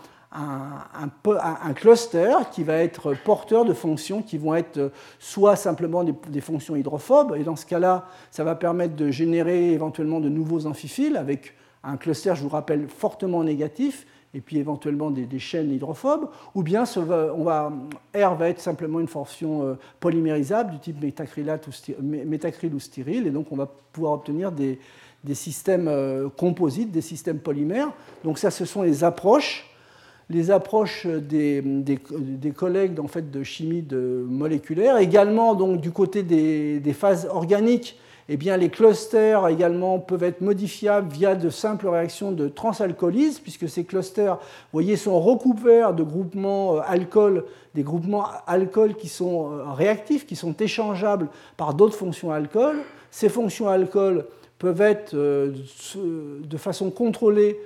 cluster 1.77 2.33
qui 2.51 2.65
va 2.65 2.75
être 2.75 3.15
porteur 3.25 3.65
de 3.65 3.73
fonctions 3.73 4.21
qui 4.21 4.37
vont 4.37 4.57
être 4.57 4.91
soit 5.21 5.55
simplement 5.55 6.03
des, 6.03 6.15
des 6.29 6.41
fonctions 6.41 6.75
hydrophobes, 6.75 7.37
et 7.37 7.45
dans 7.45 7.55
ce 7.55 7.67
cas-là, 7.67 8.07
ça 8.33 8.43
va 8.43 8.57
permettre 8.57 8.97
de 8.97 9.13
générer 9.13 9.71
éventuellement 9.71 10.19
de 10.19 10.29
nouveaux 10.29 10.67
amphiphiles 10.67 11.17
avec 11.17 11.55
un 11.85 11.97
cluster, 11.97 12.35
je 12.35 12.43
vous 12.43 12.49
rappelle, 12.49 12.89
fortement 12.89 13.45
négatif, 13.45 14.07
et 14.35 14.41
puis 14.41 14.59
éventuellement 14.59 15.11
des, 15.11 15.39
chaînes 15.39 15.71
hydrophobes, 15.71 16.29
ou 16.55 16.63
bien 16.63 16.85
on 16.97 17.45
va, 17.45 17.73
R 18.15 18.35
va 18.35 18.49
être 18.49 18.61
simplement 18.61 18.99
une 18.99 19.07
fonction 19.07 19.63
euh, 19.63 19.75
polymérisable 20.01 20.73
du 20.73 20.79
type 20.81 20.97
ou 21.01 22.03
métacryl 22.03 22.75
ou 22.75 22.81
styryle, 22.81 23.29
et 23.29 23.31
donc 23.31 23.53
on 23.53 23.57
va 23.57 23.71
pouvoir 23.93 24.15
obtenir 24.15 24.51
des, 24.51 24.79
systèmes 25.35 25.87
euh, 25.89 26.29
composites, 26.29 26.91
des 26.91 27.01
systèmes 27.01 27.39
polymères. 27.39 27.93
Donc 28.25 28.39
ça, 28.39 28.51
ce 28.51 28.65
sont 28.65 28.83
les 28.83 29.05
approches, 29.05 29.71
les 30.29 30.51
approches 30.51 31.07
des, 31.07 31.63
collègues 32.57 32.99
en 32.99 33.09
fait, 33.09 33.31
de 33.31 33.43
chimie 33.45 33.87
moléculaire, 33.93 34.99
également 34.99 35.55
du 35.55 35.93
côté 35.93 36.25
des, 36.25 36.93
phases 36.93 37.29
organiques 37.31 37.99
eh 38.29 38.39
bien, 38.39 38.57
les 38.57 38.71
clusters 38.71 39.49
également 39.49 39.99
peuvent 39.99 40.23
être 40.23 40.41
modifiables 40.41 41.13
via 41.13 41.35
de 41.35 41.51
simples 41.51 41.89
réactions 41.89 42.33
de 42.33 42.49
transalcoolyse, 42.49 43.39
puisque 43.39 43.69
ces 43.69 43.85
clusters, 43.85 44.39
voyez, 44.73 44.97
sont 44.97 45.21
recouverts 45.21 45.93
de 45.93 46.03
groupements 46.03 46.77
euh, 46.77 46.81
alcool, 46.87 47.45
des 47.75 47.83
groupements 47.83 48.27
alcool 48.47 48.95
qui 48.95 49.09
sont 49.09 49.53
euh, 49.53 49.73
réactifs, 49.73 50.27
qui 50.27 50.37
sont 50.37 50.55
échangeables 50.55 51.29
par 51.59 51.75
d'autres 51.75 51.97
fonctions 51.97 52.33
alcool. 52.33 52.77
Ces 53.11 53.29
fonctions 53.29 53.69
alcool 53.69 54.25
peuvent 54.59 54.81
être 54.81 55.13
euh, 55.15 55.53
de 55.95 56.57
façon 56.57 56.91
contrôlée 56.91 57.59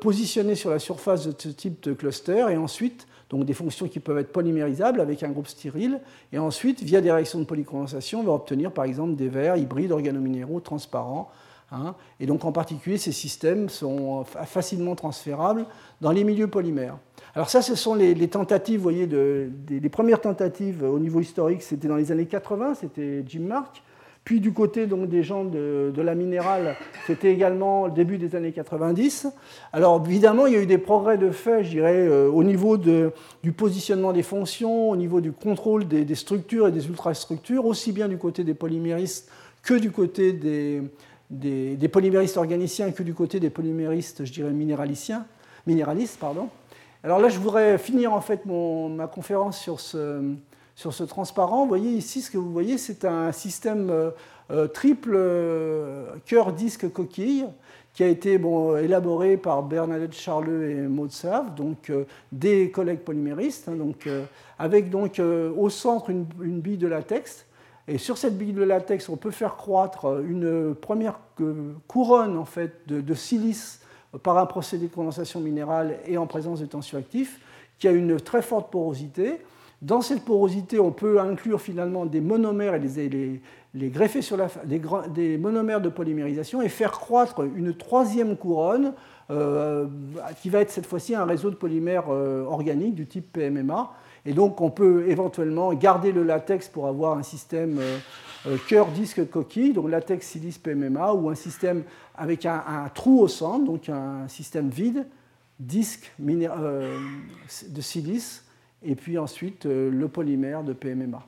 positionnées 0.00 0.56
sur 0.56 0.70
la 0.70 0.80
surface 0.80 1.28
de 1.28 1.32
ce 1.38 1.48
type 1.48 1.80
de 1.84 1.92
cluster 1.92 2.44
et 2.50 2.56
ensuite 2.56 3.06
donc 3.34 3.44
des 3.44 3.52
fonctions 3.52 3.88
qui 3.88 3.98
peuvent 3.98 4.18
être 4.18 4.32
polymérisables 4.32 5.00
avec 5.00 5.24
un 5.24 5.30
groupe 5.30 5.48
stérile, 5.48 6.00
et 6.32 6.38
ensuite, 6.38 6.82
via 6.82 7.00
des 7.00 7.10
réactions 7.10 7.40
de 7.40 7.44
polycondensation, 7.44 8.20
on 8.20 8.22
va 8.22 8.32
obtenir 8.32 8.70
par 8.70 8.84
exemple 8.84 9.16
des 9.16 9.28
verres 9.28 9.56
hybrides 9.56 9.90
organominéraux 9.90 10.60
transparents. 10.60 11.30
Hein. 11.72 11.96
et 12.20 12.26
donc 12.26 12.44
en 12.44 12.52
particulier, 12.52 12.98
ces 12.98 13.10
systèmes 13.10 13.68
sont 13.68 14.22
facilement 14.22 14.94
transférables 14.94 15.64
dans 16.00 16.12
les 16.12 16.22
milieux 16.22 16.46
polymères. 16.46 16.98
Alors 17.34 17.50
ça, 17.50 17.62
ce 17.62 17.74
sont 17.74 17.96
les, 17.96 18.28
tentatives, 18.28 18.76
vous 18.76 18.82
voyez, 18.84 19.08
de, 19.08 19.50
les 19.68 19.88
premières 19.88 20.20
tentatives 20.20 20.84
au 20.84 21.00
niveau 21.00 21.18
historique, 21.18 21.62
c'était 21.62 21.88
dans 21.88 21.96
les 21.96 22.12
années 22.12 22.26
80, 22.26 22.74
c'était 22.74 23.24
Jim 23.26 23.46
Mark. 23.48 23.82
Puis 24.24 24.40
du 24.40 24.52
côté 24.52 24.86
donc, 24.86 25.08
des 25.08 25.22
gens 25.22 25.44
de, 25.44 25.92
la 25.96 26.14
minérale, 26.14 26.76
c'était 27.06 27.30
également 27.30 27.86
le 27.86 27.92
début 27.92 28.16
des 28.16 28.34
années 28.34 28.52
90. 28.52 29.28
Alors 29.72 30.02
évidemment, 30.06 30.46
il 30.46 30.54
y 30.54 30.56
a 30.56 30.62
eu 30.62 30.66
des 30.66 30.78
progrès 30.78 31.18
de 31.18 31.30
fait, 31.30 31.62
je 31.62 31.70
dirais, 31.70 32.08
euh, 32.08 32.30
au 32.30 32.42
niveau 32.42 32.78
du 32.78 33.52
positionnement 33.52 34.12
des 34.12 34.22
fonctions, 34.22 34.88
au 34.88 34.96
niveau 34.96 35.20
du 35.20 35.32
contrôle 35.32 35.86
des, 35.86 36.14
structures 36.14 36.68
et 36.68 36.72
des 36.72 36.86
ultrastructures, 36.86 37.66
aussi 37.66 37.92
bien 37.92 38.08
du 38.08 38.16
côté 38.16 38.44
des 38.44 38.54
polyméristes 38.54 39.30
que 39.62 39.74
du 39.74 39.90
côté 39.90 40.32
des, 40.32 40.82
des, 41.30 41.88
polyméristes 41.88 42.38
organiciens 42.38 42.92
que 42.92 43.02
du 43.02 43.12
côté 43.12 43.40
des 43.40 43.50
polyméristes, 43.50 44.24
je 44.24 44.32
dirais, 44.32 44.52
minéraliciens, 44.52 45.26
minéralistes. 45.66 46.18
Pardon. 46.18 46.48
Alors 47.02 47.18
là, 47.18 47.28
je 47.28 47.38
voudrais 47.38 47.76
finir 47.76 48.14
en 48.14 48.22
fait 48.22 48.46
mon, 48.46 48.88
ma 48.88 49.06
conférence 49.06 49.58
sur 49.58 49.80
ce 49.80 50.22
sur 50.74 50.92
ce 50.92 51.04
transparent. 51.04 51.62
Vous 51.62 51.68
voyez 51.68 51.90
ici, 51.90 52.22
ce 52.22 52.30
que 52.30 52.38
vous 52.38 52.52
voyez, 52.52 52.78
c'est 52.78 53.04
un 53.04 53.32
système 53.32 53.90
euh, 53.90 54.10
euh, 54.50 54.66
triple 54.66 55.12
euh, 55.14 56.06
cœur-disque 56.26 56.90
coquille 56.92 57.46
qui 57.92 58.02
a 58.02 58.08
été 58.08 58.38
bon, 58.38 58.76
élaboré 58.76 59.36
par 59.36 59.62
Bernadette 59.62 60.14
Charleux 60.14 60.68
et 60.68 60.74
Maud 60.74 61.12
Save, 61.12 61.54
donc 61.54 61.92
des 62.32 62.72
collègues 62.72 62.98
polyméristes, 62.98 63.68
hein, 63.68 63.76
donc, 63.76 64.08
avec 64.58 64.90
donc 64.90 65.20
au 65.20 65.70
centre 65.70 66.10
une, 66.10 66.24
bille 66.24 66.76
de 66.76 66.88
latex. 66.88 67.46
Et 67.86 67.98
sur 67.98 68.18
cette 68.18 68.36
bille 68.36 68.52
de 68.52 68.64
latex, 68.64 69.08
on 69.08 69.16
peut 69.16 69.30
faire 69.30 69.54
croître 69.54 70.20
une 70.28 70.74
première 70.74 71.20
couronne 71.86 72.36
en 72.36 72.44
fait, 72.44 72.80
de, 72.88 73.00
de 73.00 73.14
silice 73.14 73.80
par 74.24 74.38
un 74.38 74.46
procédé 74.46 74.88
de 74.88 74.92
condensation 74.92 75.38
minérale 75.38 76.00
et 76.04 76.18
en 76.18 76.26
présence 76.26 76.58
de 76.58 76.66
tensioactifs, 76.66 77.38
qui 77.78 77.86
a 77.86 77.92
une 77.92 78.20
très 78.20 78.42
forte 78.42 78.72
porosité. 78.72 79.38
Dans 79.84 80.00
cette 80.00 80.24
porosité, 80.24 80.80
on 80.80 80.92
peut 80.92 81.20
inclure 81.20 81.60
finalement 81.60 82.06
des 82.06 82.22
monomères 82.22 82.74
et 82.74 83.40
les, 83.74 83.88
greffer 83.90 84.22
sur 84.22 84.38
la, 84.38 84.48
des, 84.64 84.80
des, 85.12 85.36
monomères 85.36 85.82
de 85.82 85.90
polymérisation 85.90 86.62
et 86.62 86.70
faire 86.70 86.92
croître 86.92 87.42
une 87.42 87.76
troisième 87.76 88.34
couronne 88.38 88.94
euh, 89.30 89.86
qui 90.40 90.48
va 90.48 90.60
être 90.60 90.70
cette 90.70 90.86
fois-ci 90.86 91.14
un 91.14 91.26
réseau 91.26 91.50
de 91.50 91.54
polymères 91.54 92.06
euh, 92.08 92.44
organiques 92.46 92.94
du 92.94 93.06
type 93.06 93.30
PMMA. 93.30 93.90
Et 94.24 94.32
donc 94.32 94.62
on 94.62 94.70
peut 94.70 95.04
éventuellement 95.06 95.74
garder 95.74 96.12
le 96.12 96.22
latex 96.22 96.66
pour 96.68 96.86
avoir 96.86 97.18
un 97.18 97.22
système 97.22 97.78
euh, 97.78 98.56
cœur, 98.66 98.86
disque, 98.86 99.28
coquille, 99.28 99.74
donc 99.74 99.90
latex, 99.90 100.26
silice, 100.26 100.56
PMMA, 100.56 101.12
ou 101.12 101.28
un 101.28 101.34
système 101.34 101.82
avec 102.14 102.46
un, 102.46 102.64
un 102.66 102.88
trou 102.88 103.20
au 103.20 103.28
centre, 103.28 103.66
donc 103.66 103.90
un 103.90 104.28
système 104.28 104.70
vide, 104.70 105.06
disque 105.60 106.10
de 106.18 107.80
silice, 107.82 108.43
et 108.84 108.94
puis 108.94 109.18
ensuite 109.18 109.66
euh, 109.66 109.90
le 109.90 110.08
polymère 110.08 110.62
de 110.62 110.72
PMMA. 110.72 111.22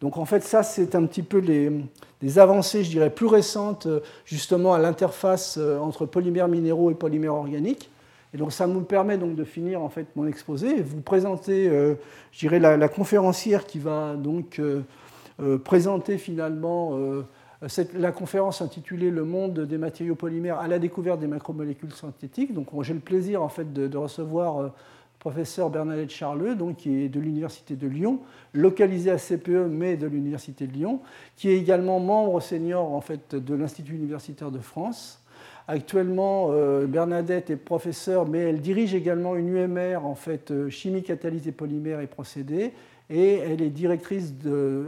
Donc 0.00 0.18
en 0.18 0.26
fait, 0.26 0.42
ça, 0.42 0.62
c'est 0.62 0.94
un 0.94 1.06
petit 1.06 1.22
peu 1.22 1.38
les, 1.38 2.38
avancées, 2.38 2.84
je 2.84 2.90
dirais, 2.90 3.10
plus 3.10 3.26
récentes, 3.26 3.86
euh, 3.86 4.00
justement, 4.26 4.74
à 4.74 4.78
l'interface 4.78 5.56
euh, 5.58 5.78
entre 5.78 6.04
polymères 6.04 6.48
minéraux 6.48 6.90
et 6.90 6.94
polymères 6.94 7.34
organiques. 7.34 7.90
Et 8.34 8.38
donc 8.38 8.52
ça 8.52 8.66
me 8.66 8.82
permet 8.82 9.16
donc 9.16 9.34
de 9.34 9.44
finir 9.44 9.80
en 9.80 9.88
fait 9.88 10.06
mon 10.14 10.26
exposé 10.26 10.78
et 10.78 10.82
vous 10.82 11.00
présenter, 11.00 11.70
je 12.32 12.38
dirais, 12.38 12.58
la, 12.58 12.88
conférencière 12.88 13.64
qui 13.64 13.78
va 13.78 14.14
donc 14.14 14.60
présenter 15.64 16.18
finalement 16.18 16.98
la 17.94 18.12
conférence 18.12 18.60
intitulée 18.60 19.10
Le 19.10 19.24
monde 19.24 19.60
des 19.60 19.78
matériaux 19.78 20.16
polymères 20.16 20.58
à 20.58 20.68
la 20.68 20.78
découverte 20.78 21.20
des 21.20 21.28
macromolécules 21.28 21.92
synthétiques. 21.92 22.52
Donc 22.52 22.66
j'ai 22.82 22.94
le 22.94 23.00
plaisir 23.00 23.42
en 23.42 23.48
fait 23.48 23.72
de, 23.72 23.86
de 23.86 23.96
recevoir 23.96 24.72
professeur 25.26 25.70
Bernadette 25.70 26.10
Charleux, 26.10 26.54
donc, 26.54 26.76
qui 26.76 27.02
est 27.02 27.08
de 27.08 27.18
l'Université 27.18 27.74
de 27.74 27.88
Lyon, 27.88 28.20
localisé 28.54 29.10
à 29.10 29.16
CPE, 29.16 29.66
mais 29.68 29.96
de 29.96 30.06
l'Université 30.06 30.68
de 30.68 30.72
Lyon, 30.72 31.00
qui 31.34 31.48
est 31.48 31.56
également 31.56 31.98
membre 31.98 32.38
senior 32.38 32.92
en 32.92 33.00
fait, 33.00 33.34
de 33.34 33.54
l'Institut 33.56 33.96
universitaire 33.96 34.52
de 34.52 34.60
France. 34.60 35.20
Actuellement, 35.66 36.50
euh, 36.52 36.86
Bernadette 36.86 37.50
est 37.50 37.56
professeure, 37.56 38.28
mais 38.28 38.38
elle 38.38 38.60
dirige 38.60 38.94
également 38.94 39.34
une 39.34 39.48
UMR, 39.48 40.06
en 40.06 40.14
fait, 40.14 40.52
euh, 40.52 40.70
chimie 40.70 41.02
catalysée 41.02 41.50
polymères 41.50 41.98
et 41.98 42.06
procédés, 42.06 42.72
et 43.10 43.38
elle 43.38 43.62
est 43.62 43.70
directrice 43.70 44.32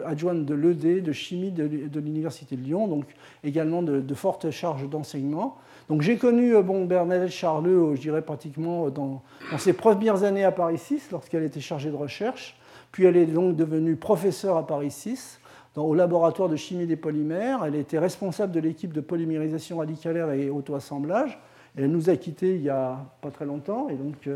adjointe 0.07 0.45
de 0.45 0.55
l'ED, 0.55 1.03
de 1.03 1.13
chimie 1.13 1.51
de, 1.51 1.99
l'Université 1.99 2.55
de 2.55 2.63
Lyon, 2.63 2.87
donc 2.87 3.07
également 3.43 3.83
de, 3.83 4.01
de 4.01 4.15
fortes 4.15 4.53
charges 4.53 4.89
d'enseignement. 4.89 5.59
Donc 5.89 6.03
j'ai 6.03 6.17
connu 6.19 6.55
euh, 6.55 6.63
bon, 6.63 6.85
Bernadette 6.85 7.31
Charleux, 7.31 7.79
euh, 7.79 7.95
je 7.95 8.01
dirais 8.03 8.21
pratiquement 8.23 8.87
euh, 8.87 8.91
dans, 8.91 9.23
ses 9.57 9.73
premières 9.73 10.23
années 10.23 10.45
à 10.45 10.53
Paris 10.53 10.79
6, 10.79 11.09
lorsqu'elle 11.13 11.43
était 11.45 11.61
chargée 11.61 11.91
de 11.91 11.97
recherche. 11.97 12.59
Puis 12.93 13.05
elle 13.05 13.17
est 13.17 13.27
donc 13.27 13.57
devenue 13.57 13.97
professeure 13.97 14.57
à 14.57 14.67
Paris 14.67 14.91
6, 14.91 15.41
au 15.77 15.95
laboratoire 15.95 16.49
de 16.49 16.57
chimie 16.57 16.87
des 16.87 16.97
polymères. 16.97 17.65
Elle 17.65 17.75
était 17.75 17.99
responsable 17.99 18.53
de 18.53 18.61
l'équipe 18.61 18.93
de 18.93 19.01
polymérisation 19.01 19.79
radicalaire 19.79 20.31
et 20.33 20.51
auto-assemblage. 20.51 21.39
Elle 21.77 21.91
nous 21.91 22.11
a 22.11 22.17
quittés 22.17 22.57
il 22.57 22.63
n'y 22.63 22.69
a 22.69 22.99
pas 23.21 23.31
très 23.31 23.45
longtemps. 23.45 23.89
Et 23.89 23.95
donc 23.95 24.29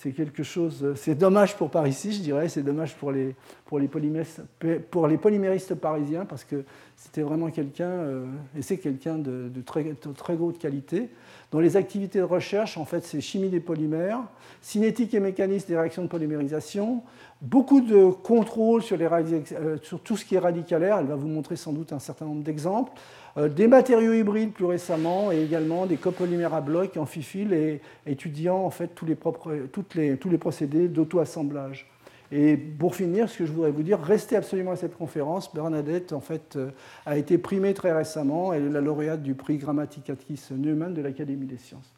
c'est 0.00 0.12
quelque 0.12 0.44
chose, 0.44 0.94
c'est 0.94 1.16
dommage 1.16 1.56
pour 1.56 1.70
Paris 1.70 1.92
6, 1.92 2.18
je 2.18 2.20
dirais, 2.20 2.48
c'est 2.48 2.62
dommage 2.62 2.94
pour 2.94 3.10
les, 3.10 3.34
pour, 3.64 3.80
les 3.80 3.88
pour 3.88 5.08
les 5.08 5.18
polyméristes 5.18 5.74
parisiens, 5.74 6.24
parce 6.24 6.44
que 6.44 6.64
c'était 6.94 7.22
vraiment 7.22 7.50
quelqu'un, 7.50 7.90
euh, 7.90 8.26
et 8.56 8.62
c'est 8.62 8.78
quelqu'un 8.78 9.18
de, 9.18 9.50
très, 9.66 9.82
de 9.82 10.12
très 10.16 10.34
haute 10.34 10.58
qualité, 10.58 11.08
dont 11.50 11.58
les 11.58 11.76
activités 11.76 12.20
de 12.20 12.24
recherche, 12.24 12.78
en 12.78 12.84
fait, 12.84 13.04
c'est 13.04 13.20
chimie 13.20 13.48
des 13.48 13.58
polymères, 13.58 14.20
cinétique 14.62 15.14
et 15.14 15.20
mécanisme 15.20 15.66
des 15.66 15.76
réactions 15.76 16.02
de 16.02 16.08
polymérisation, 16.08 17.02
beaucoup 17.42 17.80
de 17.80 18.06
contrôle 18.06 18.82
sur, 18.82 18.96
les, 18.96 19.06
euh, 19.06 19.78
sur 19.82 19.98
tout 19.98 20.16
ce 20.16 20.24
qui 20.24 20.36
est 20.36 20.38
radicalaire, 20.38 20.98
elle 20.98 21.06
va 21.06 21.16
vous 21.16 21.26
montrer 21.26 21.56
sans 21.56 21.72
doute 21.72 21.92
un 21.92 21.98
certain 21.98 22.26
nombre 22.26 22.44
d'exemples, 22.44 22.92
euh, 22.92 23.17
des 23.46 23.68
matériaux 23.68 24.14
hybrides 24.14 24.52
plus 24.52 24.64
récemment, 24.64 25.30
et 25.30 25.42
également 25.42 25.86
des 25.86 25.96
copolymères 25.96 26.54
à 26.54 26.60
bloc, 26.60 26.96
amphiphiles, 26.96 27.52
et 27.52 27.80
étudiant 28.06 28.56
en 28.64 28.70
fait 28.70 28.88
tous 28.94 29.06
les, 29.06 29.14
propres, 29.14 29.54
toutes 29.72 29.94
les, 29.94 30.16
tous 30.16 30.30
les 30.30 30.38
procédés 30.38 30.88
d'auto-assemblage. 30.88 31.88
Et 32.30 32.56
pour 32.56 32.94
finir, 32.94 33.28
ce 33.28 33.38
que 33.38 33.46
je 33.46 33.52
voudrais 33.52 33.70
vous 33.70 33.82
dire, 33.82 34.00
restez 34.00 34.36
absolument 34.36 34.72
à 34.72 34.76
cette 34.76 34.96
conférence. 34.96 35.54
Bernadette, 35.54 36.12
en 36.12 36.20
fait, 36.20 36.56
euh, 36.56 36.70
a 37.06 37.16
été 37.16 37.38
primée 37.38 37.72
très 37.72 37.92
récemment. 37.92 38.52
Elle 38.52 38.66
est 38.66 38.70
la 38.70 38.82
lauréate 38.82 39.22
du 39.22 39.34
prix 39.34 39.56
Grammaticatis 39.56 40.40
Neumann 40.50 40.92
de 40.92 41.00
l'Académie 41.00 41.46
des 41.46 41.56
sciences. 41.56 41.94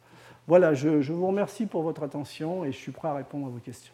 Voilà, 0.47 0.73
je, 0.73 0.89
vous 0.89 1.27
remercie 1.27 1.65
pour 1.65 1.83
votre 1.83 2.03
attention 2.03 2.65
et 2.65 2.71
je 2.71 2.77
suis 2.77 2.91
prêt 2.91 3.09
à 3.09 3.13
répondre 3.13 3.47
à 3.47 3.49
vos 3.49 3.59
questions. 3.59 3.93